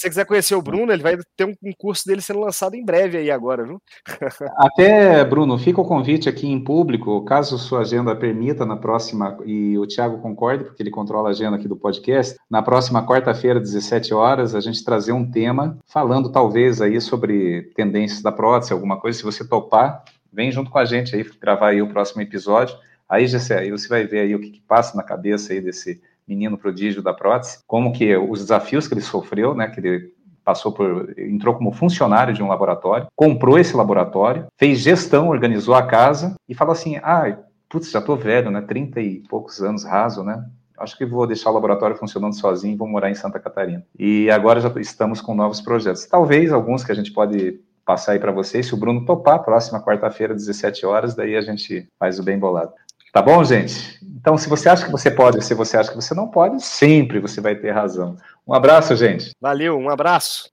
se 0.00 0.04
você 0.04 0.08
quiser 0.08 0.24
conhecer 0.24 0.54
o 0.54 0.62
Bruno, 0.62 0.90
ele 0.90 1.02
vai 1.02 1.18
ter 1.36 1.44
um 1.44 1.72
curso 1.76 2.06
dele 2.06 2.22
sendo 2.22 2.40
lançado 2.40 2.74
em 2.74 2.82
breve 2.82 3.18
aí 3.18 3.30
agora, 3.30 3.64
viu? 3.64 3.78
Até, 4.56 5.22
Bruno, 5.26 5.58
fica 5.58 5.78
o 5.78 5.84
convite 5.84 6.26
aqui 6.26 6.46
em 6.46 6.64
público, 6.64 7.22
caso 7.26 7.58
sua 7.58 7.80
agenda 7.80 8.16
permita, 8.16 8.64
na 8.64 8.78
próxima, 8.78 9.36
e 9.44 9.76
o 9.76 9.86
Thiago 9.86 10.22
concorde, 10.22 10.64
porque 10.64 10.82
ele 10.82 10.90
controla 10.90 11.28
a 11.28 11.32
agenda 11.32 11.56
aqui 11.56 11.68
do 11.68 11.76
podcast, 11.76 12.38
na 12.48 12.62
próxima 12.62 13.06
quarta-feira, 13.06 13.60
17 13.60 14.14
horas, 14.14 14.54
a 14.54 14.60
gente 14.60 14.82
trazer 14.82 15.12
um 15.12 15.30
tema 15.30 15.76
falando 15.86 16.32
talvez 16.32 16.80
aí 16.80 16.98
sobre 16.98 17.70
tendências 17.76 18.22
da 18.22 18.32
prótese, 18.32 18.72
alguma 18.72 18.98
coisa, 18.98 19.18
se 19.18 19.24
você 19.24 19.46
topar, 19.46 20.02
vem 20.32 20.50
junto 20.50 20.70
com 20.70 20.78
a 20.78 20.86
gente 20.86 21.14
aí, 21.14 21.22
gravar 21.38 21.68
aí 21.68 21.82
o 21.82 21.90
próximo 21.90 22.22
episódio. 22.22 22.74
Aí, 23.06 23.26
Gessé, 23.26 23.58
aí 23.58 23.70
você 23.70 23.86
vai 23.86 24.06
ver 24.06 24.20
aí 24.20 24.34
o 24.34 24.40
que, 24.40 24.50
que, 24.50 24.60
passa 24.60 24.96
na 24.96 25.02
cabeça 25.02 25.52
aí 25.52 25.60
desse 25.60 26.00
menino 26.30 26.56
prodígio 26.56 27.02
da 27.02 27.12
prótese, 27.12 27.58
como 27.66 27.92
que 27.92 28.16
os 28.16 28.40
desafios 28.40 28.86
que 28.86 28.94
ele 28.94 29.00
sofreu, 29.00 29.54
né, 29.54 29.68
que 29.68 29.80
ele 29.80 30.14
passou 30.44 30.72
por, 30.72 31.12
entrou 31.18 31.54
como 31.54 31.72
funcionário 31.72 32.32
de 32.32 32.42
um 32.42 32.48
laboratório, 32.48 33.08
comprou 33.16 33.58
esse 33.58 33.76
laboratório, 33.76 34.46
fez 34.56 34.78
gestão, 34.78 35.28
organizou 35.28 35.74
a 35.74 35.86
casa 35.86 36.34
e 36.48 36.54
falou 36.54 36.72
assim, 36.72 36.96
ah, 37.02 37.36
putz, 37.68 37.90
já 37.90 38.00
tô 38.00 38.16
velho, 38.16 38.50
né, 38.50 38.60
30 38.62 39.00
e 39.00 39.20
poucos 39.28 39.60
anos 39.60 39.84
raso, 39.84 40.22
né, 40.22 40.44
acho 40.78 40.96
que 40.96 41.04
vou 41.04 41.26
deixar 41.26 41.50
o 41.50 41.54
laboratório 41.54 41.96
funcionando 41.96 42.38
sozinho 42.38 42.74
e 42.74 42.76
vou 42.76 42.88
morar 42.88 43.10
em 43.10 43.14
Santa 43.14 43.38
Catarina. 43.38 43.84
E 43.98 44.30
agora 44.30 44.60
já 44.60 44.72
estamos 44.80 45.20
com 45.20 45.34
novos 45.34 45.60
projetos. 45.60 46.06
Talvez 46.06 46.52
alguns 46.52 46.82
que 46.82 46.90
a 46.90 46.94
gente 46.94 47.12
pode 47.12 47.60
passar 47.84 48.12
aí 48.12 48.18
para 48.18 48.32
vocês, 48.32 48.66
se 48.66 48.74
o 48.74 48.76
Bruno 48.76 49.04
topar, 49.04 49.42
próxima 49.42 49.82
quarta-feira, 49.82 50.32
17 50.32 50.86
horas, 50.86 51.14
daí 51.14 51.36
a 51.36 51.40
gente 51.40 51.86
faz 51.98 52.18
o 52.18 52.22
bem 52.22 52.38
bolado. 52.38 52.72
Tá 53.12 53.20
bom, 53.20 53.42
gente? 53.42 53.98
Então, 54.02 54.36
se 54.36 54.48
você 54.48 54.68
acha 54.68 54.84
que 54.84 54.90
você 54.90 55.10
pode, 55.10 55.42
se 55.42 55.54
você 55.54 55.76
acha 55.76 55.90
que 55.90 55.96
você 55.96 56.14
não 56.14 56.28
pode, 56.28 56.62
sempre 56.62 57.18
você 57.18 57.40
vai 57.40 57.56
ter 57.56 57.72
razão. 57.72 58.16
Um 58.46 58.54
abraço, 58.54 58.94
gente. 58.94 59.32
Valeu, 59.40 59.78
um 59.78 59.90
abraço. 59.90 60.50